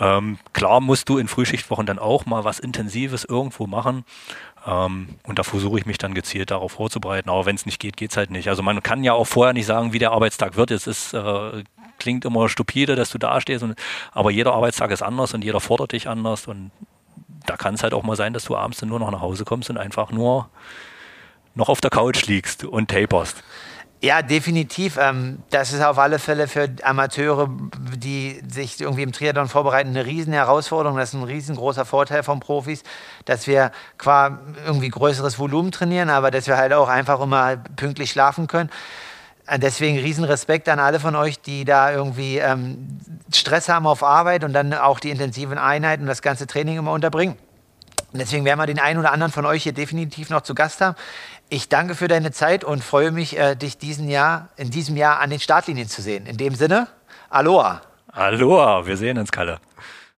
Ähm, 0.00 0.40
klar 0.52 0.80
musst 0.80 1.08
du 1.08 1.18
in 1.18 1.28
Frühschichtwochen 1.28 1.86
dann 1.86 2.00
auch 2.00 2.26
mal 2.26 2.42
was 2.42 2.58
Intensives 2.58 3.24
irgendwo 3.24 3.68
machen. 3.68 4.04
Ähm, 4.66 5.10
und 5.22 5.38
da 5.38 5.44
versuche 5.44 5.78
ich 5.78 5.86
mich 5.86 5.98
dann 5.98 6.12
gezielt 6.12 6.50
darauf 6.50 6.72
vorzubereiten. 6.72 7.30
Aber 7.30 7.46
wenn 7.46 7.54
es 7.54 7.66
nicht 7.66 7.78
geht, 7.78 7.96
geht 7.96 8.10
es 8.10 8.16
halt 8.16 8.32
nicht. 8.32 8.48
Also 8.48 8.64
man 8.64 8.82
kann 8.82 9.04
ja 9.04 9.12
auch 9.12 9.28
vorher 9.28 9.52
nicht 9.52 9.66
sagen, 9.66 9.92
wie 9.92 10.00
der 10.00 10.10
Arbeitstag 10.10 10.56
wird. 10.56 10.72
Es 10.72 10.88
ist, 10.88 11.14
äh, 11.14 11.62
klingt 12.00 12.24
immer 12.24 12.48
stupide, 12.48 12.96
dass 12.96 13.10
du 13.10 13.18
da 13.18 13.40
stehst. 13.40 13.64
Aber 14.10 14.32
jeder 14.32 14.54
Arbeitstag 14.54 14.90
ist 14.90 15.02
anders 15.02 15.34
und 15.34 15.44
jeder 15.44 15.60
fordert 15.60 15.92
dich 15.92 16.08
anders. 16.08 16.48
Und 16.48 16.72
da 17.46 17.56
kann 17.56 17.74
es 17.74 17.84
halt 17.84 17.94
auch 17.94 18.02
mal 18.02 18.16
sein, 18.16 18.32
dass 18.32 18.46
du 18.46 18.56
abends 18.56 18.80
dann 18.80 18.88
nur 18.88 18.98
noch 18.98 19.12
nach 19.12 19.20
Hause 19.20 19.44
kommst 19.44 19.70
und 19.70 19.78
einfach 19.78 20.10
nur 20.10 20.48
noch 21.54 21.68
auf 21.68 21.80
der 21.80 21.90
Couch 21.90 22.26
liegst 22.26 22.64
und 22.64 22.90
taperst. 22.90 23.44
Ja, 24.02 24.20
definitiv. 24.20 24.98
Ähm, 25.00 25.38
das 25.50 25.72
ist 25.72 25.82
auf 25.82 25.98
alle 25.98 26.18
Fälle 26.18 26.48
für 26.48 26.68
Amateure, 26.82 27.48
die 27.96 28.42
sich 28.46 28.78
irgendwie 28.80 29.02
im 29.02 29.12
Triathlon 29.12 29.48
vorbereiten, 29.48 29.90
eine 29.90 30.04
riesen 30.04 30.34
Herausforderung. 30.34 30.98
Das 30.98 31.10
ist 31.10 31.14
ein 31.14 31.22
riesengroßer 31.22 31.86
Vorteil 31.86 32.22
von 32.22 32.38
Profis, 32.38 32.82
dass 33.24 33.46
wir 33.46 33.72
qua 33.96 34.38
irgendwie 34.66 34.90
größeres 34.90 35.38
Volumen 35.38 35.72
trainieren, 35.72 36.10
aber 36.10 36.30
dass 36.30 36.46
wir 36.46 36.58
halt 36.58 36.74
auch 36.74 36.88
einfach 36.88 37.20
immer 37.20 37.56
pünktlich 37.56 38.10
schlafen 38.10 38.48
können. 38.48 38.70
Deswegen 39.58 39.98
Riesenrespekt 39.98 40.68
an 40.68 40.80
alle 40.80 41.00
von 41.00 41.14
euch, 41.14 41.40
die 41.40 41.64
da 41.64 41.92
irgendwie 41.92 42.38
ähm, 42.38 42.98
Stress 43.32 43.68
haben 43.68 43.86
auf 43.86 44.02
Arbeit 44.02 44.42
und 44.42 44.52
dann 44.52 44.74
auch 44.74 44.98
die 44.98 45.10
intensiven 45.10 45.56
Einheiten 45.56 46.02
und 46.02 46.08
das 46.08 46.20
ganze 46.20 46.46
Training 46.46 46.78
immer 46.78 46.90
unterbringen. 46.90 47.36
Deswegen 48.12 48.44
werden 48.44 48.58
wir 48.58 48.66
den 48.66 48.78
einen 48.78 48.98
oder 48.98 49.12
anderen 49.12 49.32
von 49.32 49.46
euch 49.46 49.62
hier 49.62 49.72
definitiv 49.72 50.30
noch 50.30 50.42
zu 50.42 50.54
Gast 50.54 50.80
haben. 50.80 50.96
Ich 51.48 51.68
danke 51.68 51.94
für 51.94 52.08
deine 52.08 52.32
Zeit 52.32 52.64
und 52.64 52.82
freue 52.82 53.12
mich, 53.12 53.38
äh, 53.38 53.54
dich 53.54 53.78
diesen 53.78 54.08
Jahr, 54.08 54.48
in 54.56 54.70
diesem 54.70 54.96
Jahr 54.96 55.20
an 55.20 55.30
den 55.30 55.38
Startlinien 55.38 55.88
zu 55.88 56.02
sehen. 56.02 56.26
In 56.26 56.36
dem 56.36 56.56
Sinne, 56.56 56.88
Aloha. 57.30 57.82
Aloha, 58.08 58.84
wir 58.84 58.96
sehen 58.96 59.16
uns, 59.16 59.30
Kalle. 59.30 59.60